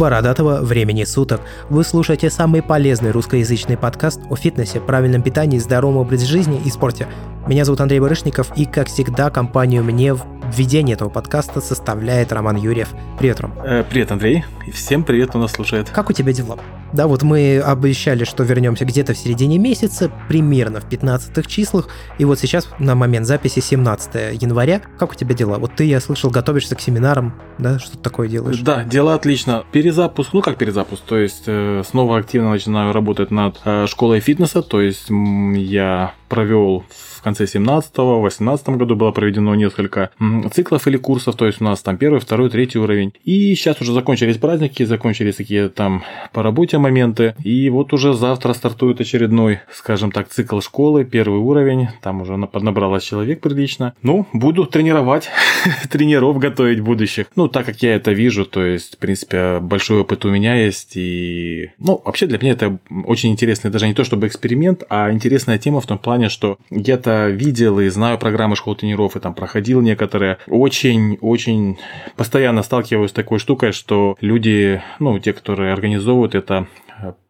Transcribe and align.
бородатого 0.00 0.62
времени 0.62 1.04
суток. 1.04 1.42
Вы 1.68 1.84
слушаете 1.84 2.30
самый 2.30 2.62
полезный 2.62 3.10
русскоязычный 3.10 3.76
подкаст 3.76 4.20
о 4.30 4.34
фитнесе, 4.34 4.80
правильном 4.80 5.20
питании, 5.22 5.58
здоровом 5.58 5.98
образе 5.98 6.26
жизни 6.26 6.60
и 6.64 6.70
спорте. 6.70 7.06
Меня 7.46 7.66
зовут 7.66 7.82
Андрей 7.82 8.00
Барышников, 8.00 8.50
и, 8.56 8.64
как 8.64 8.88
всегда, 8.88 9.28
компанию 9.28 9.84
мне 9.84 10.14
в 10.14 10.24
введении 10.56 10.94
этого 10.94 11.10
подкаста 11.10 11.60
составляет 11.60 12.32
Роман 12.32 12.56
Юрьев. 12.56 12.88
Привет, 13.18 13.40
Ром. 13.40 13.52
Э, 13.62 13.84
привет, 13.88 14.10
Андрей. 14.10 14.44
И 14.66 14.70
всем 14.70 15.04
привет, 15.04 15.30
кто 15.30 15.38
нас 15.38 15.52
слушает. 15.52 15.90
Как 15.90 16.08
у 16.08 16.12
тебя 16.14 16.32
дела? 16.32 16.58
Да, 16.92 17.06
вот 17.06 17.22
мы 17.22 17.60
обещали, 17.60 18.24
что 18.24 18.42
вернемся 18.42 18.84
где-то 18.84 19.14
в 19.14 19.16
середине 19.16 19.58
месяца, 19.58 20.10
примерно 20.28 20.80
в 20.80 20.88
15 20.88 21.46
числах, 21.46 21.88
и 22.18 22.24
вот 22.24 22.38
сейчас 22.38 22.68
на 22.78 22.94
момент 22.94 23.26
записи 23.26 23.60
17 23.60 24.42
января. 24.42 24.82
Как 24.98 25.12
у 25.12 25.14
тебя 25.14 25.34
дела? 25.34 25.58
Вот 25.58 25.74
ты, 25.76 25.84
я 25.84 26.00
слышал, 26.00 26.30
готовишься 26.30 26.74
к 26.74 26.80
семинарам, 26.80 27.34
да, 27.58 27.78
что 27.78 27.92
то 27.92 27.98
такое 27.98 28.28
делаешь? 28.28 28.60
Да, 28.60 28.84
дела 28.84 29.14
отлично. 29.14 29.64
Перезапуск, 29.72 30.32
ну 30.32 30.42
как 30.42 30.56
перезапуск, 30.56 31.02
то 31.04 31.16
есть 31.16 31.44
э, 31.46 31.82
снова 31.88 32.18
активно 32.18 32.50
начинаю 32.50 32.92
работать 32.92 33.30
над 33.30 33.60
э, 33.64 33.86
школой 33.86 34.20
фитнеса, 34.20 34.62
то 34.62 34.80
есть 34.80 35.06
я 35.08 36.14
провел 36.28 36.84
в 36.88 37.09
конце 37.22 37.44
17-18 37.44 38.76
году 38.76 38.96
было 38.96 39.12
проведено 39.12 39.54
несколько 39.54 40.10
циклов 40.52 40.86
или 40.86 40.96
курсов, 40.96 41.36
то 41.36 41.46
есть 41.46 41.60
у 41.60 41.64
нас 41.64 41.82
там 41.82 41.96
первый, 41.96 42.20
второй, 42.20 42.50
третий 42.50 42.78
уровень. 42.78 43.12
И 43.24 43.54
сейчас 43.54 43.80
уже 43.80 43.92
закончились 43.92 44.36
праздники, 44.36 44.82
закончились 44.84 45.36
такие 45.36 45.68
там 45.68 46.02
по 46.32 46.42
работе 46.42 46.78
моменты. 46.78 47.34
И 47.44 47.68
вот 47.70 47.92
уже 47.92 48.14
завтра 48.14 48.52
стартует 48.52 49.00
очередной, 49.00 49.60
скажем 49.72 50.12
так, 50.12 50.28
цикл 50.28 50.60
школы, 50.60 51.04
первый 51.04 51.40
уровень. 51.40 51.88
Там 52.02 52.22
уже 52.22 52.36
поднабралось 52.46 53.04
человек 53.04 53.40
прилично. 53.40 53.94
Ну, 54.02 54.26
буду 54.32 54.66
тренировать, 54.66 55.28
тренеров 55.90 56.38
готовить 56.38 56.80
будущих. 56.80 57.26
Ну, 57.36 57.48
так 57.48 57.66
как 57.66 57.82
я 57.82 57.94
это 57.96 58.12
вижу, 58.12 58.44
то 58.44 58.64
есть, 58.64 58.96
в 58.96 58.98
принципе, 58.98 59.58
большой 59.60 60.00
опыт 60.00 60.24
у 60.24 60.30
меня 60.30 60.54
есть. 60.54 60.96
И, 60.96 61.70
ну, 61.78 62.00
вообще 62.04 62.26
для 62.26 62.38
меня 62.38 62.52
это 62.52 62.78
очень 63.04 63.30
интересный, 63.30 63.70
даже 63.70 63.86
не 63.86 63.94
то 63.94 64.04
чтобы 64.04 64.26
эксперимент, 64.26 64.84
а 64.88 65.10
интересная 65.10 65.58
тема 65.58 65.80
в 65.80 65.86
том 65.86 65.98
плане, 65.98 66.28
что 66.28 66.58
я-то 66.70 67.09
это 67.10 67.28
видел 67.28 67.80
и 67.80 67.88
знаю 67.88 68.18
программы 68.18 68.56
школ 68.56 68.76
тренеров, 68.76 69.16
и 69.16 69.20
там 69.20 69.34
проходил 69.34 69.80
некоторые. 69.80 70.38
Очень-очень 70.46 71.78
постоянно 72.16 72.62
сталкиваюсь 72.62 73.10
с 73.10 73.14
такой 73.14 73.38
штукой, 73.38 73.72
что 73.72 74.16
люди, 74.20 74.82
ну, 74.98 75.18
те, 75.18 75.32
которые 75.32 75.72
организовывают 75.72 76.34
это, 76.34 76.66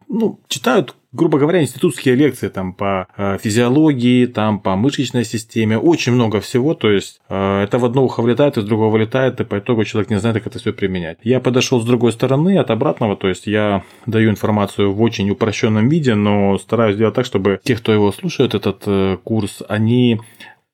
ну, 0.07 0.39
читают 0.47 0.95
грубо 1.13 1.39
говоря, 1.39 1.61
институтские 1.61 2.15
лекции 2.15 2.47
там 2.47 2.73
по 2.73 3.07
э, 3.17 3.37
физиологии, 3.41 4.25
там 4.25 4.59
по 4.59 4.75
мышечной 4.75 5.25
системе, 5.25 5.77
очень 5.77 6.13
много 6.13 6.39
всего, 6.39 6.73
то 6.73 6.89
есть 6.89 7.19
э, 7.29 7.63
это 7.63 7.79
в 7.79 7.85
одно 7.85 8.03
ухо 8.03 8.21
влетает, 8.21 8.57
из 8.57 8.63
другого 8.63 8.91
вылетает, 8.91 9.39
и 9.41 9.43
по 9.43 9.59
итогу 9.59 9.83
человек 9.83 10.09
не 10.09 10.19
знает, 10.19 10.37
как 10.37 10.47
это 10.47 10.59
все 10.59 10.71
применять. 10.71 11.17
Я 11.23 11.39
подошел 11.39 11.81
с 11.81 11.85
другой 11.85 12.13
стороны, 12.13 12.57
от 12.57 12.71
обратного, 12.71 13.15
то 13.15 13.27
есть 13.27 13.47
я 13.47 13.83
даю 14.05 14.29
информацию 14.29 14.93
в 14.93 15.01
очень 15.01 15.29
упрощенном 15.29 15.89
виде, 15.89 16.15
но 16.15 16.57
стараюсь 16.57 16.95
сделать 16.95 17.15
так, 17.15 17.25
чтобы 17.25 17.59
те, 17.63 17.75
кто 17.75 17.91
его 17.91 18.11
слушает, 18.11 18.55
этот 18.55 18.83
э, 18.85 19.17
курс, 19.23 19.61
они 19.67 20.19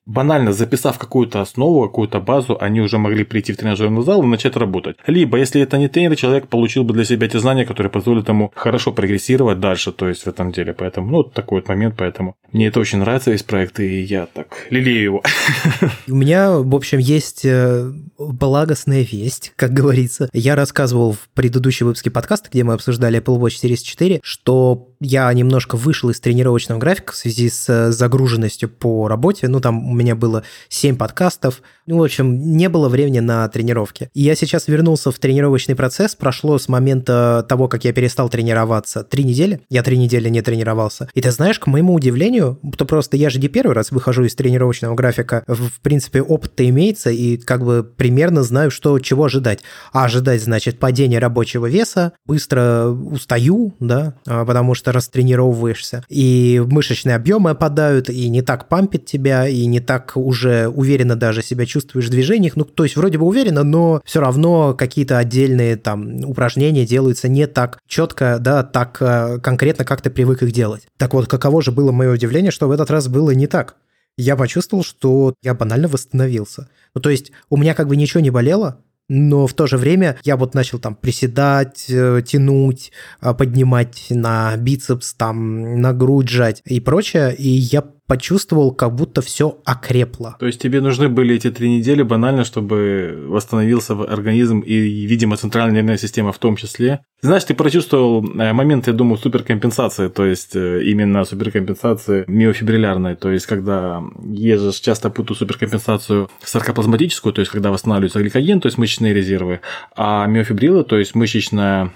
банально 0.08 0.52
записав 0.52 0.98
какую-то 0.98 1.40
основу, 1.40 1.82
какую-то 1.82 2.20
базу, 2.20 2.56
они 2.60 2.80
уже 2.80 2.98
могли 2.98 3.24
прийти 3.24 3.52
в 3.52 3.56
тренажерный 3.56 4.02
зал 4.02 4.22
и 4.22 4.26
начать 4.26 4.56
работать. 4.56 4.96
Либо, 5.06 5.38
если 5.38 5.60
это 5.60 5.78
не 5.78 5.88
тренер, 5.88 6.16
человек 6.16 6.48
получил 6.48 6.82
бы 6.82 6.94
для 6.94 7.04
себя 7.04 7.26
эти 7.26 7.36
знания, 7.36 7.66
которые 7.66 7.90
позволят 7.90 8.28
ему 8.28 8.50
хорошо 8.54 8.92
прогрессировать 8.92 9.60
дальше, 9.60 9.92
то 9.92 10.08
есть 10.08 10.22
в 10.22 10.26
этом 10.26 10.50
деле. 10.50 10.72
Поэтому, 10.72 11.10
ну, 11.10 11.22
такой 11.22 11.60
вот 11.60 11.68
момент, 11.68 11.94
поэтому 11.96 12.34
мне 12.52 12.68
это 12.68 12.80
очень 12.80 12.98
нравится, 12.98 13.30
весь 13.30 13.42
проект, 13.42 13.78
и 13.80 14.00
я 14.00 14.26
так 14.26 14.66
лелею 14.70 15.02
его. 15.02 15.22
У 16.08 16.14
меня, 16.14 16.52
в 16.52 16.74
общем, 16.74 16.98
есть 16.98 17.44
э, 17.44 17.92
благостная 18.18 19.02
весть, 19.02 19.52
как 19.56 19.72
говорится. 19.72 20.30
Я 20.32 20.54
рассказывал 20.54 21.12
в 21.12 21.28
предыдущем 21.34 21.86
выпуске 21.86 22.10
подкаста, 22.10 22.48
где 22.50 22.64
мы 22.64 22.72
обсуждали 22.72 23.20
Apple 23.20 23.38
Watch 23.38 23.62
Series 23.62 23.82
4, 23.82 24.20
что 24.22 24.88
я 25.00 25.32
немножко 25.32 25.76
вышел 25.76 26.10
из 26.10 26.20
тренировочного 26.20 26.78
графика 26.78 27.12
в 27.12 27.16
связи 27.16 27.48
с 27.48 27.68
э, 27.68 27.92
загруженностью 27.92 28.68
по 28.68 29.08
работе. 29.08 29.48
Ну, 29.48 29.60
там 29.60 29.90
у 29.90 29.94
меня 29.94 30.14
было 30.14 30.42
7 30.68 30.96
подкастов. 30.96 31.62
Ну, 31.86 31.98
в 31.98 32.02
общем, 32.02 32.56
не 32.56 32.68
было 32.68 32.88
времени 32.88 33.20
на 33.20 33.48
тренировки. 33.48 34.10
И 34.12 34.22
я 34.22 34.34
сейчас 34.34 34.68
вернулся 34.68 35.10
в 35.10 35.18
тренировочный 35.18 35.74
процесс. 35.74 36.14
Прошло 36.14 36.58
с 36.58 36.68
момента 36.68 37.46
того, 37.48 37.68
как 37.68 37.84
я 37.84 37.92
перестал 37.92 38.28
тренироваться, 38.28 39.04
три 39.04 39.24
недели. 39.24 39.60
Я 39.70 39.82
три 39.82 39.96
недели 39.96 40.28
не 40.28 40.42
тренировался. 40.42 41.08
И 41.14 41.20
ты 41.20 41.30
знаешь, 41.30 41.58
к 41.58 41.66
моему 41.66 41.94
удивлению, 41.94 42.60
то 42.76 42.84
просто 42.84 43.16
я 43.16 43.30
же 43.30 43.38
не 43.38 43.48
первый 43.48 43.72
раз 43.72 43.90
выхожу 43.90 44.24
из 44.24 44.34
тренировочного 44.34 44.94
графика. 44.94 45.44
В 45.46 45.80
принципе, 45.80 46.22
опыт-то 46.22 46.68
имеется, 46.68 47.10
и 47.10 47.36
как 47.36 47.64
бы 47.64 47.82
примерно 47.84 48.42
знаю, 48.42 48.70
что 48.70 48.98
чего 48.98 49.24
ожидать. 49.24 49.60
А 49.92 50.04
ожидать, 50.04 50.42
значит, 50.42 50.78
падение 50.78 51.18
рабочего 51.18 51.66
веса, 51.66 52.12
быстро 52.26 52.88
устаю, 52.88 53.74
да, 53.80 54.14
а, 54.26 54.44
потому 54.44 54.74
что 54.74 54.87
растренировываешься, 54.92 56.04
и 56.08 56.62
мышечные 56.66 57.16
объемы 57.16 57.50
опадают, 57.50 58.08
и 58.10 58.28
не 58.28 58.42
так 58.42 58.68
пампит 58.68 59.06
тебя, 59.06 59.48
и 59.48 59.66
не 59.66 59.80
так 59.80 60.12
уже 60.16 60.68
уверенно 60.68 61.16
даже 61.16 61.42
себя 61.42 61.66
чувствуешь 61.66 62.06
в 62.06 62.10
движениях. 62.10 62.56
Ну, 62.56 62.64
то 62.64 62.84
есть 62.84 62.96
вроде 62.96 63.18
бы 63.18 63.26
уверенно, 63.26 63.62
но 63.62 64.00
все 64.04 64.20
равно 64.20 64.74
какие-то 64.74 65.18
отдельные 65.18 65.76
там 65.76 66.24
упражнения 66.24 66.86
делаются 66.86 67.28
не 67.28 67.46
так 67.46 67.78
четко, 67.86 68.38
да, 68.40 68.62
так 68.62 68.98
э, 69.00 69.38
конкретно, 69.40 69.84
как 69.84 70.02
ты 70.02 70.10
привык 70.10 70.42
их 70.42 70.52
делать. 70.52 70.86
Так 70.96 71.14
вот, 71.14 71.26
каково 71.26 71.62
же 71.62 71.72
было 71.72 71.92
мое 71.92 72.12
удивление, 72.12 72.50
что 72.50 72.68
в 72.68 72.70
этот 72.70 72.90
раз 72.90 73.08
было 73.08 73.30
не 73.30 73.46
так 73.46 73.76
я 74.18 74.34
почувствовал, 74.36 74.82
что 74.82 75.34
я 75.42 75.54
банально 75.54 75.86
восстановился. 75.86 76.68
Ну, 76.92 77.00
то 77.00 77.08
есть 77.08 77.30
у 77.48 77.56
меня 77.56 77.72
как 77.74 77.86
бы 77.86 77.96
ничего 77.96 78.20
не 78.20 78.30
болело, 78.30 78.82
но 79.08 79.46
в 79.46 79.54
то 79.54 79.66
же 79.66 79.76
время 79.76 80.18
я 80.24 80.36
вот 80.36 80.54
начал 80.54 80.78
там 80.78 80.94
приседать, 80.94 81.86
э, 81.88 82.22
тянуть, 82.26 82.92
э, 83.20 83.34
поднимать 83.34 84.06
на 84.10 84.56
бицепс, 84.56 85.14
там 85.14 85.80
на 85.80 85.92
грудь 85.92 86.28
жать 86.28 86.62
и 86.64 86.80
прочее, 86.80 87.34
и 87.34 87.48
я 87.48 87.82
почувствовал, 88.08 88.72
как 88.72 88.94
будто 88.94 89.20
все 89.20 89.58
окрепло. 89.64 90.34
То 90.40 90.46
есть 90.46 90.60
тебе 90.60 90.80
нужны 90.80 91.08
были 91.08 91.36
эти 91.36 91.50
три 91.50 91.70
недели 91.70 92.02
банально, 92.02 92.44
чтобы 92.44 93.26
восстановился 93.28 93.92
организм 93.92 94.60
и, 94.60 95.06
видимо, 95.06 95.36
центральная 95.36 95.76
нервная 95.76 95.98
система 95.98 96.32
в 96.32 96.38
том 96.38 96.56
числе. 96.56 97.00
Знаешь, 97.20 97.44
ты 97.44 97.54
прочувствовал 97.54 98.24
э, 98.24 98.52
момент, 98.52 98.86
я 98.86 98.92
думаю, 98.94 99.18
суперкомпенсации, 99.18 100.08
то 100.08 100.24
есть 100.24 100.56
э, 100.56 100.82
именно 100.84 101.24
суперкомпенсации 101.24 102.24
миофибриллярной, 102.28 103.16
то 103.16 103.30
есть 103.30 103.46
когда 103.46 104.02
я 104.24 104.56
часто 104.72 105.10
путаю 105.10 105.36
суперкомпенсацию 105.36 106.30
саркоплазматическую, 106.42 107.32
то 107.32 107.40
есть 107.40 107.50
когда 107.50 107.70
восстанавливается 107.70 108.20
гликоген, 108.20 108.60
то 108.60 108.66
есть 108.68 108.78
мышечные 108.78 109.12
резервы, 109.12 109.60
а 109.96 110.26
миофибрилы, 110.26 110.84
то 110.84 110.96
есть 110.96 111.14
мышечная 111.14 111.92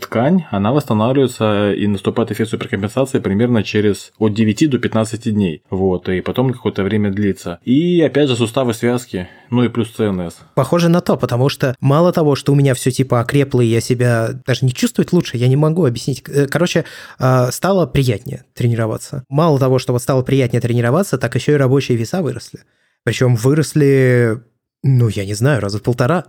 ткань, 0.00 0.44
она 0.50 0.72
восстанавливается 0.72 1.72
и 1.72 1.86
наступает 1.86 2.30
эффект 2.30 2.50
суперкомпенсации 2.50 3.18
примерно 3.18 3.62
через 3.62 4.12
от 4.18 4.34
9 4.34 4.70
до 4.70 4.78
15 4.78 5.32
дней. 5.32 5.62
Вот, 5.70 6.08
и 6.08 6.20
потом 6.20 6.52
какое-то 6.52 6.82
время 6.82 7.10
длится. 7.10 7.58
И 7.64 8.00
опять 8.00 8.28
же 8.28 8.36
суставы 8.36 8.74
связки, 8.74 9.28
ну 9.50 9.64
и 9.64 9.68
плюс 9.68 9.90
ЦНС. 9.90 10.36
Похоже 10.54 10.88
на 10.88 11.00
то, 11.00 11.16
потому 11.16 11.48
что 11.48 11.74
мало 11.80 12.12
того, 12.12 12.36
что 12.36 12.52
у 12.52 12.54
меня 12.54 12.74
все 12.74 12.90
типа 12.90 13.20
окрепло, 13.20 13.60
и 13.60 13.66
я 13.66 13.80
себя 13.80 14.30
даже 14.46 14.64
не 14.64 14.72
чувствую 14.72 15.06
лучше, 15.10 15.36
я 15.36 15.48
не 15.48 15.56
могу 15.56 15.84
объяснить. 15.84 16.22
Э, 16.28 16.46
короче, 16.46 16.84
а, 17.18 17.50
стало 17.50 17.86
приятнее 17.86 18.44
тренироваться. 18.54 19.24
Мало 19.28 19.58
того, 19.58 19.78
что 19.78 19.92
вот 19.92 20.02
стало 20.02 20.22
приятнее 20.22 20.60
тренироваться, 20.60 21.18
так 21.18 21.34
еще 21.34 21.52
и 21.52 21.56
рабочие 21.56 21.98
веса 21.98 22.22
выросли. 22.22 22.60
Причем 23.04 23.36
выросли, 23.36 24.42
ну, 24.82 25.08
я 25.08 25.24
не 25.24 25.34
знаю, 25.34 25.60
раза 25.60 25.78
в 25.78 25.82
полтора. 25.82 26.24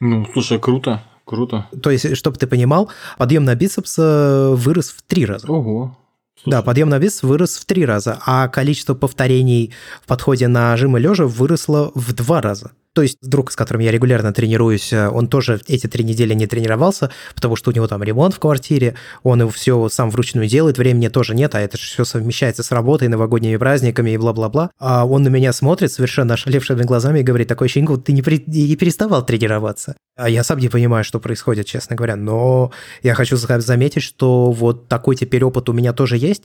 Ну, 0.00 0.26
слушай, 0.32 0.58
круто. 0.58 1.02
Круто. 1.26 1.66
То 1.82 1.90
есть, 1.90 2.16
чтобы 2.16 2.38
ты 2.38 2.46
понимал, 2.46 2.88
подъем 3.18 3.44
на 3.44 3.56
бицепс 3.56 3.96
э, 3.98 4.54
вырос 4.54 4.90
в 4.90 5.02
три 5.02 5.26
раза. 5.26 5.50
Ого. 5.50 5.98
Слушай. 6.40 6.50
Да, 6.52 6.62
подъем 6.62 6.88
на 6.88 7.00
бицепс 7.00 7.24
вырос 7.24 7.56
в 7.56 7.64
три 7.64 7.84
раза, 7.84 8.20
а 8.24 8.46
количество 8.46 8.94
повторений 8.94 9.74
в 10.02 10.06
подходе 10.06 10.46
на 10.46 10.76
жим 10.76 10.96
и 10.96 11.00
лежа 11.00 11.26
выросло 11.26 11.90
в 11.96 12.12
два 12.12 12.40
раза. 12.40 12.70
То 12.96 13.02
есть 13.02 13.18
друг, 13.20 13.52
с 13.52 13.56
которым 13.56 13.82
я 13.82 13.92
регулярно 13.92 14.32
тренируюсь, 14.32 14.90
э, 14.90 15.10
он 15.10 15.28
тоже 15.28 15.60
эти 15.68 15.86
три 15.86 16.02
недели 16.02 16.32
не 16.32 16.46
тренировался, 16.46 17.10
потому 17.34 17.54
что 17.54 17.70
у 17.70 17.74
него 17.74 17.86
там 17.86 18.02
ремонт 18.02 18.34
в 18.34 18.38
квартире, 18.38 18.94
он 19.22 19.40
его 19.40 19.50
все 19.50 19.90
сам 19.90 20.08
вручную 20.08 20.48
делает, 20.48 20.78
времени 20.78 21.08
тоже 21.08 21.34
нет, 21.34 21.54
а 21.54 21.60
это 21.60 21.76
же 21.76 21.84
все 21.84 22.06
совмещается 22.06 22.62
с 22.62 22.70
работой, 22.70 23.08
новогодними 23.08 23.58
праздниками 23.58 24.12
и 24.12 24.16
бла-бла-бла. 24.16 24.70
А 24.78 25.04
он 25.04 25.24
на 25.24 25.28
меня 25.28 25.52
смотрит 25.52 25.92
совершенно 25.92 26.32
ошалевшими 26.32 26.84
глазами 26.84 27.20
и 27.20 27.22
говорит, 27.22 27.48
такой 27.48 27.66
ощущение, 27.66 27.98
ты 27.98 28.12
не, 28.12 28.22
при... 28.22 28.42
не 28.46 28.74
переставал 28.76 29.26
тренироваться. 29.26 29.94
А 30.16 30.30
я 30.30 30.42
сам 30.42 30.58
не 30.58 30.70
понимаю, 30.70 31.04
что 31.04 31.20
происходит, 31.20 31.66
честно 31.66 31.96
говоря, 31.96 32.16
но 32.16 32.72
я 33.02 33.12
хочу 33.12 33.36
заметить, 33.36 34.04
что 34.04 34.52
вот 34.52 34.88
такой 34.88 35.16
теперь 35.16 35.44
опыт 35.44 35.68
у 35.68 35.74
меня 35.74 35.92
тоже 35.92 36.16
есть, 36.16 36.44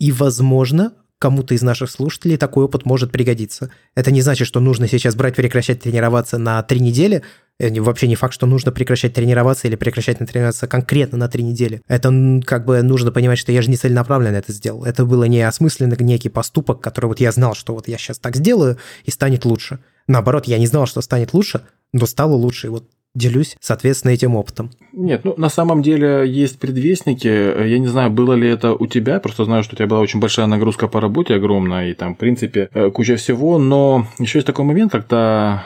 и, 0.00 0.10
возможно, 0.10 0.94
кому-то 1.22 1.54
из 1.54 1.62
наших 1.62 1.88
слушателей 1.88 2.36
такой 2.36 2.64
опыт 2.64 2.84
может 2.84 3.12
пригодиться. 3.12 3.70
Это 3.94 4.10
не 4.10 4.22
значит, 4.22 4.48
что 4.48 4.58
нужно 4.58 4.88
сейчас 4.88 5.14
брать, 5.14 5.36
прекращать 5.36 5.80
тренироваться 5.80 6.36
на 6.36 6.60
три 6.64 6.80
недели. 6.80 7.22
Это 7.60 7.80
вообще 7.80 8.08
не 8.08 8.16
факт, 8.16 8.34
что 8.34 8.46
нужно 8.46 8.72
прекращать 8.72 9.14
тренироваться 9.14 9.68
или 9.68 9.76
прекращать 9.76 10.18
тренироваться 10.18 10.66
конкретно 10.66 11.18
на 11.18 11.28
три 11.28 11.44
недели. 11.44 11.80
Это 11.86 12.10
как 12.44 12.64
бы 12.64 12.82
нужно 12.82 13.12
понимать, 13.12 13.38
что 13.38 13.52
я 13.52 13.62
же 13.62 13.70
не 13.70 13.76
целенаправленно 13.76 14.34
это 14.34 14.52
сделал. 14.52 14.84
Это 14.84 15.04
было 15.04 15.22
не 15.24 15.40
осмысленный 15.42 15.96
некий 16.00 16.28
поступок, 16.28 16.80
который 16.80 17.06
вот 17.06 17.20
я 17.20 17.30
знал, 17.30 17.54
что 17.54 17.72
вот 17.72 17.86
я 17.86 17.98
сейчас 17.98 18.18
так 18.18 18.34
сделаю 18.34 18.78
и 19.04 19.12
станет 19.12 19.44
лучше. 19.44 19.78
Наоборот, 20.08 20.48
я 20.48 20.58
не 20.58 20.66
знал, 20.66 20.86
что 20.86 21.00
станет 21.02 21.34
лучше, 21.34 21.62
но 21.92 22.06
стало 22.06 22.32
лучше. 22.32 22.66
И 22.66 22.70
вот 22.70 22.90
делюсь, 23.14 23.56
соответственно, 23.60 24.12
этим 24.12 24.36
опытом. 24.36 24.70
Нет, 24.92 25.24
ну 25.24 25.34
на 25.36 25.48
самом 25.48 25.82
деле 25.82 26.24
есть 26.26 26.58
предвестники. 26.58 27.26
Я 27.26 27.78
не 27.78 27.86
знаю, 27.86 28.10
было 28.10 28.34
ли 28.34 28.48
это 28.48 28.72
у 28.72 28.86
тебя, 28.86 29.20
просто 29.20 29.44
знаю, 29.44 29.62
что 29.62 29.74
у 29.74 29.76
тебя 29.76 29.86
была 29.86 30.00
очень 30.00 30.20
большая 30.20 30.46
нагрузка 30.46 30.88
по 30.88 31.00
работе 31.00 31.34
огромная, 31.34 31.90
и 31.90 31.94
там, 31.94 32.14
в 32.14 32.18
принципе, 32.18 32.68
э, 32.72 32.90
куча 32.90 33.16
всего, 33.16 33.58
но 33.58 34.06
еще 34.18 34.38
есть 34.38 34.46
такой 34.46 34.64
момент, 34.64 34.92
когда 34.92 35.64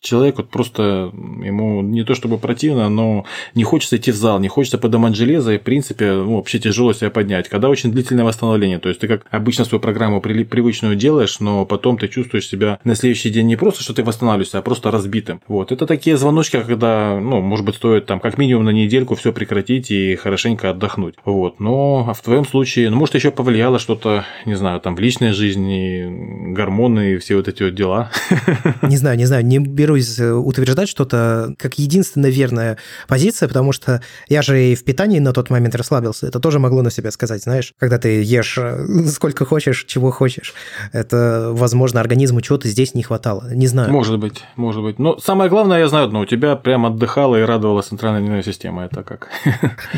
Человек 0.00 0.38
вот 0.38 0.50
просто, 0.50 1.12
ему 1.12 1.82
не 1.82 2.04
то 2.04 2.14
чтобы 2.14 2.38
противно, 2.38 2.88
но 2.88 3.24
не 3.54 3.64
хочется 3.64 3.96
идти 3.96 4.12
в 4.12 4.16
зал, 4.16 4.38
не 4.38 4.48
хочется 4.48 4.78
поднимать 4.78 5.16
железо, 5.16 5.54
и, 5.54 5.58
в 5.58 5.62
принципе, 5.62 6.12
ну, 6.12 6.36
вообще 6.36 6.60
тяжело 6.60 6.92
себя 6.92 7.10
поднять. 7.10 7.48
Когда 7.48 7.68
очень 7.68 7.90
длительное 7.90 8.24
восстановление, 8.24 8.78
то 8.78 8.88
есть 8.88 9.00
ты 9.00 9.08
как 9.08 9.26
обычно 9.30 9.64
свою 9.64 9.80
программу 9.80 10.20
привычную 10.20 10.94
делаешь, 10.94 11.40
но 11.40 11.66
потом 11.66 11.98
ты 11.98 12.06
чувствуешь 12.06 12.46
себя 12.46 12.78
на 12.84 12.94
следующий 12.94 13.30
день 13.30 13.46
не 13.46 13.56
просто, 13.56 13.82
что 13.82 13.92
ты 13.92 14.04
восстанавливаешься, 14.04 14.58
а 14.58 14.62
просто 14.62 14.90
разбитым. 14.92 15.40
Вот, 15.48 15.72
это 15.72 15.84
такие 15.86 16.16
звоночки, 16.16 16.62
когда, 16.62 17.18
ну, 17.20 17.40
может 17.40 17.66
быть, 17.66 17.74
стоит 17.74 18.06
там 18.06 18.20
как 18.20 18.38
минимум 18.38 18.66
на 18.66 18.70
недельку 18.70 19.16
все 19.16 19.32
прекратить 19.32 19.90
и 19.90 20.14
хорошенько 20.14 20.70
отдохнуть. 20.70 21.16
Вот, 21.24 21.58
но 21.58 22.06
а 22.08 22.14
в 22.14 22.20
твоем 22.20 22.46
случае, 22.46 22.90
ну, 22.90 22.96
может, 22.96 23.16
еще 23.16 23.32
повлияло 23.32 23.80
что-то, 23.80 24.24
не 24.46 24.54
знаю, 24.54 24.80
там 24.80 24.94
в 24.94 25.00
личной 25.00 25.32
жизни, 25.32 26.52
гормоны 26.52 27.14
и 27.14 27.18
все 27.18 27.34
вот 27.36 27.48
эти 27.48 27.64
вот 27.64 27.74
дела. 27.74 28.10
Не 28.82 28.96
знаю, 28.96 29.18
не 29.18 29.24
знаю, 29.24 29.44
не 29.44 29.58
беру 29.58 29.87
берусь 29.88 30.18
э, 30.18 30.30
утверждать 30.32 30.88
что-то 30.88 31.54
как 31.58 31.78
единственная 31.78 32.30
верная 32.30 32.76
позиция, 33.08 33.48
потому 33.48 33.72
что 33.72 34.02
я 34.28 34.42
же 34.42 34.62
и 34.62 34.74
в 34.74 34.84
питании 34.84 35.18
на 35.18 35.32
тот 35.32 35.48
момент 35.48 35.74
расслабился. 35.74 36.26
Это 36.26 36.40
тоже 36.40 36.58
могло 36.58 36.82
на 36.82 36.90
себя 36.90 37.10
сказать, 37.10 37.42
знаешь, 37.42 37.72
когда 37.78 37.98
ты 37.98 38.22
ешь 38.22 38.58
э, 38.58 39.04
сколько 39.06 39.46
хочешь, 39.46 39.84
чего 39.84 40.10
хочешь. 40.10 40.54
Это, 40.92 41.50
возможно, 41.52 42.00
организму 42.00 42.42
чего-то 42.42 42.68
здесь 42.68 42.94
не 42.94 43.02
хватало. 43.02 43.48
Не 43.54 43.66
знаю. 43.66 43.90
Может 43.90 44.18
быть, 44.18 44.44
может 44.56 44.82
быть. 44.82 44.98
Но 44.98 45.18
самое 45.18 45.48
главное, 45.48 45.78
я 45.78 45.88
знаю 45.88 46.06
одно, 46.06 46.20
у 46.20 46.26
тебя 46.26 46.56
прям 46.56 46.84
отдыхала 46.84 47.36
и 47.36 47.42
радовала 47.42 47.80
центральная 47.80 48.20
нервная 48.20 48.42
система. 48.42 48.84
Это 48.84 49.02
как? 49.02 49.28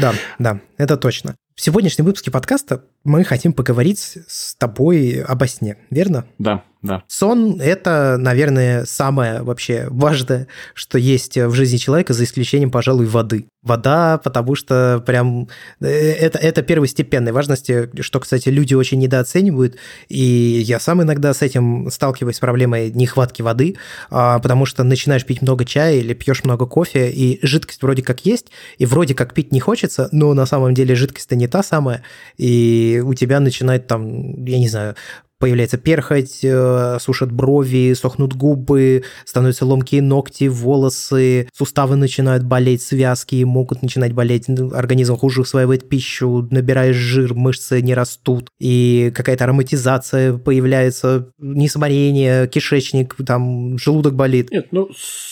Да, 0.01 0.13
да, 0.39 0.61
это 0.79 0.97
точно. 0.97 1.35
В 1.57 1.63
сегодняшнем 1.63 2.07
выпуске 2.07 2.31
подкаста 2.31 2.85
мы 3.05 3.25
хотим 3.25 3.53
поговорить 3.53 4.19
с 4.27 4.55
тобой 4.57 5.23
обо 5.23 5.47
сне, 5.47 5.77
верно? 5.91 6.27
Да, 6.39 6.65
да. 6.83 7.03
Сон– 7.09 7.61
это, 7.61 8.17
наверное, 8.19 8.87
самое 8.87 9.43
вообще 9.43 9.87
важное, 9.91 10.47
что 10.73 10.97
есть 10.97 11.37
в 11.37 11.53
жизни 11.53 11.77
человека, 11.77 12.15
за 12.15 12.25
исключением, 12.25 12.71
пожалуй, 12.71 13.07
воды. 13.07 13.49
Вода, 13.63 14.17
потому 14.17 14.55
что 14.55 15.03
прям 15.05 15.49
э, 15.83 15.87
это, 15.87 16.39
это 16.39 16.63
первостепенной 16.63 17.33
важности, 17.33 17.91
что, 18.01 18.19
кстати, 18.21 18.49
люди 18.49 18.73
очень 18.73 18.99
недооценивают, 18.99 19.77
и 20.09 20.19
я 20.65 20.81
сам 20.81 21.03
иногда 21.03 21.35
с 21.35 21.43
этим 21.43 21.91
сталкиваюсь 21.91 22.37
с 22.37 22.41
проблемой 22.41 22.91
нехватки 22.91 23.43
воды, 23.43 23.77
а, 24.11 24.39
потому 24.39 24.65
что 24.65 24.83
начинаешь 24.83 25.27
пить 25.27 25.43
много 25.43 25.67
чая 25.67 25.97
или 25.97 26.15
пьешь 26.15 26.45
много 26.45 26.65
кофе, 26.65 27.11
и 27.11 27.39
жидкость 27.47 27.83
вроде 27.83 28.03
как 28.03 28.25
есть, 28.25 28.47
и 28.79 28.87
вроде 28.87 29.15
как 29.15 29.35
пить 29.35 29.53
не 29.53 29.61
хочется, 29.61 30.09
но 30.13 30.33
на 30.33 30.47
самом 30.47 30.73
деле 30.73 30.95
жидкость-то 30.95 31.37
не 31.37 31.47
та 31.47 31.63
самая, 31.63 32.03
и 32.39 32.90
у 32.99 33.15
тебя 33.15 33.41
начинает 33.41 33.87
там, 33.87 34.45
я 34.45 34.59
не 34.59 34.69
знаю, 34.69 34.97
появляется 35.41 35.79
перхоть, 35.79 36.41
э, 36.45 36.99
сушат 37.01 37.33
брови, 37.33 37.95
сохнут 37.95 38.35
губы, 38.35 39.03
становятся 39.25 39.65
ломкие 39.65 40.03
ногти, 40.03 40.45
волосы, 40.45 41.49
суставы 41.53 41.97
начинают 41.97 42.45
болеть, 42.45 42.83
связки 42.83 43.43
могут 43.43 43.83
начинать 43.83 44.13
болеть, 44.13 44.49
организм 44.49 45.17
хуже 45.17 45.41
усваивает 45.41 45.89
пищу, 45.89 46.47
набираешь 46.51 46.97
жир, 46.97 47.35
мышцы 47.35 47.81
не 47.81 47.95
растут, 47.95 48.51
и 48.61 49.11
какая-то 49.17 49.45
ароматизация 49.45 50.37
появляется, 50.37 51.33
несварение, 51.39 52.47
кишечник, 52.47 53.17
там, 53.27 53.79
желудок 53.79 54.15
болит. 54.15 54.51
Нет, 54.51 54.67
ну, 54.73 54.91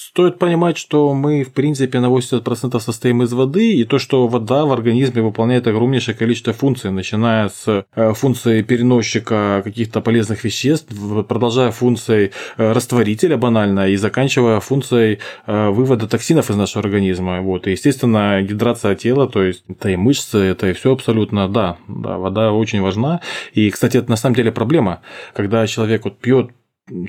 Стоит 0.09 0.39
понимать, 0.39 0.79
что 0.79 1.13
мы, 1.13 1.45
в 1.45 1.53
принципе, 1.53 2.01
на 2.01 2.07
80% 2.07 2.81
состоим 2.81 3.23
из 3.23 3.33
воды, 3.35 3.75
и 3.75 3.85
то, 3.85 3.99
что 3.99 4.27
вода 4.27 4.65
в 4.65 4.73
организме 4.73 5.21
выполняет 5.21 5.67
огромнейшее 5.67 6.15
количество 6.15 6.55
функций, 6.55 6.91
начиная 6.91 7.51
с 7.51 7.85
э, 7.95 8.15
функции 8.15 8.63
переносчика 8.63 9.61
каких-то 9.63 10.01
полезных 10.01 10.45
веществ, 10.45 10.89
продолжая 11.29 11.73
функцией 11.73 12.33
э, 12.57 12.73
растворителя 12.73 13.37
банально, 13.37 13.91
и 13.91 13.97
заканчивая 13.97 14.61
функцией 14.61 15.19
э, 15.47 15.69
вывода 15.69 16.09
токсинов 16.09 16.49
из 16.49 16.57
нашего 16.57 16.83
организма. 16.83 17.43
Вот. 17.43 17.67
И, 17.67 17.73
естественно, 17.73 18.41
гидрация 18.41 18.95
тела, 18.95 19.29
то 19.29 19.43
есть 19.43 19.65
это 19.69 19.91
и 19.91 19.97
мышцы, 19.97 20.39
это 20.39 20.71
и 20.71 20.73
все 20.73 20.95
абсолютно, 20.95 21.49
да, 21.51 21.77
да, 21.87 22.17
вода 22.17 22.53
очень 22.53 22.81
важна. 22.81 23.21
И, 23.53 23.69
кстати, 23.69 23.99
это 23.99 24.09
на 24.09 24.17
самом 24.17 24.37
деле 24.37 24.53
проблема, 24.53 25.03
когда 25.35 25.67
человек 25.67 26.05
вот 26.05 26.19
пьет 26.19 26.51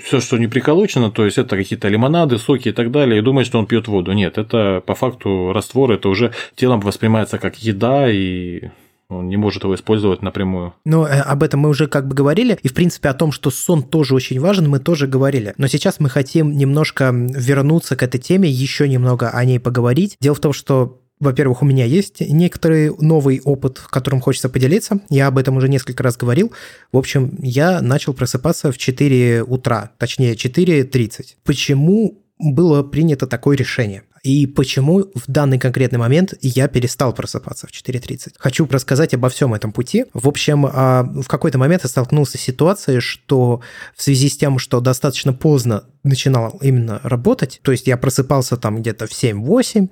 все, 0.04 0.20
что 0.20 0.38
не 0.38 0.48
приколочено, 0.48 1.12
то 1.12 1.26
есть 1.26 1.38
это 1.38 1.56
какие-то 1.56 1.88
лимонады, 1.88 2.38
соки 2.38 2.70
и 2.70 2.72
так 2.72 2.92
далее, 2.92 3.20
и 3.20 3.24
думает, 3.24 3.48
что 3.48 3.60
он 3.60 3.66
пьет 3.66 3.88
воду. 3.88 4.12
Нет, 4.14 4.38
это 4.38 4.82
по 4.86 4.96
факту 4.96 5.52
раствор, 5.54 5.92
это 5.92 6.10
уже 6.10 6.34
телом 6.56 6.80
воспринимается 6.80 7.38
как 7.38 7.58
еда, 7.58 8.10
и 8.10 8.70
он 9.10 9.28
не 9.28 9.38
может 9.38 9.64
его 9.64 9.74
использовать 9.74 10.22
напрямую. 10.22 10.74
Ну, 10.86 11.04
об 11.06 11.42
этом 11.42 11.62
мы 11.62 11.70
уже 11.70 11.88
как 11.88 12.08
бы 12.08 12.16
говорили, 12.16 12.60
и 12.62 12.68
в 12.68 12.74
принципе 12.74 13.10
о 13.10 13.14
том, 13.14 13.32
что 13.32 13.50
сон 13.50 13.82
тоже 13.82 14.14
очень 14.14 14.40
важен, 14.40 14.70
мы 14.70 14.80
тоже 14.80 15.08
говорили. 15.08 15.56
Но 15.58 15.68
сейчас 15.68 16.00
мы 16.00 16.10
хотим 16.10 16.56
немножко 16.56 17.12
вернуться 17.12 17.96
к 17.96 18.04
этой 18.04 18.20
теме, 18.20 18.50
еще 18.50 18.88
немного 18.88 19.30
о 19.30 19.44
ней 19.46 19.60
поговорить. 19.60 20.16
Дело 20.22 20.36
в 20.36 20.40
том, 20.40 20.54
что 20.54 21.00
во-первых, 21.20 21.62
у 21.62 21.66
меня 21.66 21.86
есть 21.86 22.22
некоторый 22.22 22.96
новый 22.98 23.42
опыт, 23.44 23.80
которым 23.80 24.22
хочется 24.22 24.48
поделиться. 24.48 25.02
Я 25.10 25.28
об 25.28 25.38
этом 25.38 25.58
уже 25.58 25.68
несколько 25.68 26.02
раз 26.02 26.16
говорил. 26.16 26.54
В 26.92 26.98
общем, 26.98 27.36
я 27.40 27.82
начал 27.82 28.14
просыпаться 28.14 28.72
в 28.72 28.78
4 28.78 29.44
утра, 29.44 29.92
точнее 29.98 30.36
4.30. 30.36 31.36
Почему 31.44 32.24
было 32.38 32.84
принято 32.84 33.28
такое 33.28 33.58
решение? 33.58 34.04
и 34.24 34.48
почему 34.48 35.06
в 35.16 35.24
данный 35.28 35.60
конкретный 35.60 36.00
момент 36.00 36.34
я 36.42 36.68
перестал 36.68 37.14
просыпаться 37.14 37.68
в 37.68 37.72
4.30. 37.72 38.34
Хочу 38.38 38.68
рассказать 38.70 39.14
обо 39.14 39.30
всем 39.30 39.54
этом 39.54 39.72
пути. 39.72 40.06
В 40.14 40.28
общем, 40.28 40.66
а, 40.66 41.04
в 41.04 41.28
какой-то 41.28 41.58
момент 41.58 41.84
я 41.84 41.90
столкнулся 41.90 42.38
с 42.38 42.42
ситуацией, 42.42 43.00
что 43.00 43.62
в 43.96 44.04
связи 44.04 44.30
с 44.30 44.38
тем, 44.38 44.60
что 44.60 44.80
достаточно 44.80 45.34
поздно 45.34 45.84
начинал 46.04 46.58
именно 46.62 47.00
работать, 47.04 47.60
то 47.64 47.72
есть 47.72 47.88
я 47.88 47.98
просыпался 47.98 48.58
там 48.58 48.82
где-то 48.82 49.08
в 49.08 49.12
7-8, 49.12 49.90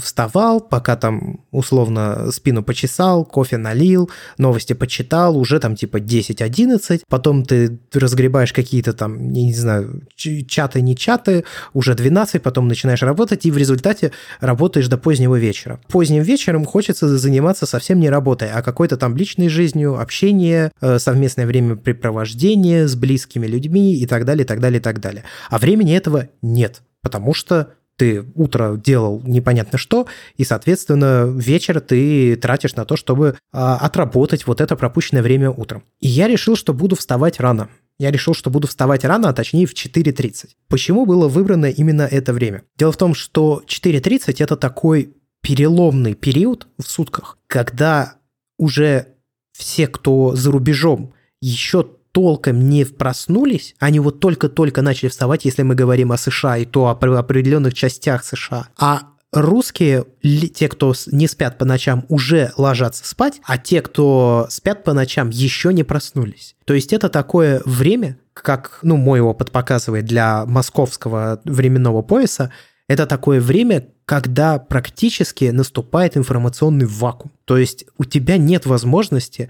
вставал, 0.00 0.60
пока 0.60 0.96
там 0.96 1.44
условно 1.50 2.30
спину 2.32 2.62
почесал, 2.62 3.24
кофе 3.24 3.56
налил, 3.56 4.10
новости 4.38 4.72
почитал, 4.72 5.36
уже 5.36 5.58
там 5.58 5.74
типа 5.74 5.98
10-11, 5.98 7.02
потом 7.08 7.44
ты 7.44 7.78
разгребаешь 7.92 8.52
какие-то 8.52 8.92
там, 8.92 9.30
не 9.32 9.52
знаю, 9.54 10.02
чаты, 10.16 10.82
не 10.82 10.96
чаты, 10.96 11.44
уже 11.72 11.94
12, 11.94 12.42
потом 12.42 12.68
начинаешь 12.68 13.02
работать, 13.02 13.46
и 13.46 13.50
в 13.50 13.56
результате 13.56 14.12
работаешь 14.40 14.88
до 14.88 14.98
позднего 14.98 15.36
вечера. 15.36 15.80
Поздним 15.88 16.22
вечером 16.22 16.64
хочется 16.64 17.18
заниматься 17.18 17.66
совсем 17.66 18.00
не 18.00 18.10
работой, 18.10 18.50
а 18.50 18.62
какой-то 18.62 18.96
там 18.96 19.16
личной 19.16 19.48
жизнью, 19.48 19.98
общение, 19.98 20.72
э, 20.80 20.98
совместное 20.98 21.46
времяпрепровождение 21.46 22.86
с 22.86 22.94
близкими 22.94 23.46
людьми 23.46 23.94
и 23.94 24.06
так 24.06 24.24
далее, 24.24 24.44
и 24.44 24.46
так 24.46 24.60
далее, 24.60 24.80
и 24.80 24.82
так 24.82 25.00
далее. 25.00 25.24
А 25.48 25.58
времени 25.58 25.96
этого 25.96 26.28
нет, 26.42 26.82
потому 27.02 27.34
что 27.34 27.74
ты 28.00 28.24
утро 28.34 28.80
делал 28.82 29.20
непонятно 29.26 29.76
что, 29.76 30.06
и, 30.38 30.44
соответственно, 30.44 31.26
вечер 31.26 31.80
ты 31.80 32.34
тратишь 32.36 32.74
на 32.74 32.86
то, 32.86 32.96
чтобы 32.96 33.36
а, 33.52 33.76
отработать 33.76 34.46
вот 34.46 34.62
это 34.62 34.74
пропущенное 34.74 35.22
время 35.22 35.50
утром. 35.50 35.84
И 36.00 36.08
я 36.08 36.26
решил, 36.26 36.56
что 36.56 36.72
буду 36.72 36.96
вставать 36.96 37.40
рано. 37.40 37.68
Я 37.98 38.10
решил, 38.10 38.32
что 38.32 38.48
буду 38.48 38.66
вставать 38.66 39.04
рано, 39.04 39.28
а 39.28 39.34
точнее 39.34 39.66
в 39.66 39.74
4.30. 39.74 40.48
Почему 40.68 41.04
было 41.04 41.28
выбрано 41.28 41.66
именно 41.66 42.02
это 42.02 42.32
время? 42.32 42.62
Дело 42.78 42.92
в 42.92 42.96
том, 42.96 43.12
что 43.12 43.62
4.30 43.66 44.42
это 44.42 44.56
такой 44.56 45.14
переломный 45.42 46.14
период 46.14 46.68
в 46.78 46.84
сутках, 46.84 47.36
когда 47.46 48.14
уже 48.56 49.08
все, 49.52 49.86
кто 49.86 50.34
за 50.34 50.50
рубежом, 50.50 51.12
еще 51.42 51.86
толком 52.12 52.68
не 52.68 52.84
проснулись, 52.84 53.74
они 53.78 54.00
вот 54.00 54.20
только-только 54.20 54.82
начали 54.82 55.08
вставать, 55.08 55.44
если 55.44 55.62
мы 55.62 55.74
говорим 55.74 56.12
о 56.12 56.16
США, 56.16 56.58
и 56.58 56.64
то 56.64 56.86
о 56.86 56.92
определенных 56.92 57.74
частях 57.74 58.24
США. 58.24 58.68
А 58.78 59.02
русские, 59.32 60.04
те, 60.22 60.68
кто 60.68 60.94
не 61.06 61.28
спят 61.28 61.58
по 61.58 61.64
ночам, 61.64 62.04
уже 62.08 62.52
ложатся 62.56 63.06
спать, 63.06 63.40
а 63.44 63.58
те, 63.58 63.80
кто 63.82 64.46
спят 64.50 64.84
по 64.84 64.92
ночам, 64.92 65.30
еще 65.30 65.72
не 65.72 65.84
проснулись. 65.84 66.56
То 66.64 66.74
есть 66.74 66.92
это 66.92 67.08
такое 67.08 67.62
время, 67.64 68.18
как, 68.34 68.80
ну, 68.82 68.96
мой 68.96 69.20
опыт 69.20 69.50
показывает 69.50 70.04
для 70.04 70.44
московского 70.46 71.40
временного 71.44 72.02
пояса, 72.02 72.50
это 72.88 73.06
такое 73.06 73.40
время, 73.40 73.86
когда 74.04 74.58
практически 74.58 75.44
наступает 75.44 76.16
информационный 76.16 76.86
вакуум. 76.86 77.30
То 77.44 77.56
есть 77.56 77.84
у 77.98 78.04
тебя 78.04 78.36
нет 78.36 78.66
возможности, 78.66 79.48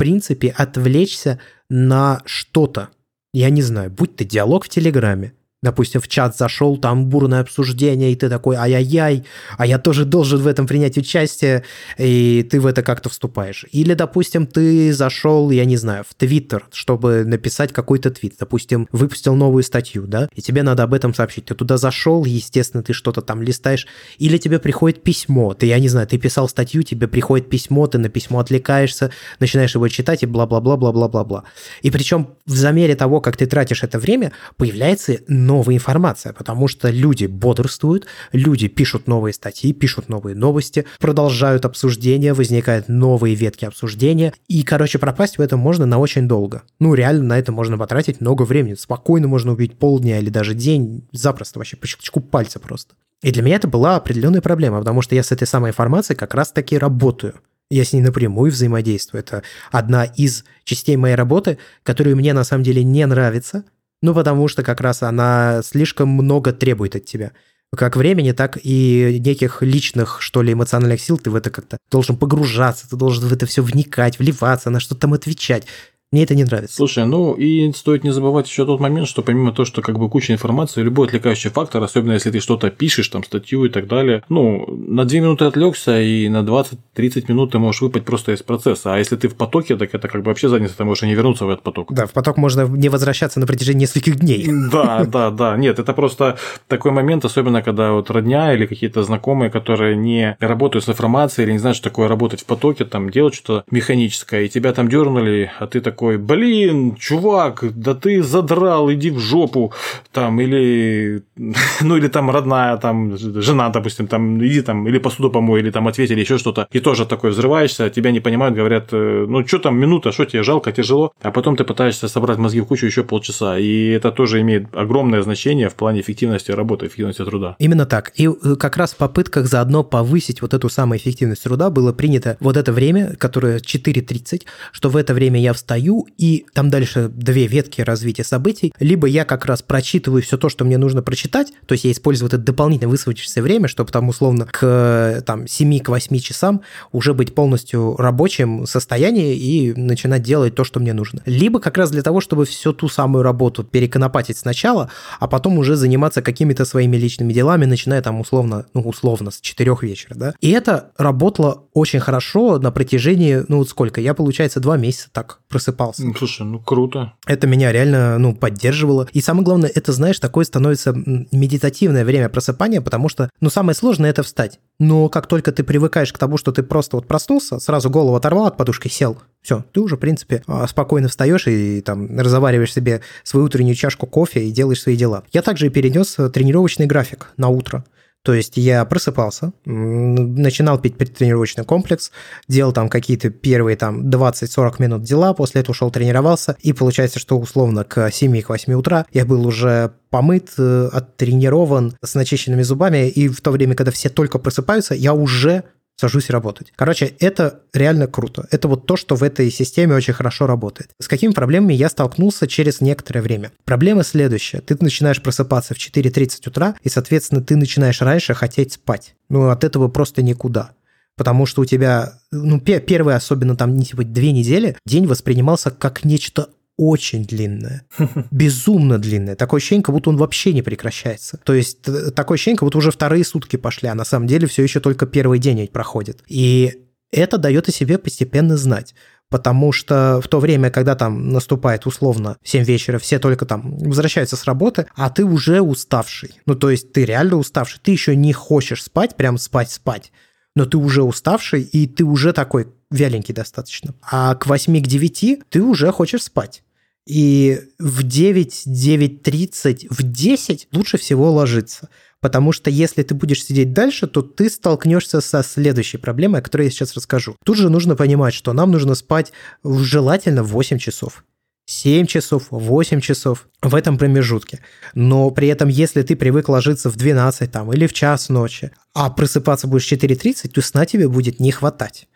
принципе, 0.00 0.48
отвлечься 0.48 1.38
на 1.68 2.22
что-то. 2.24 2.88
Я 3.34 3.50
не 3.50 3.60
знаю, 3.60 3.90
будь 3.90 4.16
то 4.16 4.24
диалог 4.24 4.64
в 4.64 4.70
Телеграме, 4.70 5.34
Допустим, 5.62 6.00
в 6.00 6.08
чат 6.08 6.38
зашел, 6.38 6.78
там 6.78 7.04
бурное 7.06 7.40
обсуждение, 7.40 8.12
и 8.12 8.16
ты 8.16 8.30
такой, 8.30 8.56
ай-яй-яй, 8.56 9.24
а 9.58 9.66
я 9.66 9.78
тоже 9.78 10.06
должен 10.06 10.40
в 10.40 10.46
этом 10.46 10.66
принять 10.66 10.96
участие, 10.96 11.64
и 11.98 12.46
ты 12.50 12.60
в 12.60 12.66
это 12.66 12.82
как-то 12.82 13.10
вступаешь. 13.10 13.66
Или, 13.70 13.92
допустим, 13.92 14.46
ты 14.46 14.90
зашел, 14.94 15.50
я 15.50 15.66
не 15.66 15.76
знаю, 15.76 16.04
в 16.08 16.14
Твиттер, 16.14 16.66
чтобы 16.72 17.24
написать 17.26 17.74
какой-то 17.74 18.10
твит. 18.10 18.36
Допустим, 18.38 18.88
выпустил 18.90 19.34
новую 19.34 19.62
статью, 19.62 20.06
да, 20.06 20.30
и 20.34 20.40
тебе 20.40 20.62
надо 20.62 20.82
об 20.82 20.94
этом 20.94 21.12
сообщить. 21.12 21.44
Ты 21.44 21.54
туда 21.54 21.76
зашел, 21.76 22.24
естественно, 22.24 22.82
ты 22.82 22.94
что-то 22.94 23.20
там 23.20 23.42
листаешь. 23.42 23.86
Или 24.16 24.38
тебе 24.38 24.60
приходит 24.60 25.02
письмо, 25.02 25.52
ты, 25.52 25.66
я 25.66 25.78
не 25.78 25.88
знаю, 25.88 26.06
ты 26.06 26.16
писал 26.16 26.48
статью, 26.48 26.84
тебе 26.84 27.06
приходит 27.06 27.50
письмо, 27.50 27.86
ты 27.86 27.98
на 27.98 28.08
письмо 28.08 28.38
отвлекаешься, 28.38 29.10
начинаешь 29.40 29.74
его 29.74 29.88
читать 29.88 30.22
и 30.22 30.26
бла-бла-бла-бла-бла-бла-бла. 30.26 31.44
И 31.82 31.90
причем 31.90 32.30
в 32.46 32.54
замере 32.54 32.96
того, 32.96 33.20
как 33.20 33.36
ты 33.36 33.44
тратишь 33.44 33.82
это 33.82 33.98
время, 33.98 34.32
появляется 34.56 35.18
новая 35.50 35.74
информация, 35.74 36.32
потому 36.32 36.68
что 36.68 36.90
люди 36.90 37.26
бодрствуют, 37.26 38.06
люди 38.30 38.68
пишут 38.68 39.08
новые 39.08 39.34
статьи, 39.34 39.72
пишут 39.72 40.08
новые 40.08 40.36
новости, 40.36 40.84
продолжают 41.00 41.64
обсуждения, 41.64 42.34
возникают 42.34 42.88
новые 42.88 43.34
ветки 43.34 43.64
обсуждения, 43.64 44.32
и, 44.46 44.62
короче, 44.62 45.00
пропасть 45.00 45.38
в 45.38 45.40
этом 45.40 45.58
можно 45.58 45.86
на 45.86 45.98
очень 45.98 46.28
долго. 46.28 46.62
Ну, 46.78 46.94
реально 46.94 47.24
на 47.24 47.38
это 47.38 47.50
можно 47.50 47.76
потратить 47.76 48.20
много 48.20 48.44
времени, 48.44 48.74
спокойно 48.74 49.26
можно 49.26 49.50
убить 49.50 49.76
полдня 49.76 50.20
или 50.20 50.30
даже 50.30 50.54
день, 50.54 51.02
запросто 51.10 51.58
вообще, 51.58 51.76
по 51.76 51.88
щелчку 51.88 52.20
пальца 52.20 52.60
просто. 52.60 52.94
И 53.20 53.32
для 53.32 53.42
меня 53.42 53.56
это 53.56 53.66
была 53.66 53.96
определенная 53.96 54.40
проблема, 54.40 54.78
потому 54.78 55.02
что 55.02 55.16
я 55.16 55.24
с 55.24 55.32
этой 55.32 55.48
самой 55.48 55.70
информацией 55.70 56.16
как 56.16 56.32
раз-таки 56.34 56.78
работаю. 56.78 57.34
Я 57.70 57.84
с 57.84 57.92
ней 57.92 58.02
напрямую 58.02 58.52
взаимодействую. 58.52 59.20
Это 59.20 59.42
одна 59.72 60.04
из 60.04 60.44
частей 60.62 60.96
моей 60.96 61.16
работы, 61.16 61.58
которая 61.82 62.14
мне 62.14 62.32
на 62.34 62.44
самом 62.44 62.62
деле 62.62 62.84
не 62.84 63.04
нравится, 63.06 63.64
ну, 64.02 64.14
потому 64.14 64.48
что 64.48 64.62
как 64.62 64.80
раз 64.80 65.02
она 65.02 65.62
слишком 65.62 66.08
много 66.08 66.52
требует 66.52 66.96
от 66.96 67.04
тебя. 67.04 67.32
Как 67.76 67.96
времени, 67.96 68.32
так 68.32 68.58
и 68.62 69.20
неких 69.24 69.62
личных, 69.62 70.20
что 70.20 70.42
ли, 70.42 70.52
эмоциональных 70.52 71.00
сил 71.00 71.18
ты 71.18 71.30
в 71.30 71.36
это 71.36 71.50
как-то 71.50 71.78
должен 71.90 72.16
погружаться, 72.16 72.88
ты 72.88 72.96
должен 72.96 73.28
в 73.28 73.32
это 73.32 73.46
все 73.46 73.62
вникать, 73.62 74.18
вливаться, 74.18 74.70
на 74.70 74.80
что-то 74.80 75.02
там 75.02 75.14
отвечать. 75.14 75.66
Мне 76.12 76.24
это 76.24 76.34
не 76.34 76.42
нравится. 76.42 76.74
Слушай, 76.74 77.06
ну 77.06 77.34
и 77.34 77.70
стоит 77.70 78.02
не 78.02 78.10
забывать 78.10 78.48
еще 78.48 78.66
тот 78.66 78.80
момент, 78.80 79.06
что 79.06 79.22
помимо 79.22 79.52
того, 79.52 79.64
что 79.64 79.80
как 79.80 79.96
бы 79.96 80.10
куча 80.10 80.32
информации, 80.32 80.82
любой 80.82 81.06
отвлекающий 81.06 81.50
фактор, 81.50 81.84
особенно 81.84 82.14
если 82.14 82.32
ты 82.32 82.40
что-то 82.40 82.68
пишешь, 82.70 83.08
там 83.08 83.22
статью 83.22 83.64
и 83.64 83.68
так 83.68 83.86
далее, 83.86 84.24
ну, 84.28 84.66
на 84.66 85.04
2 85.04 85.20
минуты 85.20 85.44
отвлекся, 85.44 86.00
и 86.00 86.28
на 86.28 86.42
20-30 86.42 87.26
минут 87.28 87.52
ты 87.52 87.60
можешь 87.60 87.80
выпасть 87.80 88.04
просто 88.06 88.32
из 88.32 88.42
процесса. 88.42 88.92
А 88.92 88.98
если 88.98 89.14
ты 89.14 89.28
в 89.28 89.36
потоке, 89.36 89.76
так 89.76 89.94
это 89.94 90.08
как 90.08 90.22
бы 90.22 90.30
вообще 90.30 90.48
задница, 90.48 90.76
ты 90.76 90.84
можешь 90.84 91.04
и 91.04 91.06
не 91.06 91.14
вернуться 91.14 91.46
в 91.46 91.50
этот 91.50 91.62
поток. 91.62 91.92
Да, 91.92 92.06
в 92.06 92.12
поток 92.12 92.38
можно 92.38 92.62
не 92.62 92.88
возвращаться 92.88 93.38
на 93.38 93.46
протяжении 93.46 93.82
нескольких 93.82 94.16
дней. 94.16 94.48
Да, 94.70 95.04
да, 95.04 95.30
да. 95.30 95.56
Нет, 95.56 95.78
это 95.78 95.92
просто 95.92 96.38
такой 96.68 96.90
момент, 96.92 97.24
особенно 97.24 97.62
когда 97.62 97.92
вот 97.92 98.10
родня 98.10 98.52
или 98.54 98.66
какие-то 98.66 99.02
знакомые, 99.02 99.50
которые 99.50 99.96
не 99.96 100.36
работают 100.40 100.84
с 100.84 100.88
информацией 100.88 101.46
или 101.46 101.52
не 101.52 101.58
знают, 101.58 101.76
что 101.76 101.88
такое 101.88 102.08
работать 102.08 102.40
в 102.40 102.46
потоке, 102.46 102.84
там 102.84 103.10
делать 103.10 103.34
что-то 103.34 103.64
механическое, 103.70 104.44
и 104.44 104.48
тебя 104.48 104.72
там 104.72 104.88
дернули, 104.88 105.50
а 105.58 105.66
ты 105.66 105.80
такой 105.80 105.99
такой, 106.00 106.16
блин, 106.16 106.96
чувак, 106.96 107.64
да 107.74 107.94
ты 107.94 108.22
задрал, 108.22 108.90
иди 108.90 109.10
в 109.10 109.18
жопу, 109.18 109.72
там, 110.12 110.40
или, 110.40 111.22
ну, 111.82 111.96
или 111.96 112.08
там 112.08 112.30
родная, 112.30 112.78
там, 112.78 113.18
жена, 113.18 113.68
допустим, 113.68 114.06
там, 114.06 114.38
иди 114.38 114.62
там, 114.62 114.88
или 114.88 114.98
посуду 114.98 115.30
помой, 115.30 115.60
или 115.60 115.70
там 115.70 115.86
ответили 115.86 116.20
еще 116.20 116.38
что-то, 116.38 116.66
и 116.72 116.80
тоже 116.80 117.04
такой 117.04 117.30
взрываешься, 117.30 117.90
тебя 117.90 118.12
не 118.12 118.20
понимают, 118.20 118.56
говорят, 118.56 118.88
э, 118.92 119.26
ну, 119.28 119.46
что 119.46 119.58
там, 119.58 119.78
минута, 119.78 120.10
что 120.12 120.24
тебе 120.24 120.42
жалко, 120.42 120.72
тяжело, 120.72 121.12
а 121.22 121.30
потом 121.30 121.56
ты 121.56 121.64
пытаешься 121.64 122.08
собрать 122.08 122.38
мозги 122.38 122.60
в 122.60 122.64
кучу 122.64 122.86
еще 122.86 123.02
полчаса, 123.02 123.58
и 123.58 123.88
это 123.88 124.10
тоже 124.10 124.40
имеет 124.40 124.74
огромное 124.74 125.22
значение 125.22 125.68
в 125.68 125.74
плане 125.74 126.00
эффективности 126.00 126.52
работы, 126.52 126.86
эффективности 126.86 127.24
труда. 127.24 127.56
Именно 127.58 127.84
так. 127.84 128.12
И 128.16 128.26
э, 128.26 128.56
как 128.58 128.78
раз 128.78 128.92
в 128.92 128.96
попытках 128.96 129.46
заодно 129.46 129.84
повысить 129.84 130.40
вот 130.40 130.54
эту 130.54 130.70
самую 130.70 130.98
эффективность 130.98 131.44
труда 131.44 131.68
было 131.68 131.92
принято 131.92 132.38
вот 132.40 132.56
это 132.56 132.72
время, 132.72 133.16
которое 133.18 133.58
4.30, 133.58 134.42
что 134.72 134.88
в 134.88 134.96
это 134.96 135.12
время 135.12 135.38
я 135.38 135.52
встаю, 135.52 135.89
стою, 135.90 136.06
и 136.18 136.46
там 136.52 136.70
дальше 136.70 137.08
две 137.08 137.46
ветки 137.46 137.80
развития 137.80 138.24
событий. 138.24 138.72
Либо 138.78 139.06
я 139.06 139.24
как 139.24 139.46
раз 139.46 139.62
прочитываю 139.62 140.22
все 140.22 140.36
то, 140.36 140.48
что 140.48 140.64
мне 140.64 140.78
нужно 140.78 141.02
прочитать, 141.02 141.52
то 141.66 141.72
есть 141.72 141.84
я 141.84 141.92
использую 141.92 142.28
это 142.28 142.38
дополнительно 142.38 142.90
высвободившееся 142.90 143.42
время, 143.42 143.68
чтобы 143.68 143.90
там 143.90 144.08
условно 144.08 144.46
к 144.46 145.22
там, 145.26 145.46
7 145.46 145.78
к 145.80 145.88
8 145.88 146.18
часам 146.18 146.62
уже 146.92 147.14
быть 147.14 147.34
полностью 147.34 147.96
рабочим 147.96 148.66
состоянии 148.66 149.36
и 149.36 149.74
начинать 149.74 150.22
делать 150.22 150.54
то, 150.54 150.64
что 150.64 150.80
мне 150.80 150.92
нужно. 150.92 151.22
Либо 151.26 151.60
как 151.60 151.76
раз 151.76 151.90
для 151.90 152.02
того, 152.02 152.20
чтобы 152.20 152.44
всю 152.44 152.72
ту 152.72 152.88
самую 152.88 153.22
работу 153.22 153.64
переконопатить 153.64 154.38
сначала, 154.38 154.90
а 155.18 155.26
потом 155.26 155.58
уже 155.58 155.76
заниматься 155.76 156.22
какими-то 156.22 156.64
своими 156.64 156.96
личными 156.96 157.32
делами, 157.32 157.64
начиная 157.64 158.02
там 158.02 158.20
условно, 158.20 158.66
ну 158.74 158.82
условно, 158.82 159.30
с 159.30 159.40
4 159.40 159.76
вечера, 159.82 160.14
да. 160.14 160.34
И 160.40 160.50
это 160.50 160.90
работало 160.96 161.64
очень 161.72 162.00
хорошо 162.00 162.58
на 162.58 162.70
протяжении, 162.70 163.44
ну 163.48 163.58
вот 163.58 163.68
сколько, 163.68 164.00
я, 164.00 164.14
получается, 164.14 164.60
два 164.60 164.76
месяца 164.76 165.08
так 165.12 165.40
просыпался. 165.48 166.04
Ну, 166.04 166.14
слушай, 166.14 166.42
ну 166.42 166.58
круто. 166.58 167.12
Это 167.26 167.46
меня 167.46 167.72
реально, 167.72 168.18
ну, 168.18 168.34
поддерживало. 168.34 169.08
И 169.12 169.20
самое 169.20 169.44
главное, 169.44 169.70
это, 169.72 169.92
знаешь, 169.92 170.18
такое 170.18 170.44
становится 170.44 170.92
медитативное 170.94 172.04
время 172.04 172.28
просыпания, 172.28 172.80
потому 172.80 173.08
что, 173.08 173.30
ну, 173.40 173.50
самое 173.50 173.74
сложное– 173.74 174.10
это 174.10 174.22
встать. 174.22 174.58
Но 174.78 175.08
как 175.08 175.26
только 175.26 175.52
ты 175.52 175.62
привыкаешь 175.62 176.12
к 176.12 176.18
тому, 176.18 176.38
что 176.38 176.52
ты 176.52 176.62
просто 176.62 176.96
вот 176.96 177.06
проснулся, 177.06 177.58
сразу 177.58 177.90
голову 177.90 178.16
оторвал 178.16 178.46
от 178.46 178.56
подушки, 178.56 178.88
сел, 178.88 179.18
все, 179.42 179.64
ты 179.72 179.80
уже, 179.80 179.96
в 179.96 180.00
принципе, 180.00 180.42
а, 180.46 180.66
спокойно 180.66 181.08
встаешь 181.08 181.46
и 181.46 181.80
там 181.80 182.18
разовариваешь 182.18 182.72
себе 182.72 183.00
свою 183.22 183.46
утреннюю 183.46 183.74
чашку 183.74 184.06
кофе 184.06 184.44
и 184.44 184.50
делаешь 184.50 184.82
свои 184.82 184.96
дела. 184.96 185.24
Я 185.32 185.42
также 185.42 185.70
перенес 185.70 186.16
тренировочный 186.32 186.86
график 186.86 187.32
на 187.36 187.48
утро. 187.48 187.84
То 188.22 188.34
есть 188.34 188.58
я 188.58 188.84
просыпался, 188.84 189.52
начинал 189.64 190.78
пить 190.78 190.98
предтренировочный 190.98 191.64
комплекс, 191.64 192.10
делал 192.48 192.72
там 192.72 192.90
какие-то 192.90 193.30
первые 193.30 193.76
там 193.76 194.10
20-40 194.10 194.74
минут 194.78 195.02
дела, 195.02 195.32
после 195.32 195.62
этого 195.62 195.72
ушел 195.72 195.90
тренировался, 195.90 196.56
и 196.60 196.74
получается, 196.74 197.18
что 197.18 197.38
условно 197.38 197.84
к 197.84 198.08
7-8 198.08 198.72
утра 198.74 199.06
я 199.12 199.24
был 199.24 199.46
уже 199.46 199.92
помыт, 200.10 200.50
э, 200.58 200.88
оттренирован, 200.92 201.96
с 202.02 202.14
начищенными 202.14 202.62
зубами, 202.62 203.08
и 203.08 203.28
в 203.28 203.40
то 203.40 203.52
время, 203.52 203.74
когда 203.74 203.90
все 203.90 204.10
только 204.10 204.38
просыпаются, 204.38 204.94
я 204.94 205.14
уже 205.14 205.64
сажусь 206.00 206.30
работать. 206.30 206.72
Короче, 206.74 207.14
это 207.20 207.60
реально 207.74 208.06
круто. 208.06 208.46
Это 208.50 208.68
вот 208.68 208.86
то, 208.86 208.96
что 208.96 209.16
в 209.16 209.22
этой 209.22 209.50
системе 209.50 209.94
очень 209.94 210.14
хорошо 210.14 210.46
работает. 210.46 210.90
С 210.98 211.08
какими 211.08 211.32
проблемами 211.32 211.74
я 211.74 211.90
столкнулся 211.90 212.46
через 212.46 212.80
некоторое 212.80 213.20
время? 213.20 213.52
Проблема 213.64 214.02
следующая. 214.02 214.60
Ты 214.60 214.76
начинаешь 214.80 215.22
просыпаться 215.22 215.74
в 215.74 215.76
4.30 215.76 216.48
утра, 216.48 216.74
и, 216.82 216.88
соответственно, 216.88 217.42
ты 217.42 217.56
начинаешь 217.56 218.00
раньше 218.00 218.32
хотеть 218.32 218.72
спать. 218.72 219.14
Ну, 219.28 219.50
от 219.50 219.62
этого 219.64 219.88
просто 219.88 220.22
никуда 220.22 220.72
потому 221.16 221.44
что 221.44 221.60
у 221.60 221.66
тебя, 221.66 222.14
ну, 222.32 222.58
первые, 222.60 223.14
особенно 223.14 223.54
там, 223.54 223.78
типа, 223.78 224.04
две 224.04 224.32
недели, 224.32 224.78
день 224.86 225.06
воспринимался 225.06 225.70
как 225.70 226.02
нечто 226.02 226.48
очень 226.80 227.26
длинная. 227.26 227.84
Безумно 228.30 228.98
длинная. 228.98 229.36
Такое 229.36 229.58
ощущение, 229.58 229.82
как 229.82 229.94
будто 229.94 230.08
он 230.08 230.16
вообще 230.16 230.54
не 230.54 230.62
прекращается. 230.62 231.38
То 231.44 231.52
есть 231.52 231.82
такое 232.14 232.36
ощущение, 232.36 232.56
как 232.56 232.66
будто 232.66 232.78
уже 232.78 232.90
вторые 232.90 233.22
сутки 233.22 233.56
пошли, 233.56 233.88
а 233.88 233.94
на 233.94 234.06
самом 234.06 234.26
деле 234.26 234.46
все 234.46 234.62
еще 234.62 234.80
только 234.80 235.04
первый 235.04 235.38
день 235.38 235.68
проходит. 235.68 236.22
И 236.26 236.86
это 237.12 237.36
дает 237.36 237.68
о 237.68 237.72
себе 237.72 237.98
постепенно 237.98 238.56
знать. 238.56 238.94
Потому 239.28 239.72
что 239.72 240.20
в 240.24 240.28
то 240.28 240.40
время, 240.40 240.70
когда 240.70 240.96
там 240.96 241.28
наступает 241.28 241.86
условно 241.86 242.38
7 242.42 242.64
вечера, 242.64 242.98
все 242.98 243.18
только 243.18 243.44
там 243.44 243.76
возвращаются 243.78 244.36
с 244.36 244.44
работы, 244.44 244.86
а 244.96 245.10
ты 245.10 245.24
уже 245.24 245.60
уставший. 245.60 246.40
Ну, 246.46 246.54
то 246.54 246.70
есть 246.70 246.92
ты 246.92 247.04
реально 247.04 247.36
уставший. 247.36 247.78
Ты 247.82 247.92
еще 247.92 248.16
не 248.16 248.32
хочешь 248.32 248.82
спать, 248.82 249.16
прям 249.16 249.36
спать-спать 249.36 250.10
но 250.54 250.66
ты 250.66 250.76
уже 250.76 251.02
уставший, 251.02 251.62
и 251.62 251.86
ты 251.86 252.04
уже 252.04 252.32
такой 252.32 252.68
вяленький 252.90 253.34
достаточно. 253.34 253.94
А 254.02 254.34
к 254.34 254.46
8 254.46 254.82
к 254.82 254.86
9 254.86 255.42
ты 255.48 255.62
уже 255.62 255.92
хочешь 255.92 256.24
спать. 256.24 256.62
И 257.06 257.60
в 257.78 258.02
9, 258.02 258.66
9.30, 258.66 259.86
в 259.90 260.02
10 260.02 260.68
лучше 260.72 260.98
всего 260.98 261.32
ложиться. 261.32 261.88
Потому 262.20 262.52
что 262.52 262.70
если 262.70 263.02
ты 263.02 263.14
будешь 263.14 263.44
сидеть 263.44 263.72
дальше, 263.72 264.06
то 264.06 264.20
ты 264.20 264.50
столкнешься 264.50 265.20
со 265.20 265.42
следующей 265.42 265.96
проблемой, 265.96 266.40
о 266.40 266.42
которой 266.42 266.64
я 266.64 266.70
сейчас 266.70 266.94
расскажу. 266.94 267.36
Тут 267.44 267.56
же 267.56 267.70
нужно 267.70 267.96
понимать, 267.96 268.34
что 268.34 268.52
нам 268.52 268.70
нужно 268.70 268.94
спать 268.94 269.32
желательно 269.64 270.42
8 270.42 270.78
часов. 270.78 271.24
7 271.66 272.06
часов, 272.06 272.48
8 272.50 273.00
часов 273.00 273.48
в 273.62 273.74
этом 273.74 273.96
промежутке. 273.96 274.58
Но 274.94 275.30
при 275.30 275.48
этом, 275.48 275.68
если 275.68 276.02
ты 276.02 276.16
привык 276.16 276.48
ложиться 276.48 276.90
в 276.90 276.96
12 276.96 277.50
там, 277.50 277.72
или 277.72 277.86
в 277.86 277.92
час 277.92 278.28
ночи, 278.28 278.72
а 278.92 279.08
просыпаться 279.08 279.68
будешь 279.68 279.86
в 279.86 279.92
4.30, 279.92 280.48
то 280.48 280.60
сна 280.62 280.84
тебе 280.84 281.08
будет 281.08 281.38
не 281.40 281.52
хватать. 281.52 282.08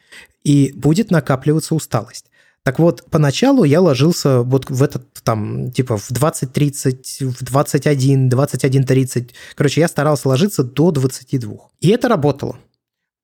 И 0.43 0.73
будет 0.75 1.11
накапливаться 1.11 1.75
усталость. 1.75 2.27
Так 2.65 2.79
вот, 2.79 3.05
поначалу 3.11 3.65
я 3.65 3.83
ложился 3.83 4.41
вот 4.41 4.71
в 4.71 4.83
этот 4.83 5.07
там, 5.23 5.71
типа 5.71 5.99
в 5.99 6.11
20.30, 6.11 7.27
в 7.27 7.45
21, 7.45 8.31
21.30. 8.31 9.31
Короче, 9.55 9.83
я 9.83 9.89
старался 9.89 10.29
ложиться 10.29 10.65
до 10.65 10.91
22. 10.91 11.57
И 11.81 11.91
это 11.91 12.09
работало 12.09 12.57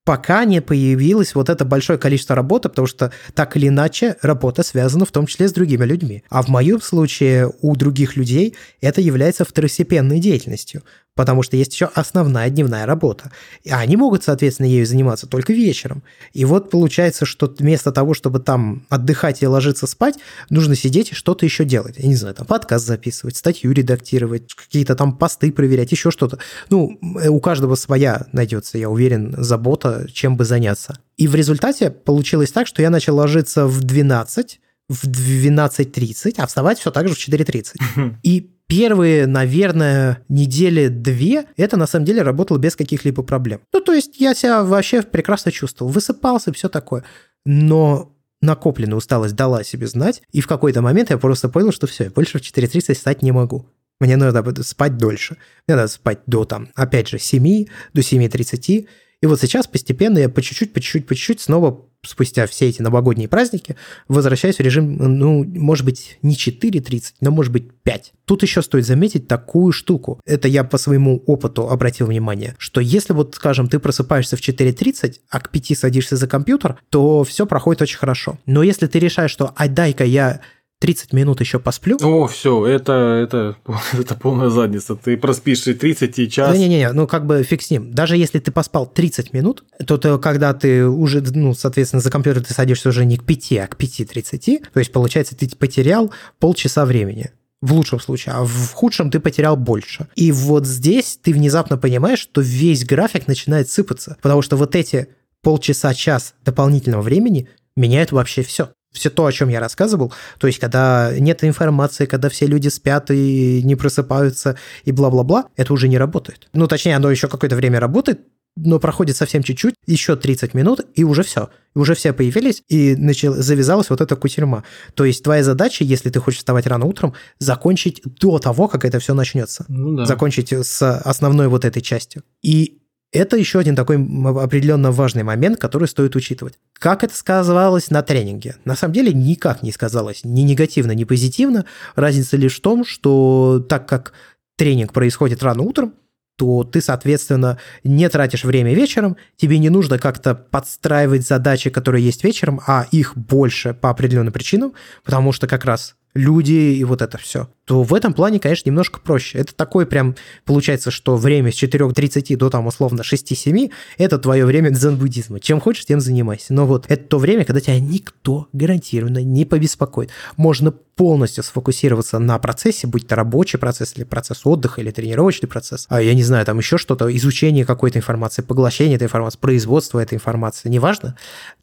пока 0.03 0.45
не 0.45 0.61
появилось 0.61 1.35
вот 1.35 1.49
это 1.49 1.63
большое 1.63 1.99
количество 1.99 2.35
работы, 2.35 2.69
потому 2.69 2.87
что 2.87 3.11
так 3.33 3.55
или 3.55 3.67
иначе 3.67 4.17
работа 4.21 4.63
связана 4.63 5.05
в 5.05 5.11
том 5.11 5.25
числе 5.25 5.47
с 5.47 5.53
другими 5.53 5.85
людьми. 5.85 6.23
А 6.29 6.41
в 6.41 6.47
моем 6.47 6.81
случае 6.81 7.51
у 7.61 7.75
других 7.75 8.15
людей 8.15 8.55
это 8.81 8.99
является 9.01 9.45
второстепенной 9.45 10.19
деятельностью 10.19 10.83
потому 11.15 11.43
что 11.43 11.57
есть 11.57 11.73
еще 11.73 11.89
основная 11.93 12.49
дневная 12.49 12.85
работа. 12.85 13.31
И 13.63 13.69
они 13.69 13.97
могут, 13.97 14.23
соответственно, 14.23 14.67
ею 14.67 14.85
заниматься 14.85 15.27
только 15.27 15.53
вечером. 15.53 16.03
И 16.33 16.45
вот 16.45 16.69
получается, 16.69 17.25
что 17.25 17.53
вместо 17.57 17.91
того, 17.91 18.13
чтобы 18.13 18.39
там 18.39 18.85
отдыхать 18.89 19.41
и 19.41 19.47
ложиться 19.47 19.87
спать, 19.87 20.15
нужно 20.49 20.75
сидеть 20.75 21.11
и 21.11 21.15
что-то 21.15 21.45
еще 21.45 21.65
делать. 21.65 21.95
Я 21.97 22.07
не 22.07 22.15
знаю, 22.15 22.35
там 22.35 22.47
подкаст 22.47 22.85
записывать, 22.85 23.35
статью 23.35 23.71
редактировать, 23.71 24.53
какие-то 24.53 24.95
там 24.95 25.17
посты 25.17 25.51
проверять, 25.51 25.91
еще 25.91 26.11
что-то. 26.11 26.39
Ну, 26.69 26.97
у 27.01 27.39
каждого 27.39 27.75
своя 27.75 28.27
найдется, 28.31 28.77
я 28.77 28.89
уверен, 28.89 29.35
забота, 29.37 30.07
чем 30.11 30.37
бы 30.37 30.45
заняться. 30.45 30.99
И 31.17 31.27
в 31.27 31.35
результате 31.35 31.91
получилось 31.91 32.51
так, 32.51 32.67
что 32.67 32.81
я 32.81 32.89
начал 32.89 33.17
ложиться 33.17 33.67
в 33.67 33.83
12, 33.83 34.59
в 34.89 35.05
12.30, 35.05 36.35
а 36.37 36.47
вставать 36.47 36.79
все 36.79 36.91
так 36.91 37.07
же 37.07 37.15
в 37.15 37.17
4.30. 37.17 38.15
И 38.23 38.51
первые, 38.71 39.27
наверное, 39.27 40.23
недели 40.29 40.87
две 40.87 41.43
это 41.57 41.75
на 41.75 41.87
самом 41.87 42.05
деле 42.05 42.21
работало 42.21 42.57
без 42.57 42.77
каких-либо 42.77 43.21
проблем. 43.21 43.59
Ну, 43.73 43.81
то 43.81 43.91
есть 43.91 44.17
я 44.17 44.33
себя 44.33 44.63
вообще 44.63 45.01
прекрасно 45.01 45.51
чувствовал, 45.51 45.91
высыпался, 45.91 46.53
все 46.53 46.69
такое. 46.69 47.03
Но 47.45 48.15
накопленная 48.41 48.95
усталость 48.95 49.35
дала 49.35 49.65
себе 49.65 49.87
знать, 49.87 50.21
и 50.31 50.39
в 50.39 50.47
какой-то 50.47 50.81
момент 50.81 51.09
я 51.09 51.17
просто 51.17 51.49
понял, 51.49 51.73
что 51.73 51.85
все, 51.85 52.05
я 52.05 52.11
больше 52.11 52.39
в 52.39 52.41
4.30 52.41 52.93
встать 52.93 53.21
не 53.21 53.33
могу. 53.33 53.65
Мне 53.99 54.15
надо 54.15 54.63
спать 54.63 54.95
дольше. 54.95 55.35
Мне 55.67 55.75
надо 55.75 55.89
спать 55.89 56.19
до 56.25 56.45
там, 56.45 56.69
опять 56.73 57.09
же, 57.09 57.19
7, 57.19 57.65
до 57.93 57.99
7.30. 57.99 58.87
И 59.21 59.25
вот 59.25 59.41
сейчас 59.41 59.67
постепенно 59.67 60.17
я 60.17 60.29
по 60.29 60.41
чуть-чуть, 60.41 60.71
по 60.71 60.79
чуть-чуть, 60.79 61.07
по 61.07 61.13
чуть-чуть 61.13 61.41
снова 61.41 61.89
спустя 62.05 62.47
все 62.47 62.69
эти 62.69 62.81
новогодние 62.81 63.27
праздники 63.27 63.75
возвращаюсь 64.07 64.57
в 64.57 64.61
режим, 64.61 64.95
ну, 64.97 65.43
может 65.43 65.85
быть, 65.85 66.17
не 66.21 66.35
4.30, 66.35 67.13
но 67.21 67.31
может 67.31 67.51
быть 67.51 67.71
5. 67.83 68.13
Тут 68.25 68.43
еще 68.43 68.61
стоит 68.61 68.85
заметить 68.85 69.27
такую 69.27 69.71
штуку. 69.71 70.19
Это 70.25 70.47
я 70.47 70.63
по 70.63 70.77
своему 70.77 71.23
опыту 71.25 71.69
обратил 71.69 72.07
внимание, 72.07 72.55
что 72.57 72.81
если 72.81 73.13
вот, 73.13 73.35
скажем, 73.35 73.67
ты 73.67 73.79
просыпаешься 73.79 74.35
в 74.37 74.41
4.30, 74.41 75.15
а 75.29 75.39
к 75.39 75.49
5 75.49 75.77
садишься 75.77 76.15
за 76.15 76.27
компьютер, 76.27 76.77
то 76.89 77.23
все 77.23 77.45
проходит 77.45 77.81
очень 77.81 77.97
хорошо. 77.97 78.39
Но 78.45 78.63
если 78.63 78.87
ты 78.87 78.99
решаешь, 78.99 79.31
что 79.31 79.53
ай 79.57 79.69
дай-ка 79.69 80.03
я 80.03 80.41
30 80.81 81.13
минут 81.13 81.39
еще 81.39 81.59
посплю. 81.59 81.97
О, 82.01 82.27
все, 82.27 82.65
это, 82.65 82.91
это, 82.93 83.55
это 83.93 84.15
полная 84.15 84.49
задница. 84.49 84.95
Ты 84.95 85.15
проспишь 85.15 85.67
и 85.67 85.75
30 85.75 86.19
и 86.19 86.29
час. 86.29 86.57
Не-не-не, 86.57 86.91
ну 86.91 87.07
как 87.07 87.27
бы 87.27 87.43
фиг 87.43 87.61
с 87.61 87.69
ним. 87.69 87.93
Даже 87.93 88.17
если 88.17 88.39
ты 88.39 88.51
поспал 88.51 88.87
30 88.87 89.31
минут, 89.31 89.63
то 89.85 89.97
ты, 89.97 90.17
когда 90.17 90.53
ты 90.53 90.87
уже, 90.87 91.21
ну, 91.21 91.53
соответственно, 91.53 92.01
за 92.01 92.09
компьютер 92.09 92.43
ты 92.43 92.53
садишься 92.53 92.89
уже 92.89 93.05
не 93.05 93.17
к 93.17 93.23
5, 93.23 93.51
а 93.53 93.67
к 93.67 93.75
5.30, 93.79 94.65
то 94.73 94.79
есть, 94.79 94.91
получается, 94.91 95.35
ты 95.37 95.47
потерял 95.55 96.11
полчаса 96.39 96.85
времени 96.85 97.29
в 97.61 97.73
лучшем 97.73 97.99
случае, 97.99 98.33
а 98.33 98.43
в 98.43 98.73
худшем 98.73 99.11
ты 99.11 99.19
потерял 99.19 99.55
больше. 99.55 100.07
И 100.15 100.31
вот 100.31 100.65
здесь 100.65 101.19
ты 101.21 101.31
внезапно 101.31 101.77
понимаешь, 101.77 102.19
что 102.19 102.41
весь 102.41 102.83
график 102.85 103.27
начинает 103.27 103.69
сыпаться, 103.69 104.17
потому 104.23 104.41
что 104.41 104.57
вот 104.57 104.75
эти 104.75 105.09
полчаса-час 105.43 106.33
дополнительного 106.43 107.03
времени 107.03 107.47
меняют 107.75 108.11
вообще 108.11 108.41
все 108.41 108.69
все 108.91 109.09
то, 109.09 109.25
о 109.25 109.31
чем 109.31 109.49
я 109.49 109.59
рассказывал, 109.59 110.13
то 110.37 110.47
есть 110.47 110.59
когда 110.59 111.11
нет 111.17 111.43
информации, 111.43 112.05
когда 112.05 112.29
все 112.29 112.45
люди 112.45 112.67
спят 112.67 113.09
и 113.11 113.61
не 113.63 113.75
просыпаются 113.75 114.57
и 114.83 114.91
бла-бла-бла, 114.91 115.45
это 115.55 115.73
уже 115.73 115.87
не 115.87 115.97
работает. 115.97 116.49
Ну, 116.53 116.67
точнее, 116.67 116.95
оно 116.95 117.09
еще 117.09 117.27
какое-то 117.27 117.55
время 117.55 117.79
работает, 117.79 118.21
но 118.57 118.79
проходит 118.79 119.15
совсем 119.15 119.43
чуть-чуть, 119.43 119.75
еще 119.85 120.15
30 120.15 120.53
минут, 120.53 120.81
и 120.93 121.03
уже 121.03 121.23
все. 121.23 121.49
И 121.73 121.79
уже 121.79 121.95
все 121.95 122.11
появились, 122.11 122.63
и 122.67 122.95
начал, 122.95 123.33
завязалась 123.33 123.89
вот 123.89 124.01
эта 124.01 124.15
кутерьма. 124.15 124.63
То 124.93 125.05
есть 125.05 125.23
твоя 125.23 125.43
задача, 125.43 125.83
если 125.83 126.09
ты 126.09 126.19
хочешь 126.19 126.39
вставать 126.39 126.67
рано 126.67 126.85
утром, 126.85 127.13
закончить 127.39 128.01
до 128.03 128.39
того, 128.39 128.67
как 128.67 128.83
это 128.83 128.99
все 128.99 129.13
начнется. 129.13 129.65
Ну, 129.69 129.95
да. 129.95 130.05
Закончить 130.05 130.51
с 130.51 130.97
основной 130.99 131.47
вот 131.47 131.63
этой 131.63 131.81
частью. 131.81 132.23
И 132.41 132.80
это 133.11 133.37
еще 133.37 133.59
один 133.59 133.75
такой 133.75 133.97
определенно 133.97 134.91
важный 134.91 135.23
момент, 135.23 135.59
который 135.59 135.87
стоит 135.87 136.15
учитывать. 136.15 136.55
Как 136.73 137.03
это 137.03 137.15
сказалось 137.15 137.89
на 137.89 138.01
тренинге? 138.01 138.55
На 138.65 138.75
самом 138.75 138.93
деле 138.93 139.13
никак 139.13 139.63
не 139.63 139.71
сказалось 139.71 140.21
ни 140.23 140.41
негативно, 140.41 140.93
ни 140.93 141.03
позитивно. 141.03 141.65
Разница 141.95 142.37
лишь 142.37 142.57
в 142.57 142.61
том, 142.61 142.85
что 142.85 143.65
так 143.67 143.87
как 143.87 144.13
тренинг 144.57 144.93
происходит 144.93 145.43
рано 145.43 145.63
утром, 145.63 145.93
то 146.37 146.63
ты, 146.63 146.81
соответственно, 146.81 147.59
не 147.83 148.09
тратишь 148.09 148.45
время 148.45 148.73
вечером, 148.73 149.17
тебе 149.35 149.59
не 149.59 149.69
нужно 149.69 149.99
как-то 149.99 150.33
подстраивать 150.33 151.27
задачи, 151.27 151.69
которые 151.69 152.03
есть 152.03 152.23
вечером, 152.23 152.61
а 152.65 152.87
их 152.91 153.15
больше 153.15 153.73
по 153.73 153.89
определенным 153.91 154.33
причинам, 154.33 154.73
потому 155.03 155.33
что 155.33 155.47
как 155.47 155.65
раз 155.65 155.95
люди 156.13 156.51
и 156.51 156.83
вот 156.83 157.01
это 157.01 157.17
все, 157.17 157.49
то 157.65 157.83
в 157.83 157.93
этом 157.93 158.13
плане, 158.13 158.39
конечно, 158.39 158.69
немножко 158.69 158.99
проще. 158.99 159.37
Это 159.37 159.55
такое 159.55 159.85
прям, 159.85 160.15
получается, 160.45 160.91
что 160.91 161.15
время 161.15 161.51
с 161.51 161.63
4.30 161.63 162.35
до 162.35 162.49
там 162.49 162.67
условно 162.67 163.01
6-7, 163.01 163.71
это 163.97 164.17
твое 164.17 164.45
время 164.45 164.71
дзен-буддизма. 164.71 165.39
Чем 165.39 165.61
хочешь, 165.61 165.85
тем 165.85 165.99
занимайся. 166.01 166.53
Но 166.53 166.65
вот 166.65 166.85
это 166.89 167.03
то 167.03 167.17
время, 167.17 167.45
когда 167.45 167.61
тебя 167.61 167.79
никто 167.79 168.47
гарантированно 168.53 169.23
не 169.23 169.45
побеспокоит. 169.45 170.09
Можно 170.37 170.73
полностью 171.01 171.43
сфокусироваться 171.43 172.19
на 172.19 172.37
процессе, 172.37 172.85
будь 172.85 173.07
то 173.07 173.15
рабочий 173.15 173.57
процесс 173.57 173.97
или 173.97 174.03
процесс 174.03 174.41
отдыха 174.45 174.81
или 174.81 174.91
тренировочный 174.91 175.49
процесс, 175.49 175.87
а 175.89 175.99
я 175.99 176.13
не 176.13 176.21
знаю, 176.21 176.45
там 176.45 176.59
еще 176.59 176.77
что-то, 176.77 177.09
изучение 177.17 177.65
какой-то 177.65 177.97
информации, 177.97 178.43
поглощение 178.43 178.97
этой 178.97 179.05
информации, 179.05 179.39
производство 179.39 179.97
этой 179.97 180.13
информации, 180.13 180.69
неважно, 180.69 181.15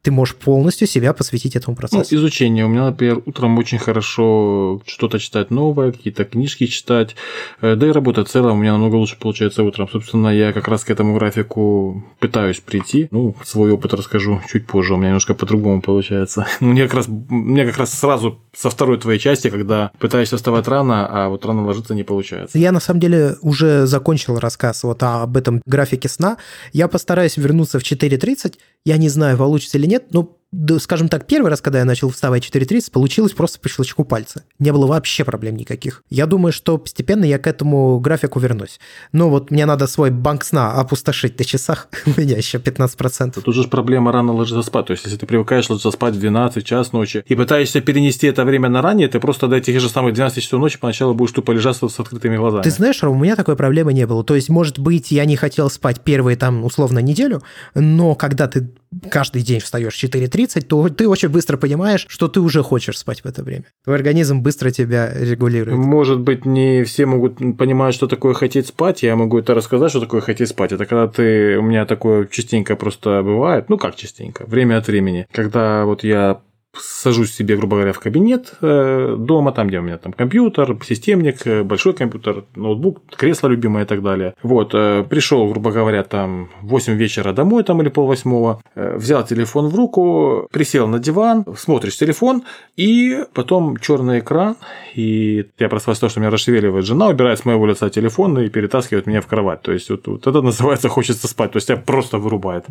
ты 0.03 0.11
можешь 0.11 0.35
полностью 0.35 0.89
себя 0.89 1.13
посвятить 1.13 1.55
этому 1.55 1.77
ну, 1.77 1.79
процессу. 1.79 2.09
Ну, 2.11 2.19
изучение. 2.19 2.65
У 2.65 2.69
меня, 2.69 2.87
например, 2.87 3.23
утром 3.27 3.57
очень 3.59 3.79
хорошо 3.79 4.83
что-то 4.87 5.21
читать 5.21 5.53
новое, 5.53 5.93
какие-то 5.93 6.25
книжки 6.25 6.67
читать, 6.67 7.15
э, 7.61 7.77
да 7.77 7.87
и 7.87 7.93
работа 7.93 8.25
в 8.25 8.29
целом 8.29 8.59
у 8.59 8.61
меня 8.61 8.73
намного 8.73 8.97
лучше 8.97 9.17
получается 9.21 9.63
утром. 9.63 9.89
Собственно, 9.89 10.29
я 10.29 10.53
как 10.53 10.67
раз 10.67 10.83
к 10.83 10.91
этому 10.91 11.15
графику 11.15 12.05
пытаюсь 12.19 12.59
прийти. 12.59 13.07
Ну, 13.13 13.37
свой 13.45 13.71
опыт 13.71 13.95
расскажу 13.95 14.41
чуть 14.51 14.67
позже, 14.67 14.95
у 14.95 14.97
меня 14.97 15.11
немножко 15.11 15.35
по-другому 15.35 15.81
получается. 15.81 16.45
Мне 16.61 16.85
как 16.87 16.95
раз, 16.95 17.07
мне 17.07 17.65
как 17.65 17.79
раз 17.79 17.97
сразу 17.97 18.41
со 18.53 18.71
второй 18.71 18.99
твоей 18.99 19.21
части, 19.21 19.28
когда 19.51 19.91
пытаешься 19.99 20.37
вставать 20.37 20.69
рано, 20.69 21.07
а 21.11 21.29
вот 21.29 21.45
рано 21.45 21.65
ложиться 21.65 21.95
не 21.95 22.05
получается. 22.05 22.59
Я 22.59 22.73
на 22.73 22.81
самом 22.81 23.01
деле 23.01 23.37
уже 23.43 23.87
закончил 23.87 24.39
рассказ 24.39 24.83
вот 24.85 25.03
об 25.03 25.37
этом 25.37 25.63
графике 25.67 26.09
сна. 26.09 26.39
Я 26.73 26.89
постараюсь 26.89 27.37
вернуться 27.37 27.79
в 27.79 27.83
4.30. 27.83 28.55
Я 28.85 28.97
не 28.97 29.09
знаю, 29.09 29.37
получится 29.37 29.79
или 29.79 29.87
нет, 29.87 30.07
но 30.11 30.38
скажем 30.79 31.09
так, 31.09 31.27
первый 31.27 31.51
раз, 31.51 31.61
когда 31.61 31.81
я 31.81 31.85
начал 31.85 32.09
вставать 32.11 32.45
4.30, 32.45 32.91
получилось 32.91 33.33
просто 33.33 33.61
по 33.61 33.69
щелчку 33.69 34.05
пальца. 34.05 34.45
Не 34.59 34.73
было 34.73 34.87
вообще 34.87 35.25
проблем 35.25 35.57
никаких. 35.57 36.03
Я 36.09 36.27
думаю, 36.27 36.53
что 36.53 36.79
постепенно 36.79 37.25
я 37.25 37.39
к 37.39 37.47
этому 37.47 38.01
графику 38.01 38.41
вернусь. 38.41 38.81
Но 39.13 39.29
вот 39.29 39.51
мне 39.51 39.67
надо 39.67 39.87
свой 39.87 40.11
банк 40.11 40.45
сна 40.45 40.73
опустошить 40.73 41.39
на 41.39 41.45
часах, 41.45 41.89
у 42.07 42.21
меня 42.21 42.37
еще 42.37 42.59
15%. 42.59 43.33
Тут 43.33 43.49
уже 43.49 43.69
проблема 43.69 44.11
рано 44.11 44.33
ложиться 44.33 44.63
спать. 44.63 44.87
То 44.87 44.93
есть, 44.93 45.05
если 45.05 45.19
ты 45.19 45.27
привыкаешь 45.27 45.69
ложиться 45.69 45.91
спать 45.91 46.15
в 46.15 46.21
12 46.21 46.65
час 46.65 46.93
ночи 46.93 47.23
и 47.27 47.35
пытаешься 47.35 47.81
перенести 47.81 48.27
это 48.27 48.45
время 48.45 48.69
на 48.69 48.81
ранее, 48.81 49.09
ты 49.09 49.21
просто 49.21 49.49
до 49.49 49.57
этих 49.57 49.79
же 49.81 49.89
самых 49.89 50.15
12 50.15 50.43
часов 50.43 50.61
ночи 50.61 50.79
поначалу 50.79 51.15
будешь 51.15 51.33
тупо 51.33 51.53
лежать 51.53 51.77
с 51.77 52.01
открытыми 52.01 52.37
глазами. 52.37 52.63
Ты 52.63 52.71
знаешь, 52.71 53.03
Ром, 53.03 53.19
у 53.19 53.21
меня 53.21 53.37
такой 53.37 53.57
проблемы 53.57 53.93
не 53.93 54.07
было. 54.07 54.25
То 54.25 54.35
есть, 54.35 54.49
может 54.49 54.79
быть, 54.79 55.11
я 55.11 55.27
не 55.27 55.37
хотел 55.37 55.69
спать 55.69 56.01
первые 56.01 56.37
там 56.37 56.65
условно 56.65 57.01
неделю, 57.01 57.43
но 57.75 58.15
когда 58.15 58.49
ты 58.49 58.71
каждый 59.11 59.43
день 59.43 59.61
встаешь 59.61 59.95
в 59.95 60.03
4.30, 60.03 60.63
то 60.63 60.89
ты 60.89 61.09
очень 61.09 61.29
быстро 61.29 61.57
понимаешь, 61.57 62.07
что 62.09 62.29
ты 62.29 62.41
уже 62.41 62.63
хочешь 62.63 62.99
спать 62.99 63.21
в 63.21 63.27
это 63.27 63.43
время. 63.43 63.65
Твой 63.85 63.97
организм 63.97 64.41
быстро 64.41 64.71
тебя 64.71 65.13
регулирует. 65.15 65.79
Может 65.79 66.21
быть, 66.21 66.45
не 66.45 66.85
все 66.85 67.07
могут 67.07 67.39
понимать, 67.57 67.95
что 67.95 68.07
такое 68.07 68.35
хотеть 68.35 68.67
спать. 68.67 69.03
Я 69.03 69.17
могу 69.17 69.39
это 69.39 69.55
рассказать, 69.55 69.91
что 69.91 70.01
такое 70.01 70.21
хотеть 70.21 70.49
спать. 70.49 70.73
Это 70.73 70.87
когда 70.87 71.07
ты... 71.09 71.59
У 71.59 71.63
меня 71.63 71.87
такое 71.87 72.27
частенько 72.27 72.77
просто 72.77 73.23
бывает. 73.23 73.69
Ну, 73.69 73.79
как 73.79 73.97
частенько? 73.97 74.45
Время 74.47 74.79
от 74.79 74.87
времени. 74.87 75.27
Когда 75.33 75.85
вот 75.85 76.05
я 76.05 76.41
сажусь 76.77 77.35
себе, 77.35 77.57
грубо 77.57 77.77
говоря, 77.77 77.93
в 77.93 78.01
кабинет 78.01 78.55
э, 78.61 79.17
дома, 79.19 79.53
там, 79.53 79.69
где 79.69 79.79
у 79.79 79.83
меня 79.83 79.99
там 79.99 80.13
компьютер, 80.13 80.77
системник, 80.85 81.47
э, 81.47 81.63
большой 81.63 81.95
компьютер, 81.95 82.45
ноутбук, 82.55 83.03
кресло 83.17 83.49
любимое 83.49 83.85
и 83.85 83.87
так 83.87 84.03
далее. 84.03 84.35
Вот, 84.43 84.75
э, 84.75 85.05
пришел, 85.09 85.49
грубо 85.49 85.73
говоря, 85.73 86.05
там 86.05 86.51
8 86.63 86.95
вечера 86.95 87.33
домой, 87.33 87.65
там 87.65 87.81
или 87.83 87.89
пол 87.89 88.07
восьмого, 88.07 88.61
взял 88.75 89.25
телефон 89.25 89.69
в 89.69 89.75
руку, 89.75 90.49
присел 90.53 90.87
на 90.87 90.99
диван, 90.99 91.45
смотришь 91.57 91.97
телефон, 91.97 92.45
и 92.77 93.25
потом 93.35 93.77
черный 93.79 94.21
экран, 94.21 94.57
и 94.95 95.47
я 95.59 95.69
просыпаюсь 95.69 95.99
то, 95.99 96.09
что 96.09 96.21
меня 96.21 96.31
расшевеливает 96.31 96.85
жена, 96.85 97.09
убирает 97.09 97.39
с 97.39 97.45
моего 97.45 97.67
лица 97.67 97.91
телефон 97.91 98.39
и 98.39 98.49
перетаскивает 98.49 99.07
меня 99.07 99.21
в 99.21 99.27
кровать. 99.27 99.63
То 99.63 99.73
есть, 99.73 99.91
вот, 99.91 100.07
вот 100.07 100.27
это 100.27 100.43
называется 100.43 100.89
хочется 100.89 101.29
спать. 101.29 101.53
То 101.53 101.57
есть, 101.57 101.69
тебя 101.69 101.77
просто 101.77 102.19
вырубает 102.19 102.67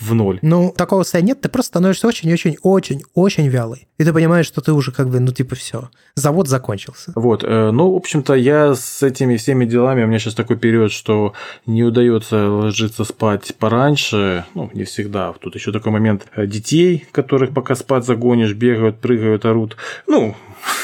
в 0.00 0.14
ноль. 0.14 0.38
Ну, 0.42 0.74
такого 0.76 1.02
состояния 1.02 1.28
нет, 1.28 1.40
ты 1.42 1.48
просто 1.48 1.68
становишься 1.68 2.06
очень-очень-очень-очень 2.06 3.27
очень 3.28 3.48
вялый. 3.48 3.86
И 3.98 4.04
ты 4.04 4.12
понимаешь, 4.12 4.46
что 4.46 4.60
ты 4.60 4.72
уже 4.72 4.90
как 4.90 5.08
бы, 5.08 5.20
ну 5.20 5.32
типа 5.32 5.54
все, 5.54 5.90
завод 6.14 6.48
закончился. 6.48 7.12
Вот, 7.14 7.44
э, 7.44 7.70
ну, 7.70 7.92
в 7.92 7.96
общем-то, 7.96 8.34
я 8.34 8.74
с 8.74 9.02
этими 9.02 9.36
всеми 9.36 9.66
делами, 9.66 10.02
у 10.02 10.06
меня 10.06 10.18
сейчас 10.18 10.34
такой 10.34 10.56
период, 10.56 10.92
что 10.92 11.34
не 11.66 11.84
удается 11.84 12.48
ложиться 12.48 13.04
спать 13.04 13.54
пораньше, 13.58 14.46
ну, 14.54 14.70
не 14.72 14.84
всегда. 14.84 15.32
Тут 15.32 15.54
еще 15.54 15.72
такой 15.72 15.92
момент 15.92 16.26
э, 16.34 16.46
детей, 16.46 17.06
которых 17.12 17.52
пока 17.52 17.74
спать 17.74 18.04
загонишь, 18.04 18.54
бегают, 18.54 18.98
прыгают, 18.98 19.44
орут. 19.44 19.76
Ну, 20.06 20.34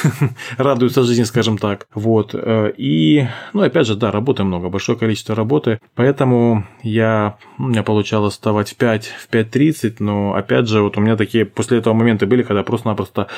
радуются 0.58 1.02
жизни, 1.02 1.24
скажем 1.24 1.58
так. 1.58 1.86
Вот. 1.94 2.30
Э, 2.34 2.72
и, 2.76 3.26
ну, 3.52 3.62
опять 3.62 3.86
же, 3.86 3.94
да, 3.94 4.10
работы 4.10 4.44
много, 4.44 4.68
большое 4.68 4.98
количество 4.98 5.34
работы. 5.34 5.80
Поэтому 5.94 6.64
я, 6.82 7.36
у 7.58 7.64
меня 7.64 7.82
получалось 7.82 8.34
вставать 8.34 8.70
в 8.70 8.76
5, 8.76 9.06
в 9.06 9.32
5.30, 9.32 9.96
но, 9.98 10.34
опять 10.34 10.68
же, 10.68 10.82
вот 10.82 10.96
у 10.96 11.00
меня 11.00 11.16
такие 11.16 11.44
после 11.44 11.78
этого 11.78 11.94
моменты 11.94 12.26
были, 12.26 12.42
когда 12.42 12.62
просто-напросто 12.62 13.28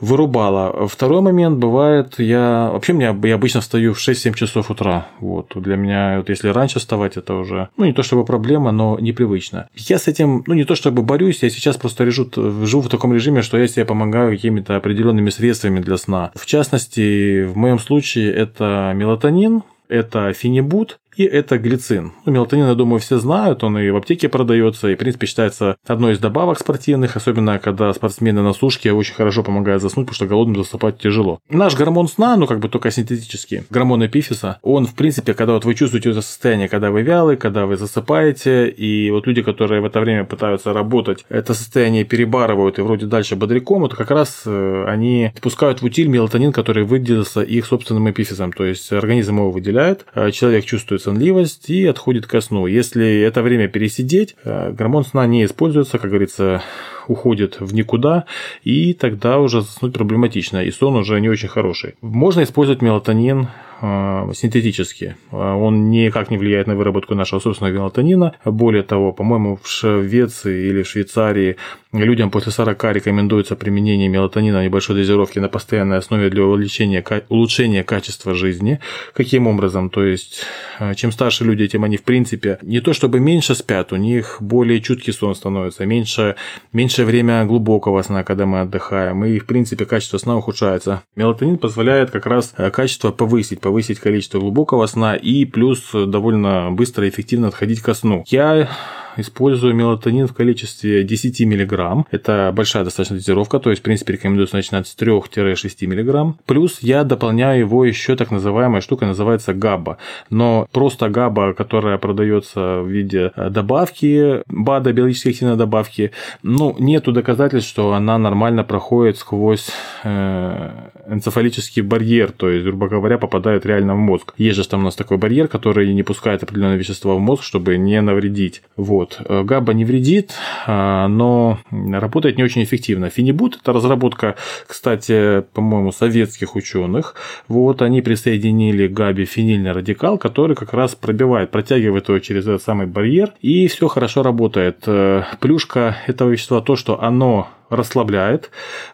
вырубало. 0.00 0.88
Второй 0.88 1.20
момент 1.20 1.58
бывает, 1.58 2.14
я, 2.18 2.70
вообще, 2.72 2.92
меня, 2.92 3.16
я 3.24 3.34
обычно 3.34 3.60
встаю 3.60 3.94
в 3.94 3.98
6-7 3.98 4.34
часов 4.34 4.70
утра. 4.70 5.08
Вот. 5.20 5.52
Для 5.54 5.76
меня, 5.76 6.18
вот 6.18 6.28
если 6.28 6.48
раньше 6.48 6.78
вставать, 6.78 7.16
это 7.16 7.34
уже, 7.34 7.68
ну, 7.76 7.84
не 7.84 7.92
то 7.92 8.02
чтобы 8.02 8.24
проблема, 8.24 8.72
но 8.72 8.98
непривычно. 8.98 9.68
Я 9.74 9.98
с 9.98 10.08
этим, 10.08 10.44
ну, 10.46 10.54
не 10.54 10.64
то 10.64 10.74
чтобы 10.74 11.02
борюсь, 11.02 11.42
я 11.42 11.50
сейчас 11.50 11.76
просто 11.76 12.04
режу, 12.04 12.28
живу 12.64 12.82
в 12.82 12.88
таком 12.88 13.12
режиме, 13.12 13.42
что 13.42 13.58
я 13.58 13.68
себе 13.68 13.84
помогаю 13.84 14.30
какими-то 14.30 14.76
определенными 14.76 15.30
средствами 15.30 15.81
для 15.82 15.96
сна. 15.96 16.32
В 16.34 16.46
частности, 16.46 17.44
в 17.44 17.56
моем 17.56 17.78
случае 17.78 18.32
это 18.32 18.92
мелатонин, 18.94 19.62
это 19.88 20.32
фенибут 20.32 20.98
и 21.16 21.24
это 21.24 21.58
глицин. 21.58 22.12
Ну, 22.24 22.32
мелатонин, 22.32 22.66
я 22.66 22.74
думаю, 22.74 23.00
все 23.00 23.18
знают, 23.18 23.64
он 23.64 23.78
и 23.78 23.90
в 23.90 23.96
аптеке 23.96 24.28
продается, 24.28 24.88
и, 24.88 24.94
в 24.94 24.98
принципе, 24.98 25.26
считается 25.26 25.76
одной 25.86 26.14
из 26.14 26.18
добавок 26.18 26.58
спортивных, 26.58 27.16
особенно 27.16 27.58
когда 27.58 27.92
спортсмены 27.92 28.42
на 28.42 28.52
сушке 28.52 28.92
очень 28.92 29.14
хорошо 29.14 29.42
помогает 29.42 29.82
заснуть, 29.82 30.06
потому 30.06 30.14
что 30.14 30.26
голодным 30.26 30.56
засыпать 30.56 30.98
тяжело. 30.98 31.40
Наш 31.48 31.76
гормон 31.76 32.08
сна, 32.08 32.36
ну, 32.36 32.46
как 32.46 32.60
бы 32.60 32.68
только 32.68 32.90
синтетический, 32.90 33.64
гормон 33.70 34.04
эпифиса, 34.06 34.58
он, 34.62 34.86
в 34.86 34.94
принципе, 34.94 35.34
когда 35.34 35.54
вот 35.54 35.64
вы 35.64 35.74
чувствуете 35.74 36.10
это 36.10 36.22
состояние, 36.22 36.68
когда 36.68 36.90
вы 36.90 37.02
вялы, 37.02 37.36
когда 37.36 37.66
вы 37.66 37.76
засыпаете, 37.76 38.68
и 38.68 39.10
вот 39.10 39.26
люди, 39.26 39.42
которые 39.42 39.80
в 39.80 39.84
это 39.84 40.00
время 40.00 40.24
пытаются 40.24 40.72
работать, 40.72 41.24
это 41.28 41.54
состояние 41.54 42.04
перебарывают 42.04 42.78
и 42.78 42.82
вроде 42.82 43.06
дальше 43.06 43.36
бодряком, 43.36 43.84
это 43.84 43.96
как 43.96 44.10
раз 44.10 44.42
э, 44.46 44.84
они 44.88 45.32
спускают 45.36 45.82
в 45.82 45.84
утиль 45.84 46.08
мелатонин, 46.08 46.52
который 46.52 46.84
выделился 46.84 47.42
их 47.42 47.66
собственным 47.66 48.10
эпифизом, 48.10 48.52
то 48.52 48.64
есть 48.64 48.92
организм 48.92 49.38
его 49.38 49.50
выделяет, 49.50 50.06
э, 50.14 50.30
человек 50.30 50.64
чувствует 50.64 51.01
сонливость 51.02 51.70
и 51.70 51.86
отходит 51.86 52.26
ко 52.26 52.40
сну. 52.40 52.66
Если 52.66 53.20
это 53.20 53.42
время 53.42 53.68
пересидеть, 53.68 54.36
э, 54.44 54.72
гормон 54.72 55.04
сна 55.04 55.26
не 55.26 55.44
используется, 55.44 55.98
как 55.98 56.10
говорится, 56.10 56.62
уходит 57.08 57.60
в 57.60 57.74
никуда, 57.74 58.24
и 58.62 58.94
тогда 58.94 59.38
уже 59.38 59.62
заснуть 59.62 59.94
проблематично, 59.94 60.64
и 60.64 60.70
сон 60.70 60.96
уже 60.96 61.20
не 61.20 61.28
очень 61.28 61.48
хороший. 61.48 61.94
Можно 62.00 62.42
использовать 62.42 62.82
мелатонин 62.82 63.48
Э, 63.84 64.30
синтетически. 64.32 65.16
Э, 65.32 65.54
он 65.54 65.90
никак 65.90 66.30
не 66.30 66.38
влияет 66.38 66.68
на 66.68 66.76
выработку 66.76 67.16
нашего 67.16 67.40
собственного 67.40 67.74
мелатонина. 67.74 68.32
Более 68.44 68.84
того, 68.84 69.12
по-моему, 69.12 69.58
в 69.60 69.66
Швеции 69.66 70.68
или 70.68 70.82
в 70.84 70.88
Швейцарии 70.88 71.56
людям 71.92 72.30
после 72.30 72.52
40 72.52 72.84
рекомендуется 72.92 73.54
применение 73.54 74.08
мелатонина 74.08 74.60
в 74.60 74.64
небольшой 74.64 74.96
дозировке 74.96 75.40
на 75.40 75.48
постоянной 75.48 75.98
основе 75.98 76.30
для 76.30 76.44
увеличения, 76.44 77.04
улучшения 77.28 77.84
качества 77.84 78.34
жизни. 78.34 78.80
Каким 79.14 79.46
образом? 79.46 79.90
То 79.90 80.04
есть, 80.04 80.44
э, 80.80 80.94
чем 80.94 81.12
старше 81.12 81.44
люди, 81.44 81.66
тем 81.68 81.84
они, 81.84 81.98
в 81.98 82.02
принципе, 82.02 82.58
не 82.62 82.80
то 82.80 82.94
чтобы 82.94 83.20
меньше 83.20 83.54
спят, 83.54 83.92
у 83.92 83.96
них 83.96 84.38
более 84.40 84.80
чуткий 84.80 85.12
сон 85.12 85.34
становится, 85.34 85.84
меньше, 85.84 86.36
меньше 86.72 87.04
время 87.04 87.44
глубокого 87.44 88.00
сна, 88.02 88.24
когда 88.24 88.46
мы 88.46 88.60
отдыхаем, 88.62 89.24
и, 89.24 89.38
в 89.38 89.46
принципе, 89.46 89.84
качество 89.84 90.18
сна 90.18 90.36
ухудшается. 90.36 91.02
Мелатонин 91.14 91.58
позволяет 91.58 92.10
как 92.10 92.26
раз 92.26 92.54
качество 92.72 93.10
повысить, 93.10 93.60
повысить 93.60 93.98
количество 93.98 94.38
глубокого 94.38 94.86
сна 94.86 95.14
и 95.14 95.44
плюс 95.44 95.90
довольно 95.92 96.70
быстро 96.70 97.06
и 97.06 97.10
эффективно 97.10 97.48
отходить 97.48 97.80
ко 97.80 97.92
сну. 97.94 98.24
Я 98.28 98.70
использую 99.16 99.74
мелатонин 99.74 100.26
в 100.26 100.34
количестве 100.34 101.04
10 101.04 101.40
мг. 101.42 102.06
Это 102.10 102.52
большая 102.54 102.84
достаточно 102.84 103.16
дозировка, 103.16 103.58
то 103.58 103.70
есть, 103.70 103.80
в 103.80 103.84
принципе, 103.84 104.14
рекомендуется 104.14 104.56
начинать 104.56 104.86
с 104.86 104.96
3-6 104.96 105.86
мг. 105.86 106.36
Плюс 106.46 106.78
я 106.80 107.04
дополняю 107.04 107.60
его 107.60 107.84
еще 107.84 108.16
так 108.16 108.30
называемая 108.30 108.80
штука, 108.80 109.06
называется 109.06 109.54
габа. 109.54 109.98
Но 110.30 110.66
просто 110.72 111.08
габа, 111.08 111.52
которая 111.52 111.98
продается 111.98 112.80
в 112.80 112.88
виде 112.88 113.32
добавки, 113.36 114.42
БАДа, 114.46 114.92
биологически 114.92 115.30
активной 115.30 115.56
добавки, 115.56 116.12
ну, 116.42 116.74
нету 116.78 117.12
доказательств, 117.12 117.70
что 117.70 117.92
она 117.92 118.18
нормально 118.18 118.64
проходит 118.64 119.18
сквозь 119.18 119.70
э, 120.04 120.70
энцефалический 121.08 121.82
барьер, 121.82 122.32
то 122.32 122.50
есть, 122.50 122.64
грубо 122.64 122.88
говоря, 122.88 123.18
попадает 123.18 123.66
реально 123.66 123.94
в 123.94 123.98
мозг. 123.98 124.34
Есть 124.38 124.56
же 124.56 124.68
там 124.68 124.80
у 124.80 124.84
нас 124.84 124.96
такой 124.96 125.18
барьер, 125.18 125.48
который 125.48 125.92
не 125.94 126.02
пускает 126.02 126.42
определенные 126.42 126.78
вещества 126.78 127.14
в 127.14 127.20
мозг, 127.20 127.42
чтобы 127.42 127.76
не 127.76 128.00
навредить. 128.00 128.62
Вот. 128.76 129.01
Вот. 129.02 129.20
Э, 129.24 129.42
габа 129.42 129.74
не 129.74 129.84
вредит, 129.84 130.34
а, 130.64 131.08
но 131.08 131.58
работает 131.72 132.36
не 132.36 132.44
очень 132.44 132.62
эффективно. 132.62 133.10
Фенибут– 133.10 133.58
это 133.62 133.72
разработка, 133.72 134.36
кстати, 134.68 135.42
по-моему, 135.54 135.90
советских 135.90 136.54
ученых. 136.54 137.16
Вот 137.48 137.82
они 137.82 138.00
присоединили 138.00 138.86
к 138.86 138.92
габе 138.92 139.24
фенильный 139.24 139.72
радикал, 139.72 140.18
который 140.18 140.54
как 140.54 140.72
раз 140.72 140.94
пробивает, 140.94 141.50
протягивает 141.50 142.08
его 142.08 142.20
через 142.20 142.46
этот 142.46 142.62
самый 142.62 142.86
барьер, 142.86 143.32
и 143.40 143.66
все 143.66 143.88
хорошо 143.88 144.22
работает. 144.22 144.84
Э, 144.86 145.24
плюшка 145.40 145.96
этого 146.06 146.30
вещества 146.30 146.60
то, 146.60 146.76
что 146.76 147.02
оно 147.02 147.48
расслабляет, 147.72 148.50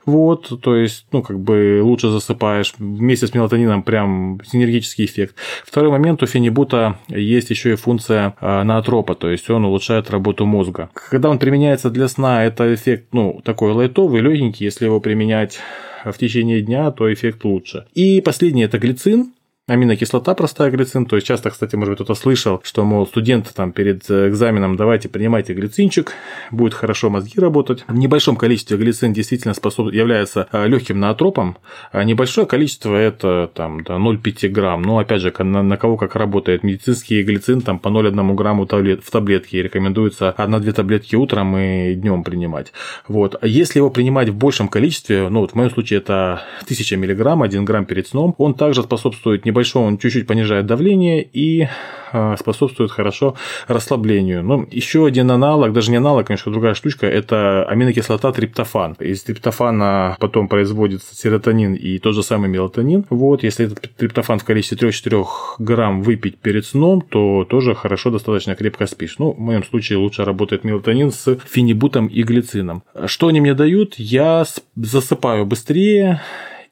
вот, 0.06 0.60
то 0.62 0.76
есть, 0.76 1.06
ну, 1.12 1.22
как 1.22 1.38
бы 1.40 1.80
лучше 1.82 2.08
засыпаешь, 2.08 2.74
вместе 2.78 3.26
с 3.26 3.34
мелатонином 3.34 3.82
прям 3.82 4.40
синергический 4.44 5.04
эффект. 5.04 5.34
Второй 5.64 5.90
момент, 5.90 6.22
у 6.22 6.26
фенибута 6.26 6.98
есть 7.08 7.50
еще 7.50 7.72
и 7.72 7.76
функция 7.76 8.34
а, 8.40 8.64
наотропа, 8.64 9.14
то 9.14 9.28
есть 9.30 9.50
он 9.50 9.64
улучшает 9.64 10.10
работу 10.10 10.46
мозга. 10.46 10.90
Когда 11.10 11.28
он 11.28 11.38
применяется 11.38 11.90
для 11.90 12.08
сна, 12.08 12.44
это 12.44 12.74
эффект, 12.74 13.08
ну, 13.12 13.40
такой 13.44 13.72
лайтовый, 13.72 14.20
легенький, 14.20 14.64
если 14.64 14.84
его 14.84 15.00
применять 15.00 15.58
в 16.04 16.16
течение 16.16 16.60
дня, 16.62 16.90
то 16.90 17.12
эффект 17.12 17.44
лучше. 17.44 17.86
И 17.94 18.20
последний 18.20 18.62
это 18.62 18.78
глицин 18.78 19.32
аминокислота 19.68 20.34
простая 20.34 20.70
глицин. 20.70 21.06
То 21.06 21.16
есть 21.16 21.28
часто, 21.28 21.50
кстати, 21.50 21.76
может 21.76 21.92
быть, 21.92 21.96
кто-то 21.98 22.18
слышал, 22.18 22.60
что, 22.64 22.84
мол, 22.84 23.06
студенты 23.06 23.50
там 23.54 23.72
перед 23.72 24.10
э, 24.10 24.28
экзаменом 24.28 24.76
давайте 24.76 25.08
принимайте 25.08 25.52
глицинчик, 25.52 26.12
будет 26.50 26.74
хорошо 26.74 27.10
мозги 27.10 27.38
работать. 27.38 27.84
В 27.86 27.94
небольшом 27.94 28.36
количестве 28.36 28.76
глицин 28.76 29.12
действительно 29.12 29.54
способ... 29.54 29.92
является 29.92 30.48
э, 30.50 30.66
легким 30.66 30.98
наотропом. 30.98 31.58
А 31.92 32.02
небольшое 32.02 32.46
количество 32.46 32.96
это 32.96 33.50
там 33.54 33.84
до 33.84 33.94
0,5 33.94 34.48
грамм. 34.48 34.82
Но 34.82 34.98
опять 34.98 35.20
же, 35.20 35.32
на, 35.38 35.62
на 35.62 35.76
кого 35.76 35.96
как 35.96 36.16
работает 36.16 36.64
медицинский 36.64 37.22
глицин, 37.22 37.60
там 37.60 37.78
по 37.78 37.88
0,1 37.88 38.34
грамму 38.34 38.66
таблет, 38.66 39.04
в 39.04 39.10
таблетке. 39.10 39.62
Рекомендуется 39.62 40.34
1-2 40.36 40.72
таблетки 40.72 41.14
утром 41.14 41.56
и 41.56 41.94
днем 41.94 42.24
принимать. 42.24 42.72
Вот. 43.06 43.36
Если 43.42 43.78
его 43.78 43.90
принимать 43.90 44.30
в 44.30 44.34
большем 44.34 44.68
количестве, 44.68 45.28
ну 45.28 45.40
вот 45.40 45.52
в 45.52 45.54
моем 45.54 45.70
случае 45.70 45.98
это 45.98 46.42
1000 46.62 46.96
миллиграмм, 46.96 47.42
1 47.42 47.64
грамм 47.64 47.84
перед 47.84 48.08
сном, 48.08 48.34
он 48.38 48.54
также 48.54 48.82
способствует 48.82 49.44
небольшому 49.44 49.57
небольшом 49.58 49.84
он 49.84 49.98
чуть-чуть 49.98 50.26
понижает 50.26 50.66
давление 50.66 51.22
и 51.22 51.66
а, 52.12 52.36
способствует 52.36 52.92
хорошо 52.92 53.34
расслаблению. 53.66 54.44
Но 54.44 54.58
ну, 54.58 54.68
еще 54.70 55.04
один 55.04 55.30
аналог, 55.30 55.72
даже 55.72 55.90
не 55.90 55.96
аналог, 55.96 56.28
конечно, 56.28 56.52
другая 56.52 56.74
штучка, 56.74 57.06
это 57.06 57.64
аминокислота 57.64 58.30
триптофан. 58.32 58.96
Из 59.00 59.22
триптофана 59.24 60.16
потом 60.20 60.46
производится 60.46 61.14
серотонин 61.14 61.74
и 61.74 61.98
тот 61.98 62.14
же 62.14 62.22
самый 62.22 62.48
мелатонин. 62.48 63.04
Вот, 63.10 63.42
если 63.42 63.66
этот 63.66 63.80
триптофан 63.96 64.38
в 64.38 64.44
количестве 64.44 64.88
3-4 64.88 65.26
грамм 65.58 66.02
выпить 66.02 66.38
перед 66.38 66.64
сном, 66.64 67.00
то 67.00 67.44
тоже 67.44 67.74
хорошо, 67.74 68.10
достаточно 68.10 68.54
крепко 68.54 68.86
спишь. 68.86 69.18
Ну, 69.18 69.32
в 69.32 69.40
моем 69.40 69.64
случае 69.64 69.98
лучше 69.98 70.24
работает 70.24 70.62
мелатонин 70.62 71.10
с 71.10 71.36
фенибутом 71.50 72.06
и 72.06 72.22
глицином. 72.22 72.84
Что 73.06 73.26
они 73.26 73.40
мне 73.40 73.54
дают? 73.54 73.94
Я 73.96 74.44
засыпаю 74.76 75.46
быстрее, 75.46 76.20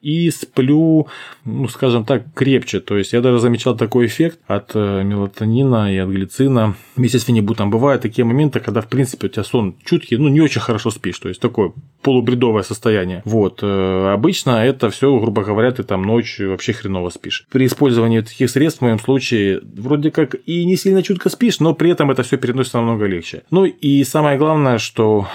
и 0.07 0.31
сплю, 0.31 1.09
ну, 1.45 1.67
скажем 1.67 2.05
так, 2.05 2.33
крепче. 2.33 2.79
То 2.79 2.97
есть 2.97 3.13
я 3.13 3.21
даже 3.21 3.41
замечал 3.41 3.77
такой 3.77 4.07
эффект 4.07 4.39
от 4.47 4.71
э, 4.75 5.03
мелатонина 5.03 5.93
и 5.93 5.99
от 5.99 6.09
глицина 6.11 6.77
вместе 6.95 7.19
с 7.19 7.25
фенибутом. 7.25 7.71
Бывают 7.71 8.03
такие 8.03 8.25
моменты, 8.25 8.61
когда, 8.61 8.83
в 8.83 8.87
принципе, 8.87 9.27
у 9.27 9.31
тебя 9.31 9.43
сон 9.43 9.75
чуткий, 9.85 10.17
ну, 10.17 10.29
не 10.29 10.41
очень 10.41 10.61
хорошо 10.61 10.93
спишь. 10.93 11.19
То 11.19 11.29
есть 11.29 11.41
такое 11.41 11.73
полубредовое 12.03 12.63
состояние. 12.63 13.23
Вот. 13.25 13.59
Э, 13.65 14.13
обычно 14.13 14.65
это 14.65 14.91
все, 14.91 15.19
грубо 15.19 15.43
говоря, 15.43 15.73
ты 15.73 15.83
там 15.83 16.03
ночью 16.03 16.51
вообще 16.51 16.73
хреново 16.73 17.11
спишь. 17.11 17.45
При 17.51 17.67
использовании 17.67 18.21
таких 18.21 18.49
средств, 18.49 18.79
в 18.79 18.85
моем 18.85 19.01
случае, 19.01 19.61
вроде 19.77 20.13
как 20.13 20.37
и 20.47 20.65
не 20.65 20.77
сильно 20.77 21.03
чутко 21.03 21.31
спишь, 21.31 21.59
но 21.59 21.75
при 21.75 21.91
этом 21.91 22.13
это 22.13 22.23
все 22.23 22.37
переносится 22.37 22.77
намного 22.79 23.07
легче. 23.07 23.43
Ну 23.51 23.65
и 23.65 24.05
самое 24.05 24.39
главное, 24.39 24.79
что 24.79 25.27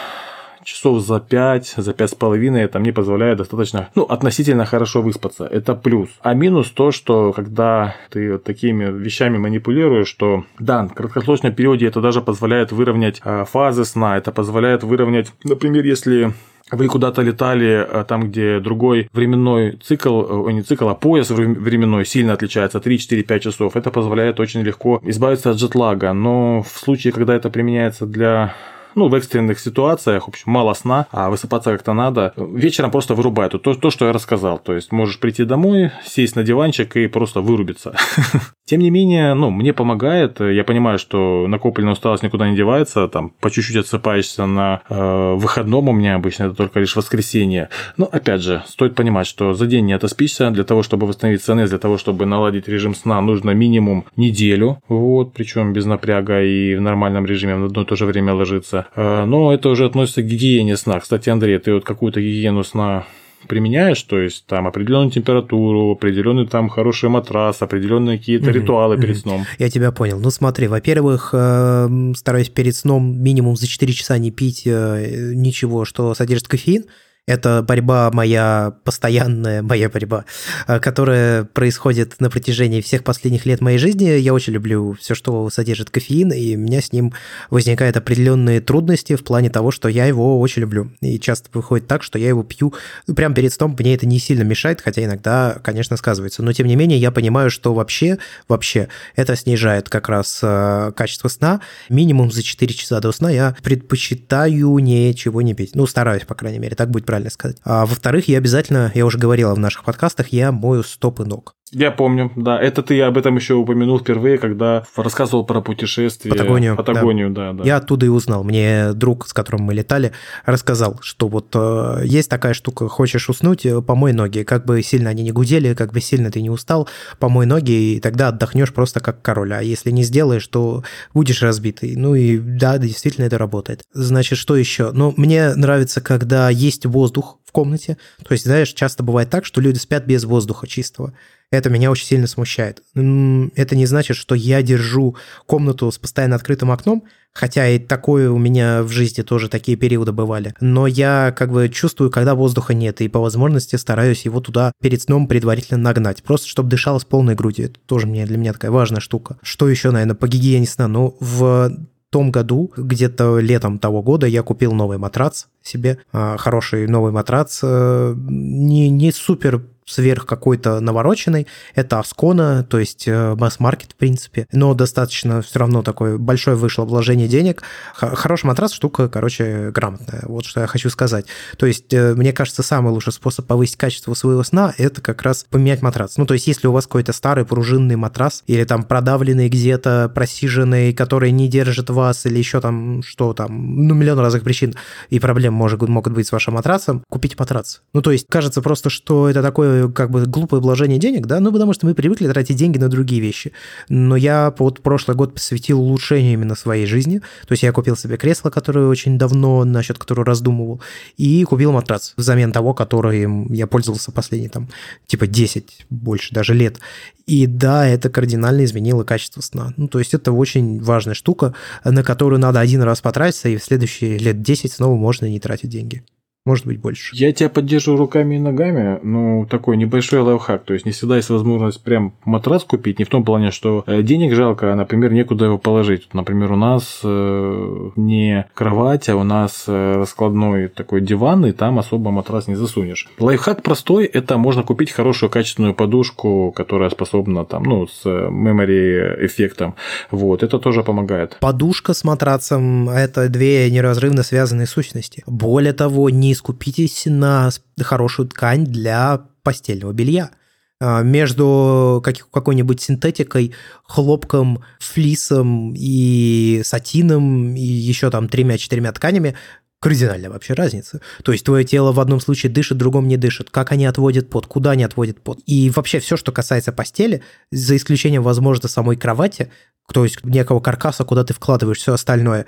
часов 0.63 1.01
за 1.01 1.19
5, 1.19 1.75
за 1.77 1.93
пять 1.93 2.11
с 2.11 2.15
половиной 2.15 2.63
это 2.63 2.79
мне 2.79 2.93
позволяет 2.93 3.37
достаточно, 3.37 3.89
ну, 3.95 4.03
относительно 4.03 4.65
хорошо 4.65 5.01
выспаться. 5.01 5.45
Это 5.45 5.75
плюс. 5.75 6.09
А 6.21 6.33
минус 6.33 6.69
то, 6.71 6.91
что 6.91 7.33
когда 7.33 7.95
ты 8.09 8.33
вот 8.33 8.43
такими 8.43 8.85
вещами 8.85 9.37
манипулируешь, 9.37 10.07
что 10.07 10.45
да, 10.59 10.87
в 10.87 10.93
краткосрочном 10.93 11.53
периоде 11.53 11.87
это 11.87 12.01
даже 12.01 12.21
позволяет 12.21 12.71
выровнять 12.71 13.21
а, 13.23 13.45
фазы 13.45 13.85
сна, 13.85 14.17
это 14.17 14.31
позволяет 14.31 14.83
выровнять, 14.83 15.31
например, 15.43 15.85
если 15.85 16.33
вы 16.71 16.87
куда-то 16.87 17.21
летали 17.21 17.85
э, 17.87 18.05
там, 18.07 18.29
где 18.29 18.59
другой 18.59 19.09
временной 19.11 19.77
цикл, 19.83 20.47
э, 20.47 20.51
не 20.53 20.61
цикл, 20.61 20.87
а 20.87 20.95
пояс 20.95 21.29
временной 21.29 22.05
сильно 22.05 22.33
отличается, 22.33 22.79
3, 22.79 22.97
4, 22.97 23.23
5 23.23 23.43
часов. 23.43 23.75
Это 23.75 23.91
позволяет 23.91 24.39
очень 24.39 24.61
легко 24.61 25.01
избавиться 25.03 25.51
от 25.51 25.57
джетлага. 25.57 26.13
Но 26.13 26.63
в 26.63 26.79
случае, 26.79 27.11
когда 27.11 27.35
это 27.35 27.49
применяется 27.49 28.05
для 28.05 28.55
ну, 28.95 29.07
в 29.07 29.15
экстренных 29.15 29.59
ситуациях, 29.59 30.25
в 30.25 30.29
общем, 30.29 30.51
мало 30.51 30.73
сна, 30.73 31.07
а 31.11 31.29
высыпаться 31.29 31.71
как-то 31.71 31.93
надо, 31.93 32.33
вечером 32.35 32.91
просто 32.91 33.15
вырубает. 33.15 33.51
То, 33.61 33.73
то, 33.73 33.89
что 33.89 34.05
я 34.05 34.13
рассказал. 34.13 34.59
То 34.59 34.73
есть 34.73 34.91
можешь 34.91 35.19
прийти 35.19 35.43
домой, 35.43 35.91
сесть 36.05 36.35
на 36.35 36.43
диванчик 36.43 36.95
и 36.95 37.07
просто 37.07 37.41
вырубиться. 37.41 37.95
Тем 38.71 38.79
не 38.79 38.89
менее, 38.89 39.33
ну, 39.33 39.49
мне 39.49 39.73
помогает. 39.73 40.39
Я 40.39 40.63
понимаю, 40.63 40.97
что 40.97 41.45
накопленная 41.45 41.91
усталость 41.91 42.23
никуда 42.23 42.49
не 42.49 42.55
девается. 42.55 43.09
Там 43.09 43.33
по 43.41 43.51
чуть-чуть 43.51 43.75
отсыпаешься 43.75 44.45
на 44.45 44.79
э, 44.89 45.33
выходном 45.33 45.89
у 45.89 45.91
меня 45.91 46.15
обычно 46.15 46.45
это 46.45 46.55
только 46.55 46.79
лишь 46.79 46.95
воскресенье. 46.95 47.67
Но 47.97 48.07
опять 48.09 48.41
же, 48.41 48.63
стоит 48.65 48.95
понимать, 48.95 49.27
что 49.27 49.53
за 49.53 49.67
день 49.67 49.87
не 49.87 49.91
отоспишься. 49.91 50.51
Для 50.51 50.63
того, 50.63 50.83
чтобы 50.83 51.05
восстановить 51.05 51.43
ЦНС, 51.43 51.69
для 51.69 51.79
того, 51.79 51.97
чтобы 51.97 52.25
наладить 52.25 52.69
режим 52.69 52.95
сна, 52.95 53.19
нужно 53.19 53.51
минимум 53.51 54.05
неделю. 54.15 54.81
Вот, 54.87 55.33
причем 55.33 55.73
без 55.73 55.85
напряга 55.85 56.41
и 56.41 56.75
в 56.75 56.79
нормальном 56.79 57.25
режиме 57.25 57.57
в 57.57 57.65
одно 57.65 57.81
и 57.81 57.85
то 57.85 57.97
же 57.97 58.05
время 58.05 58.33
ложиться. 58.33 58.85
Э, 58.95 59.25
но 59.25 59.53
это 59.53 59.67
уже 59.67 59.85
относится 59.85 60.21
к 60.21 60.27
гигиене 60.27 60.77
сна. 60.77 61.01
Кстати, 61.01 61.29
Андрей, 61.29 61.57
ты 61.57 61.73
вот 61.73 61.83
какую-то 61.83 62.21
гигиену 62.21 62.63
сна 62.63 63.05
применяешь, 63.47 64.01
то 64.03 64.19
есть 64.19 64.45
там 64.45 64.67
определенную 64.67 65.11
температуру, 65.11 65.91
определенный 65.91 66.47
там 66.47 66.69
хороший 66.69 67.09
матрас, 67.09 67.61
определенные 67.61 68.17
какие-то 68.17 68.49
mm-hmm. 68.49 68.53
ритуалы 68.53 68.97
перед 68.97 69.17
сном. 69.17 69.45
Я 69.59 69.69
тебя 69.69 69.91
понял. 69.91 70.19
Ну 70.19 70.29
смотри, 70.31 70.67
во-первых, 70.67 71.29
э, 71.33 72.13
стараюсь 72.15 72.49
перед 72.49 72.75
сном 72.75 73.21
минимум 73.21 73.55
за 73.55 73.67
4 73.67 73.93
часа 73.93 74.17
не 74.17 74.31
пить 74.31 74.63
э, 74.65 75.33
ничего, 75.33 75.85
что 75.85 76.13
содержит 76.13 76.47
кофеин. 76.47 76.85
Это 77.31 77.63
борьба 77.65 78.11
моя 78.11 78.73
постоянная, 78.83 79.61
моя 79.71 79.89
борьба, 79.89 80.25
э, 80.67 80.79
которая 80.81 81.45
происходит 81.45 82.19
на 82.19 82.29
протяжении 82.29 82.81
всех 82.81 83.05
последних 83.05 83.45
лет 83.45 83.61
моей 83.61 83.77
жизни. 83.77 84.03
Я 84.03 84.33
очень 84.33 84.51
люблю 84.51 84.97
все, 84.99 85.15
что 85.15 85.49
содержит 85.49 85.89
кофеин, 85.89 86.33
и 86.33 86.57
у 86.57 86.59
меня 86.59 86.81
с 86.81 86.91
ним 86.91 87.13
возникают 87.49 87.95
определенные 87.95 88.59
трудности 88.59 89.15
в 89.15 89.23
плане 89.23 89.49
того, 89.49 89.71
что 89.71 89.87
я 89.87 90.05
его 90.05 90.41
очень 90.41 90.63
люблю. 90.63 90.91
И 90.99 91.19
часто 91.19 91.49
выходит 91.53 91.87
так, 91.87 92.03
что 92.03 92.19
я 92.19 92.27
его 92.27 92.43
пью 92.43 92.73
прямо 93.15 93.33
перед 93.33 93.53
сном, 93.53 93.77
мне 93.79 93.95
это 93.95 94.05
не 94.05 94.19
сильно 94.19 94.43
мешает, 94.43 94.81
хотя 94.81 95.01
иногда, 95.01 95.57
конечно, 95.63 95.95
сказывается. 95.95 96.43
Но 96.43 96.51
тем 96.51 96.67
не 96.67 96.75
менее, 96.75 96.99
я 96.99 97.11
понимаю, 97.11 97.49
что 97.49 97.73
вообще, 97.73 98.17
вообще 98.49 98.89
это 99.15 99.37
снижает 99.37 99.87
как 99.87 100.09
раз 100.09 100.41
э, 100.43 100.91
качество 100.97 101.29
сна. 101.29 101.61
Минимум 101.87 102.29
за 102.29 102.43
4 102.43 102.73
часа 102.73 102.99
до 102.99 103.13
сна 103.13 103.31
я 103.31 103.55
предпочитаю 103.63 104.77
ничего 104.79 105.41
не 105.41 105.53
пить. 105.53 105.75
Ну, 105.75 105.87
стараюсь, 105.87 106.23
по 106.23 106.35
крайней 106.35 106.59
мере, 106.59 106.75
так 106.75 106.91
будет 106.91 107.05
правильно 107.05 107.20
сказать. 107.29 107.57
А 107.63 107.85
во-вторых, 107.85 108.27
я 108.27 108.37
обязательно, 108.37 108.91
я 108.95 109.05
уже 109.05 109.17
говорила 109.17 109.53
в 109.53 109.59
наших 109.59 109.83
подкастах, 109.83 110.29
я 110.29 110.51
мою 110.51 110.83
стопы 110.83 111.25
ног. 111.25 111.55
Я 111.71 111.91
помню, 111.91 112.31
да. 112.35 112.61
Это 112.61 112.83
ты 112.83 113.01
об 113.01 113.17
этом 113.17 113.35
еще 113.37 113.53
упомянул 113.53 113.99
впервые, 113.99 114.37
когда 114.37 114.83
рассказывал 114.95 115.45
про 115.45 115.61
путешествие. 115.61 116.33
Патагонию. 116.33 116.75
Патагонию, 116.75 117.29
да. 117.29 117.53
да, 117.53 117.59
да. 117.59 117.63
Я 117.63 117.77
оттуда 117.77 118.05
и 118.05 118.09
узнал. 118.09 118.43
Мне 118.43 118.91
друг, 118.93 119.27
с 119.27 119.33
которым 119.33 119.61
мы 119.61 119.73
летали, 119.73 120.11
рассказал, 120.45 120.99
что 121.01 121.29
вот 121.29 121.47
э, 121.53 122.01
есть 122.03 122.29
такая 122.29 122.53
штука, 122.53 122.89
хочешь 122.89 123.29
уснуть, 123.29 123.65
э, 123.65 123.81
помой 123.81 124.11
ноги. 124.11 124.43
Как 124.43 124.65
бы 124.65 124.81
сильно 124.83 125.09
они 125.09 125.23
не 125.23 125.31
гудели, 125.31 125.73
как 125.73 125.93
бы 125.93 126.01
сильно 126.01 126.29
ты 126.29 126.41
не 126.41 126.49
устал, 126.49 126.89
помой 127.19 127.45
ноги, 127.45 127.95
и 127.95 127.99
тогда 128.01 128.27
отдохнешь 128.29 128.73
просто 128.73 128.99
как 128.99 129.21
король. 129.21 129.53
А 129.53 129.61
если 129.61 129.91
не 129.91 130.03
сделаешь, 130.03 130.47
то 130.47 130.83
будешь 131.13 131.41
разбитый. 131.41 131.95
Ну 131.95 132.15
и 132.15 132.37
да, 132.37 132.77
действительно 132.77 133.25
это 133.25 133.37
работает. 133.37 133.83
Значит, 133.93 134.37
что 134.37 134.57
еще? 134.57 134.91
Ну, 134.91 135.13
мне 135.15 135.55
нравится, 135.55 136.01
когда 136.01 136.49
есть 136.49 136.85
воздух 136.85 137.39
в 137.45 137.53
комнате. 137.53 137.97
То 138.27 138.33
есть, 138.33 138.45
знаешь, 138.45 138.73
часто 138.73 139.03
бывает 139.03 139.29
так, 139.29 139.45
что 139.45 139.61
люди 139.61 139.77
спят 139.77 140.05
без 140.05 140.25
воздуха 140.25 140.67
чистого. 140.67 141.13
Это 141.51 141.69
меня 141.69 141.91
очень 141.91 142.05
сильно 142.05 142.27
смущает. 142.27 142.81
Это 142.93 143.75
не 143.75 143.85
значит, 143.85 144.15
что 144.15 144.35
я 144.35 144.61
держу 144.61 145.17
комнату 145.45 145.91
с 145.91 145.97
постоянно 145.97 146.37
открытым 146.37 146.71
окном, 146.71 147.03
хотя 147.33 147.67
и 147.67 147.77
такое 147.77 148.31
у 148.31 148.37
меня 148.37 148.83
в 148.83 148.89
жизни 148.89 149.21
тоже 149.21 149.49
такие 149.49 149.77
периоды 149.77 150.13
бывали. 150.13 150.53
Но 150.61 150.87
я 150.87 151.33
как 151.37 151.51
бы 151.51 151.67
чувствую, 151.67 152.09
когда 152.09 152.35
воздуха 152.35 152.73
нет, 152.73 153.01
и 153.01 153.09
по 153.09 153.19
возможности 153.19 153.75
стараюсь 153.75 154.23
его 154.23 154.39
туда 154.39 154.71
перед 154.81 155.01
сном 155.01 155.27
предварительно 155.27 155.81
нагнать, 155.81 156.23
просто 156.23 156.47
чтобы 156.47 156.69
дышалось 156.69 157.03
полной 157.03 157.35
грудью. 157.35 157.65
Это 157.65 157.79
тоже 157.85 158.07
мне, 158.07 158.25
для 158.25 158.37
меня 158.37 158.53
такая 158.53 158.71
важная 158.71 159.01
штука. 159.01 159.37
Что 159.41 159.67
еще, 159.67 159.91
наверное, 159.91 160.15
по 160.15 160.29
гигиене 160.29 160.65
сна? 160.65 160.87
Ну, 160.87 161.17
в 161.19 161.71
том 162.11 162.31
году, 162.31 162.71
где-то 162.75 163.39
летом 163.39 163.79
того 163.79 164.01
года, 164.01 164.27
я 164.27 164.43
купил 164.43 164.73
новый 164.73 164.97
матрац 164.97 165.45
себе, 165.63 165.99
а, 166.11 166.37
хороший 166.37 166.87
новый 166.87 167.11
матрац, 167.13 167.59
э, 167.63 168.13
не, 168.17 168.89
не 168.89 169.11
супер 169.13 169.63
сверх 169.91 170.25
какой-то 170.25 170.79
навороченной. 170.79 171.47
Это 171.75 171.99
Аскона, 171.99 172.63
то 172.63 172.79
есть 172.79 173.07
э, 173.07 173.35
масс-маркет, 173.35 173.93
в 173.93 173.95
принципе. 173.95 174.47
Но 174.51 174.73
достаточно 174.73 175.41
все 175.41 175.59
равно 175.59 175.83
такое 175.83 176.17
большое 176.17 176.55
вышло 176.55 176.85
вложение 176.85 177.27
денег. 177.27 177.63
Хороший 177.93 178.45
матрас 178.45 178.73
штука, 178.73 179.09
короче, 179.09 179.71
грамотная. 179.71 180.23
Вот 180.23 180.45
что 180.45 180.61
я 180.61 180.67
хочу 180.67 180.89
сказать. 180.89 181.25
То 181.57 181.65
есть, 181.65 181.93
э, 181.93 182.13
мне 182.15 182.33
кажется, 182.33 182.63
самый 182.63 182.91
лучший 182.91 183.13
способ 183.13 183.45
повысить 183.45 183.77
качество 183.77 184.13
своего 184.13 184.43
сна– 184.43 184.73
это 184.77 185.01
как 185.01 185.21
раз 185.21 185.45
поменять 185.49 185.81
матрас. 185.81 186.17
Ну, 186.17 186.25
то 186.25 186.33
есть, 186.33 186.47
если 186.47 186.67
у 186.67 186.71
вас 186.71 186.85
какой-то 186.85 187.13
старый 187.13 187.45
пружинный 187.45 187.95
матрас 187.95 188.43
или 188.47 188.63
там 188.63 188.83
продавленный 188.83 189.49
где-то, 189.49 190.11
просиженный, 190.13 190.93
который 190.93 191.31
не 191.31 191.47
держит 191.47 191.89
вас, 191.89 192.25
или 192.25 192.37
еще 192.37 192.61
там 192.61 193.01
что 193.03 193.33
там, 193.33 193.87
ну, 193.87 193.93
миллион 193.93 194.19
разных 194.19 194.43
причин 194.43 194.75
и 195.09 195.19
проблем 195.19 195.53
может, 195.53 195.81
могут 195.81 196.13
быть 196.13 196.27
с 196.27 196.31
вашим 196.31 196.55
матрасом, 196.55 197.03
купите 197.09 197.35
матрас. 197.37 197.81
Ну, 197.93 198.01
то 198.01 198.11
есть, 198.11 198.27
кажется 198.29 198.61
просто, 198.61 198.89
что 198.89 199.29
это 199.29 199.41
такое 199.41 199.80
как 199.89 200.11
бы 200.11 200.25
глупое 200.25 200.61
вложение 200.61 200.99
денег, 200.99 201.25
да, 201.25 201.39
ну, 201.39 201.51
потому 201.51 201.73
что 201.73 201.85
мы 201.85 201.95
привыкли 201.95 202.27
тратить 202.27 202.57
деньги 202.57 202.77
на 202.77 202.89
другие 202.89 203.21
вещи. 203.21 203.53
Но 203.89 204.15
я 204.15 204.53
вот 204.57 204.81
прошлый 204.81 205.15
год 205.15 205.33
посвятил 205.33 205.79
улучшению 205.81 206.33
именно 206.33 206.55
своей 206.55 206.85
жизни. 206.85 207.19
То 207.19 207.51
есть 207.51 207.63
я 207.63 207.71
купил 207.71 207.95
себе 207.95 208.17
кресло, 208.17 208.49
которое 208.49 208.87
очень 208.87 209.17
давно, 209.17 209.63
насчет 209.63 209.97
которого 209.97 210.25
раздумывал, 210.25 210.81
и 211.17 211.43
купил 211.43 211.71
матрац 211.71 212.13
взамен 212.17 212.51
того, 212.51 212.73
которым 212.73 213.51
я 213.51 213.67
пользовался 213.67 214.11
последние 214.11 214.49
там 214.49 214.69
типа 215.07 215.27
10, 215.27 215.85
больше 215.89 216.33
даже 216.33 216.53
лет. 216.53 216.79
И 217.25 217.45
да, 217.45 217.87
это 217.87 218.09
кардинально 218.09 218.65
изменило 218.65 219.03
качество 219.03 219.41
сна. 219.41 219.73
Ну, 219.77 219.87
то 219.87 219.99
есть 219.99 220.13
это 220.13 220.31
очень 220.31 220.81
важная 220.81 221.13
штука, 221.13 221.53
на 221.83 222.03
которую 222.03 222.39
надо 222.39 222.59
один 222.59 222.81
раз 222.81 223.01
потратиться, 223.01 223.49
и 223.49 223.57
в 223.57 223.63
следующие 223.63 224.17
лет 224.17 224.41
10 224.41 224.73
снова 224.73 224.95
можно 224.95 225.25
не 225.25 225.39
тратить 225.39 225.69
деньги 225.69 226.03
может 226.45 226.65
быть 226.65 226.79
больше. 226.79 227.15
Я 227.15 227.31
тебя 227.31 227.49
поддерживаю 227.49 227.99
руками 227.99 228.35
и 228.35 228.39
ногами, 228.39 228.99
ну, 229.03 229.45
такой 229.49 229.77
небольшой 229.77 230.21
лайфхак, 230.21 230.63
то 230.63 230.73
есть 230.73 230.85
не 230.85 230.91
всегда 230.91 231.17
есть 231.17 231.29
возможность 231.29 231.83
прям 231.83 232.13
матрас 232.25 232.63
купить, 232.63 232.97
не 232.97 233.05
в 233.05 233.09
том 233.09 233.23
плане, 233.23 233.51
что 233.51 233.83
э, 233.85 234.01
денег 234.01 234.33
жалко, 234.33 234.73
а, 234.73 234.75
например, 234.75 235.13
некуда 235.13 235.45
его 235.45 235.57
положить. 235.59 236.09
Например, 236.13 236.51
у 236.51 236.55
нас 236.55 237.01
э, 237.03 237.89
не 237.95 238.47
кровать, 238.55 239.07
а 239.09 239.15
у 239.15 239.23
нас 239.23 239.65
э, 239.67 239.93
раскладной 239.97 240.67
такой 240.67 241.01
диван, 241.01 241.45
и 241.45 241.51
там 241.51 241.77
особо 241.77 242.09
матрас 242.09 242.47
не 242.47 242.55
засунешь. 242.55 243.07
Лайфхак 243.19 243.61
простой, 243.61 244.05
это 244.05 244.37
можно 244.37 244.63
купить 244.63 244.91
хорошую 244.91 245.29
качественную 245.29 245.75
подушку, 245.75 246.51
которая 246.55 246.89
способна 246.89 247.45
там, 247.45 247.63
ну, 247.63 247.85
с 247.85 248.03
memory 248.05 249.25
эффектом, 249.25 249.75
вот, 250.09 250.41
это 250.41 250.57
тоже 250.57 250.83
помогает. 250.83 251.37
Подушка 251.39 251.93
с 251.93 252.03
матрацем– 252.03 252.89
это 252.89 253.29
две 253.29 253.69
неразрывно 253.69 254.23
связанные 254.23 254.65
сущности. 254.65 255.23
Более 255.27 255.73
того, 255.73 256.09
не 256.09 256.30
не 256.31 256.35
скупитесь 256.35 257.03
на 257.05 257.49
хорошую 257.81 258.29
ткань 258.29 258.65
для 258.65 259.27
постельного 259.43 259.91
белья. 259.91 260.31
А, 260.79 261.03
между 261.03 262.01
какой-нибудь 262.31 262.81
синтетикой, 262.81 263.53
хлопком, 263.83 264.63
флисом 264.79 265.73
и 265.75 266.61
сатином 266.63 267.53
и 267.55 267.61
еще 267.61 268.09
там 268.09 268.29
тремя-четырьмя 268.29 268.93
тканями 268.93 269.35
кардинальная 269.81 270.29
вообще 270.29 270.53
разница. 270.53 271.01
То 271.23 271.33
есть 271.33 271.43
твое 271.43 271.65
тело 271.65 271.91
в 271.91 271.99
одном 271.99 272.21
случае 272.21 272.51
дышит, 272.51 272.77
в 272.77 272.79
другом 272.79 273.07
не 273.07 273.17
дышит. 273.17 273.49
Как 273.49 273.71
они 273.71 273.85
отводят 273.85 274.29
пот, 274.29 274.45
куда 274.45 274.71
они 274.71 274.83
отводят 274.83 275.19
пот. 275.19 275.39
И 275.47 275.71
вообще 275.71 275.99
все, 275.99 276.15
что 276.17 276.31
касается 276.31 276.71
постели, 276.71 277.23
за 277.51 277.75
исключением, 277.75 278.21
возможно, 278.23 278.69
самой 278.69 278.95
кровати, 278.95 279.51
то 279.91 280.03
есть 280.03 280.23
некого 280.23 280.59
каркаса, 280.59 281.03
куда 281.03 281.23
ты 281.23 281.33
вкладываешь 281.33 281.79
все 281.79 281.93
остальное. 281.93 282.45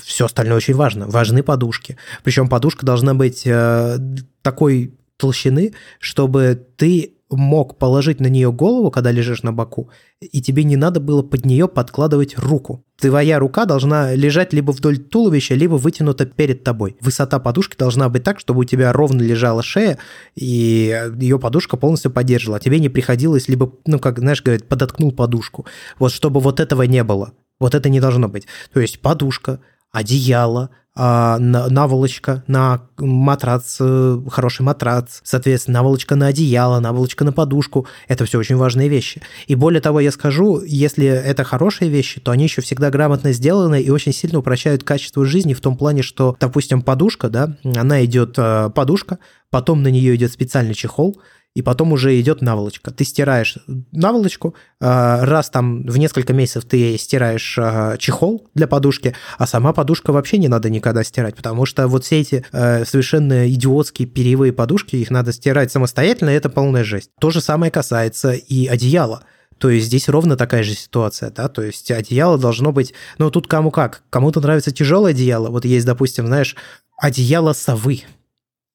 Все 0.00 0.26
остальное 0.26 0.56
очень 0.56 0.74
важно. 0.74 1.06
Важны 1.08 1.42
подушки. 1.42 1.96
Причем 2.22 2.48
подушка 2.48 2.86
должна 2.86 3.14
быть 3.14 3.42
э, 3.46 3.98
такой 4.42 4.94
толщины, 5.16 5.74
чтобы 6.00 6.66
ты 6.76 7.13
мог 7.30 7.78
положить 7.78 8.20
на 8.20 8.26
нее 8.26 8.52
голову, 8.52 8.90
когда 8.90 9.10
лежишь 9.10 9.42
на 9.42 9.52
боку, 9.52 9.90
и 10.20 10.42
тебе 10.42 10.64
не 10.64 10.76
надо 10.76 11.00
было 11.00 11.22
под 11.22 11.44
нее 11.44 11.68
подкладывать 11.68 12.38
руку. 12.38 12.84
Твоя 12.98 13.38
рука 13.38 13.64
должна 13.64 14.14
лежать 14.14 14.52
либо 14.52 14.70
вдоль 14.70 14.98
туловища, 14.98 15.54
либо 15.54 15.74
вытянута 15.74 16.26
перед 16.26 16.64
тобой. 16.64 16.96
Высота 17.00 17.38
подушки 17.38 17.76
должна 17.76 18.08
быть 18.08 18.22
так, 18.22 18.38
чтобы 18.38 18.60
у 18.60 18.64
тебя 18.64 18.92
ровно 18.92 19.22
лежала 19.22 19.62
шея, 19.62 19.98
и 20.34 21.10
ее 21.18 21.38
подушка 21.38 21.76
полностью 21.76 22.10
поддерживала. 22.10 22.60
Тебе 22.60 22.78
не 22.78 22.88
приходилось 22.88 23.48
либо, 23.48 23.72
ну, 23.86 23.98
как, 23.98 24.18
знаешь, 24.18 24.42
говорят, 24.42 24.68
подоткнул 24.68 25.12
подушку. 25.12 25.66
Вот 25.98 26.12
чтобы 26.12 26.40
вот 26.40 26.60
этого 26.60 26.82
не 26.82 27.02
было. 27.02 27.32
Вот 27.58 27.74
это 27.74 27.88
не 27.88 28.00
должно 28.00 28.28
быть. 28.28 28.46
То 28.72 28.80
есть 28.80 29.00
подушка, 29.00 29.60
одеяло, 29.94 30.70
а, 30.96 31.38
наволочка 31.38 32.44
на 32.46 32.82
матрац, 32.98 33.78
э, 33.80 34.18
хороший 34.30 34.62
матрац, 34.62 35.20
соответственно, 35.24 35.78
наволочка 35.78 36.14
на 36.14 36.28
одеяло, 36.28 36.78
наволочка 36.78 37.24
на 37.24 37.32
подушку. 37.32 37.86
Это 38.06 38.24
все 38.26 38.38
очень 38.38 38.56
важные 38.56 38.88
вещи. 38.88 39.20
И 39.48 39.56
более 39.56 39.80
того, 39.80 39.98
я 39.98 40.12
скажу, 40.12 40.62
если 40.64 41.06
это 41.06 41.42
хорошие 41.42 41.90
вещи, 41.90 42.20
то 42.20 42.30
они 42.30 42.44
еще 42.44 42.62
всегда 42.62 42.90
грамотно 42.90 43.32
сделаны 43.32 43.80
и 43.80 43.90
очень 43.90 44.12
сильно 44.12 44.38
упрощают 44.38 44.84
качество 44.84 45.24
жизни 45.24 45.54
в 45.54 45.60
том 45.60 45.76
плане, 45.76 46.02
что, 46.02 46.36
допустим, 46.38 46.82
подушка, 46.82 47.28
да, 47.28 47.56
она 47.64 48.04
идет 48.04 48.34
э, 48.36 48.70
подушка, 48.72 49.18
потом 49.50 49.82
на 49.82 49.88
нее 49.88 50.14
идет 50.14 50.30
специальный 50.30 50.74
чехол, 50.74 51.20
и 51.54 51.62
потом 51.62 51.92
уже 51.92 52.18
идет 52.20 52.42
наволочка. 52.42 52.90
Ты 52.90 53.04
стираешь 53.04 53.58
наволочку, 53.92 54.54
а, 54.80 55.24
раз 55.24 55.50
там 55.50 55.84
в 55.86 55.96
несколько 55.98 56.32
месяцев 56.32 56.64
ты 56.64 56.98
стираешь 56.98 57.56
а, 57.58 57.96
чехол 57.96 58.48
для 58.54 58.66
подушки, 58.66 59.14
а 59.38 59.46
сама 59.46 59.72
подушка 59.72 60.12
вообще 60.12 60.38
не 60.38 60.48
надо 60.48 60.68
никогда 60.68 61.04
стирать, 61.04 61.36
потому 61.36 61.64
что 61.64 61.86
вот 61.86 62.04
все 62.04 62.20
эти 62.20 62.44
э, 62.52 62.84
совершенно 62.84 63.48
идиотские 63.50 64.08
перьевые 64.08 64.52
подушки, 64.52 64.96
их 64.96 65.10
надо 65.10 65.32
стирать 65.32 65.70
самостоятельно, 65.70 66.30
это 66.30 66.50
полная 66.50 66.84
жесть. 66.84 67.10
То 67.20 67.30
же 67.30 67.40
самое 67.40 67.70
касается 67.70 68.32
и 68.32 68.66
одеяла. 68.66 69.24
То 69.58 69.70
есть 69.70 69.86
здесь 69.86 70.08
ровно 70.08 70.36
такая 70.36 70.64
же 70.64 70.74
ситуация, 70.74 71.30
да, 71.30 71.48
то 71.48 71.62
есть 71.62 71.90
одеяло 71.90 72.36
должно 72.36 72.72
быть, 72.72 72.92
ну 73.18 73.30
тут 73.30 73.46
кому 73.46 73.70
как, 73.70 74.02
кому-то 74.10 74.40
нравится 74.40 74.72
тяжелое 74.72 75.12
одеяло, 75.12 75.48
вот 75.48 75.64
есть, 75.64 75.86
допустим, 75.86 76.26
знаешь, 76.26 76.56
одеяло 76.98 77.52
совы, 77.52 78.02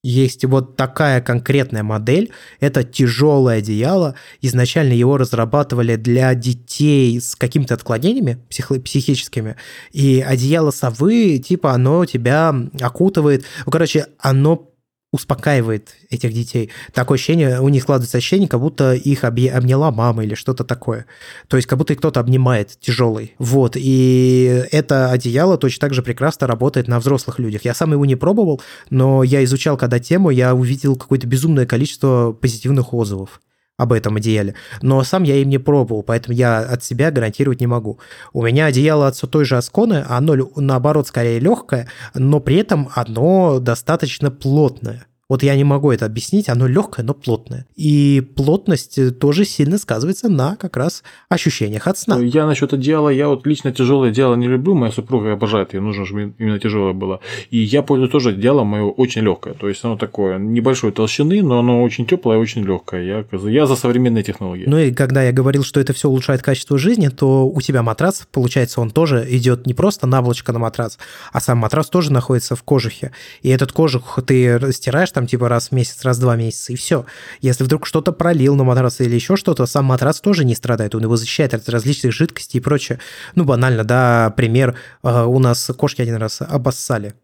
есть 0.02 0.46
вот 0.46 0.78
такая 0.78 1.22
конкретная 1.22 1.84
модель, 1.84 2.32
это 2.60 2.84
тяжелое 2.84 3.58
одеяло. 3.58 4.16
Изначально 4.42 4.94
его 4.94 5.18
разрабатывали 5.18 5.96
для 5.96 6.34
детей 6.36 7.20
с 7.20 7.36
какими-то 7.36 7.74
отклонениями 7.74 8.40
психо- 8.50 8.80
психическими. 8.80 9.58
И 9.92 10.24
одеяло 10.26 10.72
совы, 10.72 11.40
типа, 11.40 11.74
оно 11.74 12.06
тебя 12.06 12.56
окутывает. 12.80 13.44
Ну, 13.66 13.72
короче, 13.72 14.08
оно 14.20 14.69
успокаивает 15.12 15.96
этих 16.10 16.34
детей. 16.34 16.70
Такое 16.94 17.16
ощущение, 17.16 17.62
у 17.62 17.70
них 17.70 17.84
складывается 17.84 18.18
ощущение, 18.18 18.48
как 18.48 18.60
будто 18.60 18.94
их 18.94 19.24
обняла 19.24 19.92
мама 19.92 20.24
или 20.24 20.36
что-то 20.36 20.64
такое. 20.64 21.06
То 21.48 21.58
есть 21.58 21.68
как 21.68 21.80
будто 21.80 21.94
их 21.94 22.00
кто-то 22.00 22.20
обнимает 22.20 22.80
тяжелый. 22.80 23.34
Вот. 23.40 23.74
И 23.76 24.66
это 24.72 25.12
одеяло 25.12 25.58
точно 25.58 25.82
так 25.82 25.94
же 25.94 26.04
прекрасно 26.04 26.48
работает 26.48 26.88
на 26.88 27.00
взрослых 27.00 27.40
людях. 27.40 27.66
Я 27.66 27.74
сам 27.74 27.92
его 27.92 28.06
не 28.06 28.16
пробовал, 28.16 28.62
но 28.90 29.24
я 29.24 29.44
изучал 29.44 29.78
когда 29.78 30.00
тему, 30.00 30.30
я 30.30 30.54
увидел 30.54 30.96
какое-то 30.96 31.26
безумное 31.26 31.66
количество 31.66 32.32
позитивных 32.32 32.94
отзывов 32.94 33.42
об 33.80 33.94
этом 33.94 34.18
одеяле. 34.18 34.56
Но 34.82 35.02
сам 35.04 35.24
я 35.24 35.38
им 35.38 35.48
не 35.50 35.58
пробовал, 35.58 36.04
поэтому 36.04 36.36
я 36.36 36.60
от 36.60 36.84
себя 36.84 37.12
гарантировать 37.12 37.62
не 37.62 37.68
могу. 37.68 37.98
У 38.34 38.44
меня 38.46 38.66
одеяло 38.66 39.08
от 39.08 39.20
той 39.32 39.46
же 39.46 39.56
Асконы, 39.56 40.06
оно 40.08 40.36
наоборот 40.58 41.08
скорее 41.08 41.40
легкое, 41.40 41.88
но 42.14 42.42
при 42.42 42.58
этом 42.58 42.90
оно 42.94 43.60
достаточно 43.60 44.32
плотное. 44.32 45.06
Вот 45.30 45.44
я 45.44 45.56
не 45.56 45.64
могу 45.64 45.92
это 45.92 46.08
объяснить, 46.08 46.50
оно 46.50 46.68
легкое, 46.68 47.06
но 47.06 47.14
плотное. 47.14 47.68
И 47.76 48.28
плотность 48.36 49.20
тоже 49.20 49.46
сильно 49.46 49.78
сказывается 49.78 50.28
на 50.28 50.56
как 50.56 50.76
раз 50.76 51.04
ощущениях 51.30 51.86
от 51.86 52.00
сна. 52.00 52.18
Я 52.20 52.48
насчет 52.48 52.74
одеяла, 52.74 53.10
я 53.10 53.28
вот 53.28 53.46
лично 53.46 53.72
тяжелое 53.72 54.10
одеяло 54.10 54.34
не 54.34 54.48
люблю, 54.48 54.74
моя 54.74 54.92
супруга 54.92 55.34
обожает, 55.34 55.76
ей 55.76 55.82
нужно, 55.82 56.06
чтобы 56.06 56.34
именно 56.40 56.60
тяжелое 56.60 56.94
было. 56.94 57.20
И 57.52 57.60
я 57.60 57.84
пользуюсь 57.84 58.12
тоже 58.12 58.30
одеялом, 58.30 58.68
мое 58.68 58.86
очень 58.86 59.22
легкое. 59.22 59.54
То 59.54 59.70
есть 59.70 59.86
оно 59.86 59.98
такое 59.98 60.40
небольшой 60.40 60.92
толщины, 60.92 61.44
но 61.44 61.60
оно 61.60 61.84
очень 61.84 62.08
теплое 62.08 62.38
и 62.38 62.42
очень 62.42 62.64
легкое. 62.64 63.04
Я, 63.04 63.50
я 63.50 63.68
за 63.68 63.76
современные 63.76 64.24
технологии. 64.24 64.64
Ну 64.66 64.80
и 64.80 64.92
когда 64.92 65.22
я 65.22 65.32
говорил, 65.32 65.64
что 65.64 65.80
это 65.80 65.94
все 65.94 66.10
улучшает 66.10 66.42
качество 66.42 66.80
жизни, 66.80 67.10
то 67.10 67.48
у 67.48 67.62
тебя 67.62 67.84
матрас, 67.84 68.28
получается, 68.32 68.82
он 68.82 68.90
тоже 68.90 69.28
идет 69.30 69.68
не 69.68 69.76
просто 69.76 70.08
наволочка 70.08 70.54
на 70.54 70.60
матрас, 70.60 70.98
а 71.32 71.40
сам 71.40 71.60
матрас 71.60 71.88
тоже 71.88 72.12
находится 72.12 72.56
в 72.56 72.64
кожухе. 72.64 73.12
И 73.44 73.50
этот 73.50 73.72
кожух 73.72 74.20
ты 74.26 74.60
стираешь 74.72 75.12
там 75.20 75.28
типа 75.28 75.50
раз 75.50 75.68
в 75.68 75.72
месяц, 75.74 76.06
раз 76.06 76.18
в 76.18 76.22
два 76.22 76.38
месяца, 76.38 76.72
и 76.72 76.78
все. 76.78 77.06
Если 77.42 77.66
вдруг 77.66 77.86
что-то 77.86 78.14
пролил 78.14 78.56
на 78.56 78.64
матрас 78.64 79.02
или 79.02 79.16
еще 79.16 79.36
что-то, 79.36 79.66
сам 79.66 79.84
матрас 79.84 80.22
тоже 80.22 80.46
не 80.46 80.56
страдает, 80.56 80.96
он 80.96 81.04
его 81.04 81.18
защищает 81.18 81.54
от 81.54 81.68
различных 81.68 82.14
жидкостей 82.14 82.60
и 82.60 82.64
прочее. 82.64 83.00
Ну, 83.36 83.44
банально, 83.44 83.84
да, 83.84 84.34
пример, 84.38 84.78
э, 85.04 85.24
у 85.24 85.40
нас 85.40 85.70
кошки 85.78 86.02
один 86.02 86.16
раз 86.16 86.42
обоссали 86.42 87.16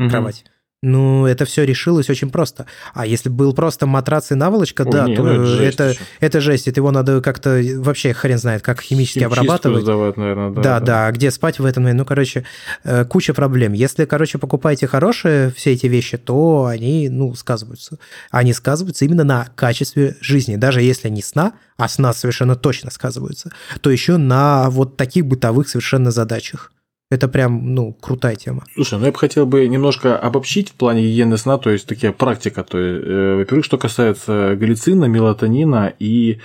угу. 0.00 0.10
кровать. 0.10 0.44
Ну, 0.84 1.26
это 1.26 1.46
все 1.46 1.64
решилось 1.64 2.10
очень 2.10 2.30
просто. 2.30 2.66
А 2.92 3.06
если 3.06 3.30
был 3.30 3.54
просто 3.54 3.86
матрац 3.86 4.30
и 4.30 4.34
наволочка, 4.34 4.82
Ой, 4.82 4.92
да, 4.92 5.06
не, 5.06 5.16
то 5.16 5.22
ну, 5.22 5.30
это, 5.30 5.46
жесть 5.46 5.80
это, 5.80 5.94
это 6.20 6.40
жесть. 6.40 6.68
Это 6.68 6.80
его 6.80 6.90
надо 6.90 7.22
как-то 7.22 7.60
вообще 7.76 8.12
хрен 8.12 8.38
знает, 8.38 8.62
как 8.62 8.82
химически 8.82 9.20
Химчистку 9.20 9.40
обрабатывать. 9.40 9.82
Сдавать, 9.82 10.16
наверное, 10.18 10.50
да, 10.50 10.62
да, 10.62 10.80
да, 10.80 10.86
да. 10.86 11.06
А 11.06 11.12
где 11.12 11.30
спать 11.30 11.58
в 11.58 11.64
этом? 11.64 11.84
Ну, 11.84 12.04
короче, 12.04 12.44
э, 12.84 13.04
куча 13.06 13.32
проблем. 13.32 13.72
Если, 13.72 14.04
короче, 14.04 14.38
покупаете 14.38 14.86
хорошие 14.86 15.50
все 15.56 15.72
эти 15.72 15.86
вещи, 15.86 16.18
то 16.18 16.66
они, 16.66 17.08
ну, 17.08 17.34
сказываются. 17.34 17.98
Они 18.30 18.52
сказываются 18.52 19.06
именно 19.06 19.24
на 19.24 19.48
качестве 19.54 20.16
жизни. 20.20 20.56
Даже 20.56 20.82
если 20.82 21.08
не 21.08 21.22
сна, 21.22 21.54
а 21.78 21.88
сна 21.88 22.12
совершенно 22.12 22.56
точно 22.56 22.90
сказываются, 22.90 23.50
то 23.80 23.90
еще 23.90 24.18
на 24.18 24.68
вот 24.68 24.96
таких 24.96 25.24
бытовых 25.24 25.68
совершенно 25.68 26.10
задачах. 26.10 26.72
Это 27.10 27.28
прям, 27.28 27.74
ну, 27.74 27.92
крутая 27.92 28.34
тема. 28.34 28.64
Слушай, 28.74 28.98
ну 28.98 29.04
я 29.06 29.12
бы 29.12 29.18
хотел 29.18 29.46
бы 29.46 29.68
немножко 29.68 30.18
обобщить 30.18 30.70
в 30.70 30.74
плане 30.74 31.02
гигиены 31.02 31.36
сна, 31.36 31.58
то 31.58 31.70
есть 31.70 31.86
такая 31.86 32.12
практика. 32.12 32.64
То 32.64 32.78
есть, 32.78 33.06
э, 33.06 33.36
во-первых, 33.36 33.64
что 33.64 33.78
касается 33.78 34.56
галицина, 34.56 35.04
мелатонина 35.04 35.92
и 35.98 36.40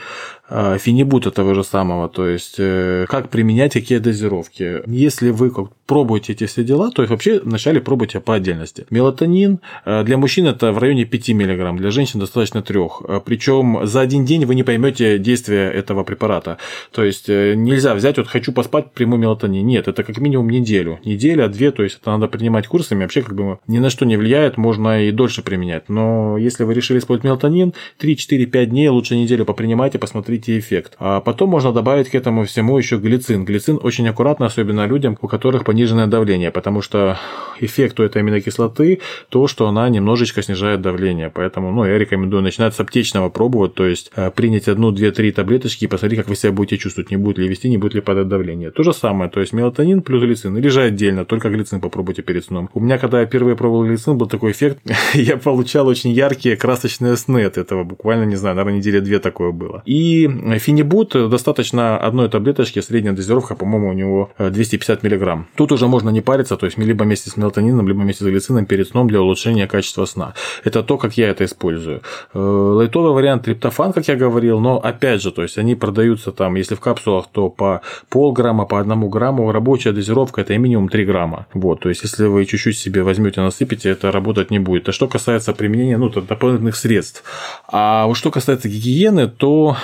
э, 0.50 0.78
фенибута 0.80 1.32
того 1.32 1.54
же 1.54 1.64
самого, 1.64 2.10
то 2.10 2.28
есть 2.28 2.56
э, 2.58 3.06
как 3.08 3.30
применять 3.30 3.74
какие 3.74 4.00
дозировки. 4.00 4.82
Если 4.88 5.30
вы 5.30 5.52
пробуете 5.86 6.34
эти 6.34 6.46
все 6.46 6.64
дела, 6.64 6.92
то 6.92 7.02
есть 7.02 7.12
вообще 7.12 7.40
вначале 7.40 7.82
пробуйте 7.82 8.20
по 8.20 8.36
отдельности. 8.36 8.86
Мелатонин 8.90 9.60
э, 9.86 10.04
для 10.04 10.18
мужчин 10.18 10.48
это 10.48 10.72
в 10.72 10.78
районе 10.78 11.06
5 11.06 11.30
мг, 11.30 11.78
для 11.78 11.92
женщин 11.92 12.20
достаточно 12.20 12.62
3. 12.62 12.80
Э, 13.08 13.22
Причем 13.24 13.86
за 13.86 14.02
один 14.02 14.26
день 14.26 14.46
вы 14.46 14.56
не 14.56 14.64
поймете 14.64 15.20
действия 15.20 15.70
этого 15.70 16.04
препарата. 16.04 16.58
То 16.92 17.04
есть 17.04 17.28
нельзя 17.28 17.94
взять, 17.94 18.18
вот 18.18 18.28
хочу 18.28 18.52
поспать, 18.52 18.92
приму 18.92 19.18
мелатонин. 19.18 19.66
Нет, 19.66 19.88
это 19.88 20.04
как 20.04 20.18
минимум 20.18 20.50
неделю. 20.50 21.00
Неделя, 21.06 21.48
две, 21.48 21.72
то 21.72 21.84
есть 21.84 22.00
это 22.02 22.12
надо 22.12 22.28
принимать 22.28 22.68
курсами, 22.68 23.04
вообще 23.04 23.22
как 23.22 23.36
бы 23.36 23.60
ни 23.68 23.80
на 23.80 23.90
что 23.90 24.06
не 24.06 24.18
влияет, 24.18 24.58
можно 24.58 25.04
и 25.06 25.12
дольше 25.12 25.42
применять. 25.42 25.90
Но 25.90 26.38
если 26.38 26.64
вы 26.64 26.74
решили 26.74 27.00
использовать 27.00 27.24
мелатонин, 27.24 27.74
3-4-5 28.00 28.66
дней 28.66 28.90
лучше 28.90 29.16
неделю 29.16 29.46
попринимайте, 29.46 30.00
посмотрите 30.00 30.39
эффект. 30.48 30.96
А 31.00 31.20
потом 31.20 31.50
можно 31.50 31.74
добавить 31.74 32.10
к 32.10 32.16
этому 32.16 32.46
всему 32.46 32.78
еще 32.78 32.98
глицин. 32.98 33.44
Глицин 33.44 33.80
очень 33.82 34.08
аккуратно, 34.08 34.46
особенно 34.46 34.86
людям, 34.86 35.18
у 35.22 35.28
которых 35.28 35.66
пониженное 35.66 36.08
давление, 36.08 36.52
потому 36.52 36.82
что 36.82 37.18
эффект 37.60 38.00
у 38.00 38.04
этой 38.04 38.22
аминокислоты 38.22 39.00
то, 39.30 39.48
что 39.48 39.68
она 39.68 39.90
немножечко 39.90 40.42
снижает 40.42 40.82
давление. 40.82 41.30
Поэтому 41.34 41.72
ну, 41.72 41.86
я 41.86 41.98
рекомендую 41.98 42.42
начинать 42.42 42.76
с 42.76 42.80
аптечного 42.80 43.30
пробовать, 43.30 43.74
то 43.74 43.86
есть 43.86 44.12
э, 44.16 44.32
принять 44.32 44.68
одну, 44.68 44.92
две, 44.92 45.12
три 45.12 45.32
таблеточки 45.32 45.86
и 45.86 45.88
посмотреть, 45.88 46.20
как 46.20 46.30
вы 46.30 46.36
себя 46.36 46.52
будете 46.52 46.78
чувствовать, 46.78 47.12
не 47.12 47.18
будет 47.18 47.40
ли 47.40 47.48
вести, 47.48 47.70
не 47.70 47.78
будет 47.78 47.96
ли 47.96 48.02
падать 48.02 48.28
давление. 48.28 48.72
То 48.72 48.84
же 48.84 48.94
самое, 48.94 49.30
то 49.30 49.40
есть 49.40 49.54
мелатонин 49.54 50.02
плюс 50.02 50.24
глицин, 50.24 50.58
или 50.58 50.68
же 50.70 50.82
отдельно, 50.82 51.26
только 51.26 51.50
глицин 51.50 51.82
попробуйте 51.82 52.22
перед 52.22 52.46
сном. 52.46 52.70
У 52.74 52.80
меня, 52.80 52.98
когда 52.98 53.22
я 53.22 53.26
впервые 53.26 53.56
пробовал 53.56 53.86
глицин, 53.86 54.18
был 54.18 54.28
такой 54.28 54.52
эффект, 54.52 54.80
я 55.14 55.38
получал 55.38 55.88
очень 55.88 56.12
яркие 56.12 56.56
красочные 56.56 57.18
сны 57.18 57.44
от 57.44 57.58
этого, 57.58 57.84
буквально, 57.84 58.26
не 58.26 58.36
знаю, 58.36 58.56
наверное, 58.56 58.80
недели 58.80 59.00
две 59.00 59.20
такое 59.20 59.52
было. 59.52 59.84
И 59.86 60.29
финибут 60.60 61.14
достаточно 61.30 61.98
одной 61.98 62.30
таблеточки, 62.30 62.82
средняя 62.82 63.16
дозировка, 63.16 63.56
по-моему, 63.56 63.90
у 63.90 63.94
него 63.94 64.32
250 64.38 65.06
э. 65.06 65.46
Тут 65.56 65.70
Тут 65.70 65.76
уже 65.76 65.88
можно 65.88 66.10
не 66.10 66.22
париться, 66.22 66.58
то 66.58 66.66
есть 66.66 66.80
либо 66.80 67.04
вместе 67.04 67.30
с 67.30 67.38
мелатонином, 67.38 67.88
либо 67.88 68.00
вместе 68.00 68.24
с 68.24 68.28
глицином 68.28 68.66
перед 68.66 68.88
сном 68.88 69.08
для 69.08 69.22
улучшения 69.22 69.68
качества 69.68 70.06
сна. 70.06 70.34
Это 70.64 70.82
то, 70.82 70.98
как 70.98 71.16
я 71.16 71.30
это 71.30 71.46
использую. 71.46 72.02
Э, 72.34 72.40
лайтовый 72.40 73.14
вариант 73.14 73.44
триптофан, 73.44 73.94
как 73.94 74.08
я 74.08 74.16
говорил, 74.16 74.60
но 74.60 74.80
опять 74.80 75.22
же, 75.22 75.32
то 75.32 75.44
есть 75.44 75.60
они 75.60 75.76
продаются 75.76 76.32
там, 76.32 76.56
если 76.56 76.74
в 76.74 76.80
капсулах, 76.80 77.28
то 77.32 77.50
по 77.50 77.82
полграмма, 78.10 78.66
по 78.66 78.80
одному 78.80 79.10
грамму. 79.10 79.52
Рабочая 79.52 79.92
дозировка 79.92 80.42
это 80.42 80.58
минимум 80.58 80.90
3 80.90 81.06
грамма. 81.06 81.46
Вот, 81.54 81.82
то 81.82 81.90
есть 81.90 82.02
если 82.02 82.26
вы 82.26 82.46
чуть-чуть 82.46 82.76
себе 82.76 83.04
возьмете, 83.04 83.42
насыпите, 83.42 83.92
это 83.92 84.12
работать 84.12 84.50
не 84.50 84.58
будет. 84.58 84.90
А 84.90 84.92
что 84.92 85.08
касается 85.08 85.54
применения 85.54 86.00
ну, 86.00 86.10
дополнительных 86.10 86.76
средств. 86.76 87.24
А 87.68 88.08
вот 88.08 88.18
что 88.18 88.32
касается 88.32 88.70
гигиены, 88.70 89.28
то 89.28 89.78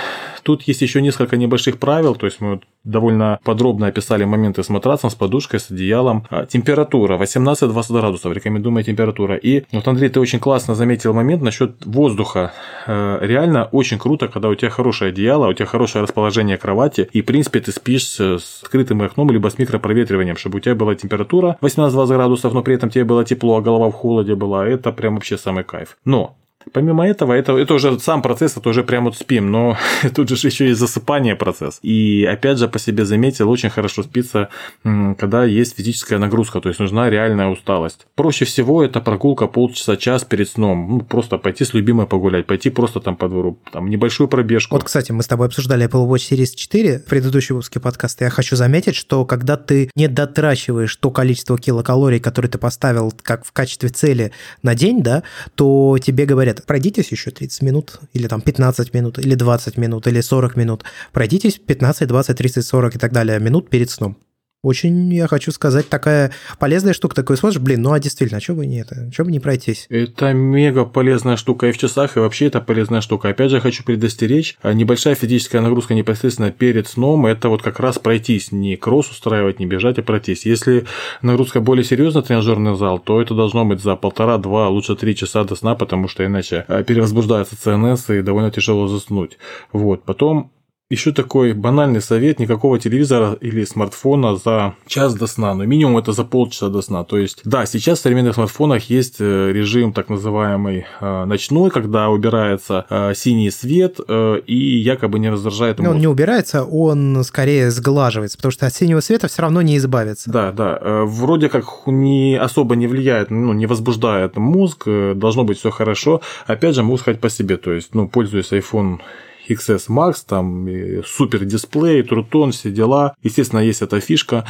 Тут 0.46 0.62
есть 0.68 0.84
еще 0.84 1.02
несколько 1.02 1.38
небольших 1.38 1.80
правил, 1.80 2.14
то 2.14 2.28
есть 2.28 2.40
мы 2.40 2.62
довольно 2.84 3.40
подробно 3.44 3.88
описали 3.88 4.26
моменты 4.26 4.62
с 4.62 4.70
матрасом, 4.70 5.10
с 5.10 5.16
подушкой, 5.16 5.60
с 5.60 5.72
одеялом. 5.72 6.28
А, 6.30 6.46
температура 6.46 7.18
18-20 7.18 7.94
градусов, 7.94 8.32
рекомендуемая 8.32 8.84
температура. 8.84 9.38
И 9.38 9.64
вот, 9.72 9.88
Андрей, 9.88 10.10
ты 10.10 10.20
очень 10.20 10.40
классно 10.40 10.76
заметил 10.76 11.16
момент 11.16 11.42
насчет 11.42 11.84
воздуха. 11.84 12.54
Э, 12.86 13.18
реально 13.22 13.66
очень 13.72 13.98
круто, 13.98 14.28
когда 14.28 14.50
у 14.50 14.54
тебя 14.54 14.70
хорошее 14.70 15.10
одеяло, 15.10 15.48
у 15.48 15.54
тебя 15.54 15.66
хорошее 15.66 16.04
расположение 16.04 16.58
кровати, 16.58 17.10
и, 17.12 17.24
в 17.24 17.26
принципе, 17.26 17.60
ты 17.60 17.72
спишь 17.72 18.06
с 18.06 18.62
открытым 18.62 19.02
окном, 19.02 19.32
либо 19.32 19.50
с 19.50 19.58
микропроветриванием, 19.58 20.38
чтобы 20.38 20.58
у 20.58 20.62
тебя 20.62 20.76
была 20.76 20.94
температура 20.94 21.58
18-20 21.62 22.08
градусов, 22.08 22.54
но 22.54 22.62
при 22.62 22.76
этом 22.76 22.92
тебе 22.92 23.04
было 23.04 23.26
тепло, 23.26 23.58
а 23.58 23.62
голова 23.62 23.90
в 23.90 23.94
холоде 23.94 24.36
была. 24.36 24.68
Это 24.68 24.92
прям 24.92 25.16
вообще 25.16 25.40
самый 25.40 25.64
кайф. 25.64 25.98
Но 26.06 26.38
Помимо 26.72 27.08
этого, 27.08 27.34
это, 27.34 27.58
это 27.58 27.74
уже 27.74 28.00
сам 28.00 28.22
процесс, 28.22 28.58
это 28.58 28.70
уже 28.70 28.84
прямо 28.84 29.06
вот 29.06 29.18
спим, 29.18 29.52
но 29.52 29.78
тут 30.16 30.30
же 30.30 30.48
еще 30.48 30.70
и 30.70 30.74
засыпание 30.74 31.36
процесс. 31.36 31.80
И 31.82 32.28
опять 32.30 32.60
же, 32.60 32.68
по 32.68 32.80
себе 32.80 33.06
заметил, 33.06 33.50
очень 33.50 33.70
хорошо 33.70 34.04
спится, 34.04 34.50
когда 34.84 35.46
есть 35.46 35.78
физическая 35.78 36.20
нагрузка, 36.20 36.62
то 36.62 36.70
есть 36.70 36.80
нужна 36.80 37.10
реальная 37.10 37.48
усталость. 37.48 38.08
Проще 38.16 38.46
всего 38.46 38.84
это 38.84 39.02
прогулка 39.02 39.48
полчаса-час 39.48 40.24
перед 40.24 40.50
сном. 40.50 40.88
Ну, 40.90 41.00
просто 41.02 41.38
пойти 41.38 41.66
с 41.66 41.74
любимой 41.74 42.08
погулять, 42.08 42.46
пойти 42.46 42.70
просто 42.70 43.00
там 43.00 43.16
по 43.16 43.28
двору, 43.30 43.58
там 43.72 43.90
небольшую 43.90 44.28
пробежку. 44.28 44.76
Вот, 44.76 44.84
кстати, 44.84 45.12
мы 45.12 45.24
с 45.24 45.28
тобой 45.28 45.48
обсуждали 45.48 45.88
Apple 45.88 46.08
Watch 46.08 46.32
Series 46.32 46.56
4 46.56 47.00
в 47.00 47.06
предыдущем 47.06 47.56
выпуске 47.56 47.80
подкаста. 47.80 48.26
Я 48.26 48.30
хочу 48.30 48.56
заметить, 48.56 48.96
что 48.96 49.26
когда 49.26 49.58
ты 49.58 49.90
не 49.96 50.08
дотрачиваешь 50.08 50.96
то 50.96 51.12
количество 51.12 51.58
килокалорий, 51.58 52.20
которые 52.20 52.50
ты 52.50 52.58
поставил 52.58 53.14
как 53.22 53.46
в 53.46 53.52
качестве 53.52 53.90
цели 53.90 54.32
на 54.62 54.76
день, 54.76 55.02
да, 55.02 55.24
то 55.56 55.98
тебе 56.02 56.26
говорят, 56.26 56.55
пройдитесь 56.64 57.12
еще 57.12 57.32
30 57.32 57.62
минут, 57.64 58.00
или 58.14 58.28
там 58.28 58.42
15 58.42 58.94
минут, 58.94 59.20
или 59.20 59.36
20 59.36 59.78
минут, 59.78 60.08
или 60.08 60.22
40 60.22 60.56
минут. 60.56 60.84
Пройдитесь 61.12 61.60
15, 61.60 62.08
20, 62.08 62.38
30, 62.38 62.66
40 62.66 62.96
и 62.96 63.00
так 63.00 63.12
далее 63.12 63.40
минут 63.40 63.70
перед 63.70 63.90
сном. 63.90 64.18
Очень, 64.66 65.14
я 65.14 65.28
хочу 65.28 65.52
сказать, 65.52 65.90
такая 65.90 66.32
полезная 66.58 66.94
штука. 66.94 67.14
Такой 67.14 67.38
смотришь, 67.38 67.62
блин, 67.62 67.84
ну 67.84 67.92
а 67.92 68.00
действительно, 68.00 68.40
а 68.40 68.42
что 68.42 68.56
бы 68.56 68.66
не 68.66 68.82
это? 68.82 69.12
Что 69.14 69.24
бы 69.24 69.32
не 69.32 69.40
пройтись? 69.40 69.86
Это 69.90 70.34
мега 70.34 70.86
полезная 70.86 71.38
штука 71.38 71.68
и 71.68 71.72
в 71.72 71.78
часах, 71.78 72.18
и 72.18 72.20
вообще 72.20 72.48
это 72.48 72.62
полезная 72.62 73.02
штука. 73.02 73.30
Опять 73.30 73.52
же, 73.52 73.62
хочу 73.62 73.84
предостеречь, 73.84 74.58
а 74.64 74.74
небольшая 74.74 75.14
физическая 75.14 75.62
нагрузка 75.62 75.94
непосредственно 75.94 76.50
перед 76.50 76.88
сном, 76.88 77.28
это 77.28 77.50
вот 77.50 77.62
как 77.62 77.80
раз 77.80 78.00
пройтись, 78.00 78.52
не 78.52 78.76
кросс 78.76 79.12
устраивать, 79.12 79.60
не 79.60 79.68
бежать, 79.68 80.00
а 80.00 80.02
пройтись. 80.02 80.48
Если 80.48 80.88
нагрузка 81.22 81.62
более 81.62 81.84
серьезная, 81.84 82.24
тренажерный 82.24 82.76
зал, 82.76 82.98
то 82.98 83.22
это 83.22 83.36
должно 83.36 83.66
быть 83.66 83.84
за 83.84 83.96
полтора-два, 83.96 84.68
лучше 84.70 84.96
три 84.96 85.16
часа 85.16 85.44
до 85.44 85.56
сна, 85.56 85.76
потому 85.76 86.08
что 86.08 86.26
иначе 86.26 86.66
а, 86.68 86.82
перевозбуждается 86.82 87.56
ЦНС 87.56 88.10
и 88.10 88.24
довольно 88.24 88.50
тяжело 88.50 88.88
заснуть. 88.88 89.38
Вот. 89.72 90.06
Потом 90.06 90.52
еще 90.90 91.12
такой 91.12 91.54
банальный 91.54 92.00
совет, 92.00 92.38
никакого 92.40 92.78
телевизора 92.78 93.36
или 93.42 93.64
смартфона 93.66 94.36
за 94.36 94.76
час 94.86 95.16
до 95.16 95.26
сна, 95.26 95.56
но 95.56 95.66
минимум 95.66 95.98
это 95.98 96.12
за 96.12 96.24
полчаса 96.24 96.70
до 96.70 96.84
сна. 96.84 97.04
То 97.04 97.18
есть, 97.18 97.42
да, 97.44 97.66
сейчас 97.66 97.98
в 97.98 98.02
современных 98.04 98.36
смартфонах 98.36 98.84
есть 98.84 99.16
э, 99.20 99.52
режим 99.52 99.94
так 99.94 100.10
называемый 100.10 100.86
э, 101.02 101.26
ночной, 101.26 101.72
когда 101.72 102.10
убирается 102.10 102.86
э, 102.88 103.14
синий 103.16 103.50
свет 103.50 104.00
и 104.46 104.56
якобы 104.56 105.18
не 105.18 105.32
раздражает 105.32 105.80
мозг. 105.80 105.92
Он 105.92 106.00
не 106.00 106.08
убирается, 106.08 106.64
он 106.64 107.24
скорее 107.24 107.72
сглаживается, 107.72 108.38
потому 108.38 108.52
что 108.52 108.68
от 108.68 108.74
синего 108.76 109.00
света 109.00 109.28
все 109.28 109.42
равно 109.42 109.64
не 109.64 109.78
избавиться. 109.78 110.30
Да, 110.30 110.52
да, 110.52 110.80
вроде 111.06 111.50
как 111.50 111.66
не 111.88 112.38
особо 112.40 112.76
не 112.76 112.86
влияет, 112.86 113.32
ну, 113.32 113.54
не 113.54 113.66
возбуждает 113.66 114.38
мозг, 114.38 114.88
должно 115.16 115.44
быть 115.44 115.58
все 115.58 115.72
хорошо. 115.72 116.22
Опять 116.46 116.76
же, 116.76 116.84
могу 116.84 116.98
сказать 116.98 117.20
по 117.20 117.30
себе, 117.30 117.58
то 117.58 117.72
есть, 117.72 117.96
ну, 117.96 118.08
пользуясь 118.08 118.52
iPhone 118.52 119.00
XS 119.48 119.90
Max, 119.90 120.24
там 120.28 120.68
супер 121.06 121.46
дисплей, 121.46 122.04
трутон, 122.04 122.52
все 122.52 122.72
дела. 122.72 123.16
Естественно, 123.24 123.60
есть 123.60 123.82
эта 123.82 124.00
фишка. 124.00 124.46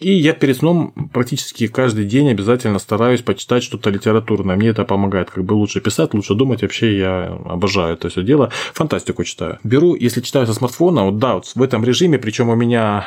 И 0.00 0.12
я 0.12 0.32
перед 0.32 0.56
сном 0.56 0.92
практически 1.12 1.66
каждый 1.66 2.04
день 2.04 2.30
обязательно 2.30 2.78
стараюсь 2.78 3.22
почитать 3.22 3.62
что-то 3.62 3.90
литературное. 3.90 4.56
Мне 4.56 4.68
это 4.68 4.84
помогает 4.84 5.30
как 5.30 5.44
бы 5.44 5.54
лучше 5.54 5.80
писать, 5.80 6.14
лучше 6.14 6.34
думать. 6.34 6.62
Вообще 6.62 6.98
я 6.98 7.38
обожаю 7.44 7.94
это 7.94 8.08
все 8.08 8.22
дело. 8.22 8.50
Фантастику 8.72 9.24
читаю. 9.24 9.58
Беру, 9.64 9.94
если 9.94 10.20
читаю 10.20 10.46
со 10.46 10.54
смартфона, 10.54 11.04
вот 11.04 11.18
да, 11.18 11.34
вот 11.34 11.52
в 11.54 11.62
этом 11.62 11.84
режиме, 11.84 12.18
причем 12.18 12.48
у 12.48 12.54
меня 12.54 13.06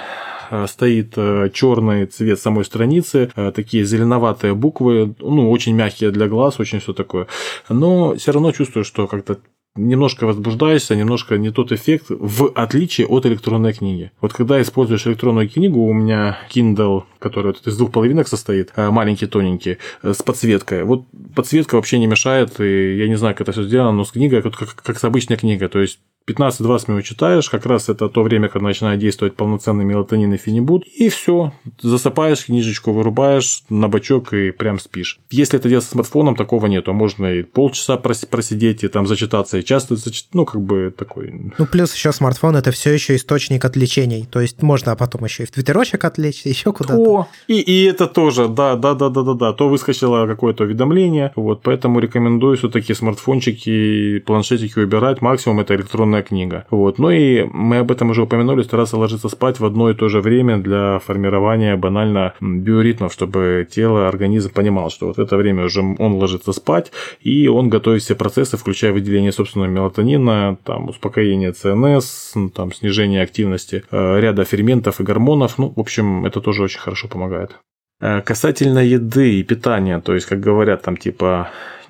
э, 0.49 0.67
стоит 0.67 1.13
э, 1.17 1.49
черный 1.53 2.05
цвет 2.05 2.39
самой 2.39 2.65
страницы, 2.65 3.31
э, 3.35 3.51
такие 3.55 3.85
зеленоватые 3.85 4.53
буквы, 4.55 5.15
ну, 5.19 5.51
очень 5.51 5.75
мягкие 5.75 6.11
для 6.11 6.27
глаз, 6.27 6.59
очень 6.59 6.79
все 6.79 6.93
такое. 6.93 7.27
Но 7.69 8.15
все 8.15 8.31
равно 8.31 8.51
чувствую, 8.51 8.83
что 8.83 9.07
как-то 9.07 9.37
немножко 9.75 10.25
возбуждаешься, 10.25 10.95
немножко 10.95 11.37
не 11.37 11.51
тот 11.51 11.71
эффект, 11.71 12.07
в 12.09 12.51
отличие 12.55 13.07
от 13.07 13.25
электронной 13.25 13.73
книги. 13.73 14.11
Вот 14.21 14.33
когда 14.33 14.61
используешь 14.61 15.07
электронную 15.07 15.49
книгу, 15.49 15.79
у 15.79 15.93
меня 15.93 16.37
Kindle, 16.53 17.03
который 17.19 17.47
вот 17.47 17.65
из 17.65 17.77
двух 17.77 17.91
половинок 17.91 18.27
состоит, 18.27 18.71
э, 18.75 18.89
маленький, 18.89 19.27
тоненький, 19.27 19.77
э, 20.03 20.13
с 20.13 20.21
подсветкой. 20.21 20.83
Вот 20.83 21.05
подсветка 21.35 21.75
вообще 21.75 21.99
не 21.99 22.07
мешает, 22.07 22.59
и 22.59 22.97
я 22.97 23.07
не 23.07 23.15
знаю, 23.15 23.35
как 23.35 23.41
это 23.41 23.51
все 23.51 23.63
сделано, 23.63 23.91
но 23.91 24.03
с 24.03 24.11
книгой 24.11 24.41
как, 24.41 24.55
как, 24.55 24.75
как 24.75 24.99
с 24.99 25.03
обычной 25.03 25.37
книгой. 25.37 25.69
То 25.69 25.79
есть 25.79 25.99
15-20 26.29 26.91
минут 26.91 27.05
читаешь, 27.05 27.49
как 27.49 27.65
раз 27.65 27.89
это 27.89 28.07
то 28.09 28.23
время, 28.23 28.49
когда 28.49 28.67
начинает 28.67 28.99
действовать 28.99 29.35
полноценный 29.35 29.85
мелатонин 29.85 30.33
и 30.33 30.37
фенибут, 30.37 30.85
и 30.85 31.09
все, 31.09 31.53
засыпаешь, 31.81 32.45
книжечку 32.45 32.91
вырубаешь 32.91 33.63
на 33.69 33.87
бачок 33.87 34.33
и 34.33 34.51
прям 34.51 34.79
спишь. 34.79 35.19
Если 35.31 35.59
это 35.59 35.69
делать 35.69 35.85
со 35.85 35.91
смартфоном, 35.91 36.35
такого 36.35 36.67
нету, 36.67 36.93
можно 36.93 37.25
и 37.33 37.43
полчаса 37.43 37.97
просидеть 37.97 38.83
и 38.83 38.87
там 38.87 39.07
зачитаться, 39.07 39.57
и 39.57 39.63
часто, 39.63 39.95
ну, 40.33 40.45
как 40.45 40.61
бы 40.61 40.93
такой... 40.95 41.53
Ну, 41.57 41.65
плюс 41.65 41.93
еще 41.93 42.11
смартфон 42.11 42.55
это 42.55 42.71
все 42.71 42.93
еще 42.93 43.15
источник 43.15 43.65
отвлечений, 43.65 44.27
то 44.29 44.39
есть 44.39 44.61
можно 44.61 44.95
потом 44.95 45.25
еще 45.25 45.43
и 45.43 45.45
в 45.45 45.51
твиттерочек 45.51 46.05
отвлечься, 46.05 46.49
еще 46.49 46.73
куда-то. 46.73 46.99
О, 46.99 47.27
и, 47.47 47.59
и 47.59 47.83
это 47.85 48.07
тоже, 48.07 48.47
да, 48.47 48.75
да, 48.75 48.93
да, 48.93 49.09
да, 49.09 49.23
да, 49.23 49.33
да, 49.33 49.53
то 49.53 49.69
выскочило 49.69 50.27
какое-то 50.27 50.63
уведомление, 50.65 51.31
вот, 51.35 51.61
поэтому 51.63 51.99
рекомендую 51.99 52.57
все-таки 52.57 52.93
смартфончики, 52.93 54.19
планшетики 54.19 54.79
убирать, 54.79 55.21
максимум 55.21 55.59
это 55.59 55.75
электронная 55.75 56.18
любимая 56.19 56.23
книга. 56.23 56.65
Вот. 56.69 56.99
Ну 56.99 57.09
и 57.09 57.43
мы 57.51 57.77
об 57.77 57.91
этом 57.91 58.09
уже 58.09 58.23
упомянули, 58.23 58.63
стараться 58.63 58.97
ложиться 58.97 59.29
спать 59.29 59.59
в 59.59 59.65
одно 59.65 59.89
и 59.89 59.93
то 59.93 60.09
же 60.09 60.21
время 60.21 60.57
для 60.57 60.99
формирования 60.99 61.75
банально 61.75 62.33
биоритмов, 62.39 63.13
чтобы 63.13 63.67
тело, 63.69 64.07
организм 64.07 64.51
понимал, 64.53 64.89
что 64.89 65.07
вот 65.07 65.19
это 65.19 65.37
время 65.37 65.65
уже 65.65 65.81
он 65.81 66.13
ложится 66.13 66.53
спать, 66.53 66.91
и 67.21 67.47
он 67.47 67.69
готовит 67.69 68.01
все 68.01 68.15
процессы, 68.15 68.57
включая 68.57 68.91
выделение 68.91 69.31
собственного 69.31 69.69
мелатонина, 69.69 70.57
там, 70.63 70.89
успокоение 70.89 71.51
ЦНС, 71.51 72.33
там, 72.55 72.73
снижение 72.73 73.23
активности 73.23 73.83
э, 73.91 74.19
ряда 74.19 74.43
ферментов 74.43 74.99
и 74.99 75.03
гормонов. 75.03 75.57
Ну, 75.57 75.73
в 75.75 75.79
общем, 75.79 76.25
это 76.25 76.41
тоже 76.41 76.63
очень 76.63 76.79
хорошо 76.79 77.07
помогает. 77.07 77.59
Э, 78.01 78.21
касательно 78.21 78.79
еды 78.79 79.39
и 79.39 79.43
питания, 79.43 79.99
то 79.99 80.13
есть, 80.13 80.25
как 80.25 80.39
говорят, 80.39 80.83
там 80.83 80.95
типа 80.95 81.49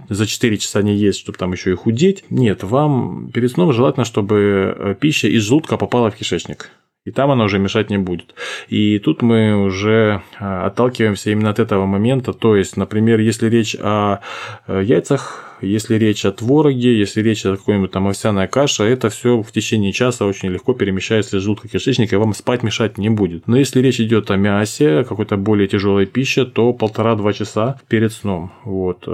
за 0.09 0.25
4 0.25 0.57
часа 0.57 0.81
не 0.81 0.95
есть, 0.95 1.19
чтобы 1.19 1.37
там 1.37 1.51
еще 1.51 1.71
и 1.71 1.75
худеть. 1.75 2.23
Нет, 2.31 2.63
вам 2.63 3.29
перед 3.31 3.51
сном 3.51 3.73
желательно, 3.73 4.05
чтобы 4.05 4.75
э, 4.75 4.95
пища 4.99 5.27
из 5.27 5.43
желудка 5.43 5.77
попала 5.77 6.09
в 6.09 6.15
кишечник. 6.15 6.71
И 7.05 7.11
там 7.11 7.31
она 7.31 7.43
уже 7.43 7.59
мешать 7.59 7.89
не 7.89 7.97
будет. 7.97 8.33
И 8.67 8.97
тут 8.99 9.21
мы 9.21 9.55
уже 9.55 10.23
э, 10.39 10.45
отталкиваемся 10.65 11.29
именно 11.29 11.51
от 11.51 11.59
этого 11.59 11.85
момента. 11.85 12.33
То 12.33 12.55
есть, 12.55 12.75
например, 12.75 13.19
если 13.19 13.47
речь 13.47 13.75
о 13.79 14.19
яйцах, 14.67 15.48
если 15.61 15.95
речь 15.95 16.25
о 16.25 16.31
твороге, 16.31 16.97
если 16.97 17.21
речь 17.21 17.45
о 17.45 17.55
какой-нибудь 17.55 17.91
там 17.91 18.07
овсяная 18.07 18.47
каша, 18.47 18.83
это 18.83 19.09
все 19.09 19.41
в 19.41 19.51
течение 19.51 19.93
часа 19.93 20.25
очень 20.25 20.49
легко 20.49 20.73
перемещается 20.73 21.37
из 21.37 21.43
желудка 21.43 21.67
кишечника, 21.67 22.15
и 22.15 22.19
вам 22.19 22.33
спать 22.33 22.63
мешать 22.63 22.97
не 22.97 23.09
будет. 23.09 23.47
Но 23.47 23.57
если 23.57 23.81
речь 23.81 23.99
идет 23.99 24.31
о 24.31 24.37
мясе, 24.37 25.03
какой-то 25.03 25.37
более 25.37 25.67
тяжелой 25.67 26.05
пище, 26.05 26.45
то 26.45 26.73
полтора-два 26.73 27.33
часа 27.33 27.79
перед 27.87 28.11
сном. 28.11 28.51
Вот. 28.63 29.07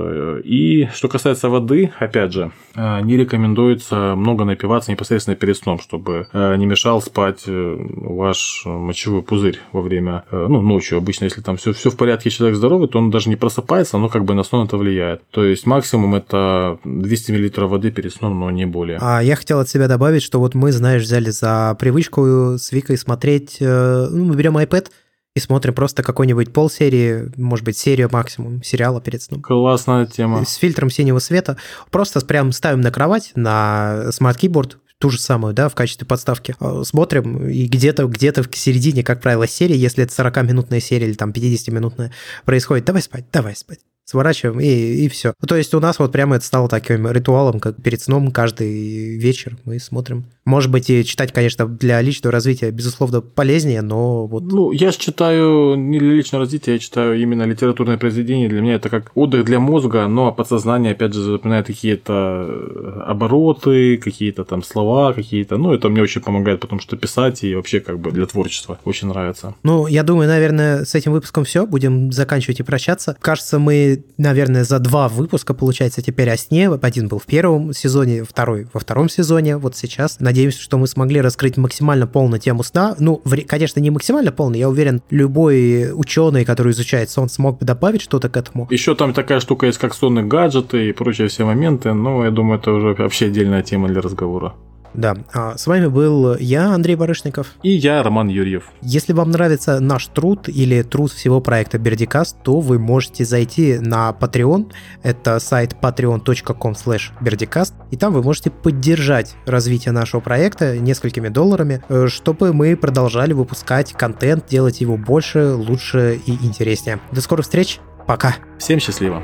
И 0.43 0.87
что 0.93 1.07
касается 1.07 1.49
воды, 1.49 1.91
опять 1.99 2.33
же, 2.33 2.51
не 2.75 3.17
рекомендуется 3.17 4.15
много 4.15 4.45
напиваться 4.45 4.91
непосредственно 4.91 5.35
перед 5.35 5.57
сном, 5.57 5.79
чтобы 5.79 6.27
э, 6.31 6.55
не 6.57 6.65
мешал 6.65 7.01
спать 7.01 7.43
э, 7.47 7.77
ваш 7.77 8.63
мочевой 8.65 9.21
пузырь 9.21 9.59
во 9.71 9.81
время, 9.81 10.23
э, 10.31 10.45
ну, 10.49 10.61
ночью. 10.61 10.97
Обычно, 10.97 11.25
если 11.25 11.41
там 11.41 11.57
все, 11.57 11.73
все 11.73 11.89
в 11.89 11.97
порядке, 11.97 12.29
человек 12.29 12.57
здоровый, 12.57 12.87
то 12.87 12.99
он 12.99 13.11
даже 13.11 13.29
не 13.29 13.35
просыпается, 13.35 13.97
но 13.97 14.09
как 14.09 14.25
бы 14.25 14.33
на 14.33 14.43
сон 14.43 14.65
это 14.65 14.77
влияет. 14.77 15.21
То 15.31 15.43
есть 15.43 15.65
максимум 15.65 16.15
это 16.15 16.34
это 16.35 16.79
200 16.83 17.31
мл 17.31 17.67
воды 17.67 17.91
перед 17.91 18.13
сном, 18.13 18.39
но 18.39 18.51
не 18.51 18.65
более. 18.65 18.97
А 19.01 19.21
я 19.21 19.35
хотел 19.35 19.59
от 19.59 19.69
себя 19.69 19.87
добавить, 19.87 20.23
что 20.23 20.39
вот 20.39 20.55
мы, 20.55 20.71
знаешь, 20.71 21.03
взяли 21.03 21.29
за 21.29 21.75
привычку 21.79 22.57
с 22.57 22.71
Викой 22.71 22.97
смотреть, 22.97 23.57
э, 23.59 24.07
ну, 24.11 24.25
мы 24.25 24.35
берем 24.35 24.57
iPad, 24.57 24.87
и 25.35 25.39
смотрим 25.39 25.73
просто 25.73 26.01
какой-нибудь 26.01 26.53
полсерии, 26.53 27.31
может 27.35 27.65
быть, 27.65 27.77
серию 27.77 28.09
максимум 28.11 28.63
сериала 28.63 29.01
перед 29.01 29.21
сном. 29.21 29.41
Классная 29.41 30.05
тема. 30.05 30.45
С 30.45 30.55
фильтром 30.55 30.89
синего 30.89 31.19
света. 31.19 31.57
Просто 31.91 32.25
прям 32.25 32.53
ставим 32.53 32.79
на 32.79 32.89
кровать, 32.89 33.33
на 33.35 34.11
Smart 34.11 34.35
Keyboard, 34.35 34.77
ту 34.97 35.09
же 35.09 35.19
самую, 35.19 35.53
да, 35.53 35.67
в 35.67 35.75
качестве 35.75 36.07
подставки. 36.07 36.55
Э, 36.59 36.83
смотрим, 36.85 37.47
и 37.47 37.65
где-то 37.67 38.05
где 38.05 38.31
в 38.31 38.55
середине, 38.55 39.03
как 39.03 39.21
правило, 39.21 39.47
серии, 39.47 39.75
если 39.75 40.03
это 40.03 40.13
40-минутная 40.13 40.79
серия 40.79 41.07
или 41.07 41.15
там 41.15 41.31
50-минутная, 41.31 42.11
происходит, 42.45 42.85
давай 42.85 43.01
спать, 43.01 43.25
давай 43.31 43.55
спать 43.55 43.79
сворачиваем 44.05 44.59
и, 44.59 44.67
и 44.67 45.09
все. 45.09 45.33
Ну, 45.41 45.47
то 45.47 45.55
есть 45.55 45.73
у 45.73 45.79
нас 45.79 45.99
вот 45.99 46.11
прямо 46.11 46.37
это 46.37 46.45
стало 46.45 46.69
таким 46.69 47.09
ритуалом, 47.11 47.59
как 47.59 47.81
перед 47.81 48.01
сном 48.01 48.31
каждый 48.31 49.17
вечер 49.17 49.57
мы 49.65 49.79
смотрим. 49.79 50.25
Может 50.45 50.71
быть, 50.71 50.91
и 50.91 51.03
читать, 51.03 51.33
конечно, 51.33 51.67
для 51.67 51.99
личного 52.01 52.31
развития, 52.31 52.69
безусловно, 52.69 53.21
полезнее, 53.21 53.81
но 53.81 54.27
вот... 54.27 54.43
Ну, 54.43 54.71
я 54.71 54.91
читаю 54.91 55.75
не 55.75 55.97
для 55.97 56.13
личного 56.13 56.43
развития, 56.43 56.73
я 56.73 56.79
читаю 56.79 57.19
именно 57.19 57.43
литературное 57.43 57.97
произведение. 57.97 58.47
Для 58.47 58.61
меня 58.61 58.75
это 58.75 58.89
как 58.89 59.11
отдых 59.15 59.43
для 59.43 59.59
мозга, 59.59 60.07
но 60.07 60.31
подсознание, 60.31 60.91
опять 60.91 61.13
же, 61.15 61.21
запоминает 61.21 61.65
какие-то 61.65 62.45
э, 62.47 63.01
обороты, 63.07 63.97
какие-то 63.97 64.43
там 64.43 64.61
слова, 64.61 65.13
какие-то... 65.13 65.57
Ну, 65.57 65.73
это 65.73 65.89
мне 65.89 66.03
очень 66.03 66.21
помогает, 66.21 66.59
потому 66.59 66.79
что 66.79 66.95
писать 66.95 67.43
и 67.43 67.55
вообще 67.55 67.79
как 67.79 67.99
бы 67.99 68.11
для 68.11 68.27
творчества 68.27 68.77
очень 68.85 69.07
нравится. 69.07 69.55
Ну, 69.63 69.87
я 69.87 70.03
думаю, 70.03 70.27
наверное, 70.27 70.85
с 70.85 70.93
этим 70.93 71.11
выпуском 71.11 71.43
все. 71.43 71.65
Будем 71.65 72.11
заканчивать 72.11 72.59
и 72.59 72.63
прощаться. 72.63 73.17
Кажется, 73.19 73.57
мы 73.57 73.94
наверное, 74.17 74.63
за 74.63 74.79
два 74.79 75.07
выпуска, 75.07 75.53
получается, 75.53 76.01
теперь 76.01 76.29
о 76.29 76.37
сне. 76.37 76.69
Один 76.69 77.07
был 77.07 77.19
в 77.19 77.25
первом 77.25 77.73
сезоне, 77.73 78.23
второй 78.23 78.67
во 78.73 78.79
втором 78.79 79.09
сезоне. 79.09 79.57
Вот 79.57 79.75
сейчас 79.75 80.19
надеемся, 80.19 80.61
что 80.61 80.77
мы 80.77 80.87
смогли 80.87 81.21
раскрыть 81.21 81.57
максимально 81.57 82.07
полную 82.07 82.39
тему 82.39 82.63
сна. 82.63 82.95
Ну, 82.99 83.21
конечно, 83.47 83.79
не 83.79 83.89
максимально 83.89 84.31
полную, 84.31 84.59
я 84.59 84.69
уверен, 84.69 85.01
любой 85.09 85.91
ученый, 85.93 86.45
который 86.45 86.71
изучает 86.71 87.09
сон, 87.09 87.29
смог 87.29 87.59
бы 87.59 87.65
добавить 87.65 88.01
что-то 88.01 88.29
к 88.29 88.37
этому. 88.37 88.67
Еще 88.71 88.95
там 88.95 89.13
такая 89.13 89.39
штука 89.39 89.67
есть, 89.67 89.77
как 89.77 89.93
сонные 89.93 90.25
гаджеты 90.25 90.89
и 90.89 90.93
прочие 90.93 91.27
все 91.27 91.45
моменты, 91.45 91.93
но 91.93 92.25
я 92.25 92.31
думаю, 92.31 92.59
это 92.59 92.71
уже 92.71 92.93
вообще 92.93 93.25
отдельная 93.25 93.63
тема 93.63 93.87
для 93.87 94.01
разговора. 94.01 94.55
Да, 94.95 95.15
а 95.33 95.57
с 95.57 95.67
вами 95.67 95.87
был 95.87 96.37
я, 96.37 96.73
Андрей 96.73 96.95
Барышников. 96.95 97.53
И 97.63 97.71
я, 97.71 98.03
Роман 98.03 98.27
Юрьев. 98.27 98.71
Если 98.81 99.13
вам 99.13 99.31
нравится 99.31 99.79
наш 99.79 100.07
труд 100.07 100.47
или 100.47 100.81
труд 100.81 101.11
всего 101.11 101.41
проекта 101.41 101.77
Бердикаст, 101.77 102.37
то 102.43 102.59
вы 102.59 102.79
можете 102.79 103.25
зайти 103.25 103.77
на 103.79 104.15
Patreon, 104.19 104.71
это 105.03 105.39
сайт 105.39 105.75
patreon.com 105.81 106.75
berdicast, 107.21 107.73
и 107.91 107.97
там 107.97 108.13
вы 108.13 108.21
можете 108.21 108.49
поддержать 108.49 109.35
развитие 109.45 109.91
нашего 109.91 110.21
проекта 110.21 110.77
несколькими 110.77 111.29
долларами, 111.29 111.83
э, 111.89 112.07
чтобы 112.07 112.53
мы 112.53 112.75
продолжали 112.75 113.33
выпускать 113.33 113.93
контент, 113.93 114.47
делать 114.47 114.81
его 114.81 114.97
больше, 114.97 115.53
лучше 115.53 116.19
и 116.25 116.31
интереснее. 116.45 116.99
До 117.11 117.21
скорых 117.21 117.45
встреч, 117.45 117.79
пока! 118.07 118.35
Всем 118.57 118.79
счастливо! 118.79 119.23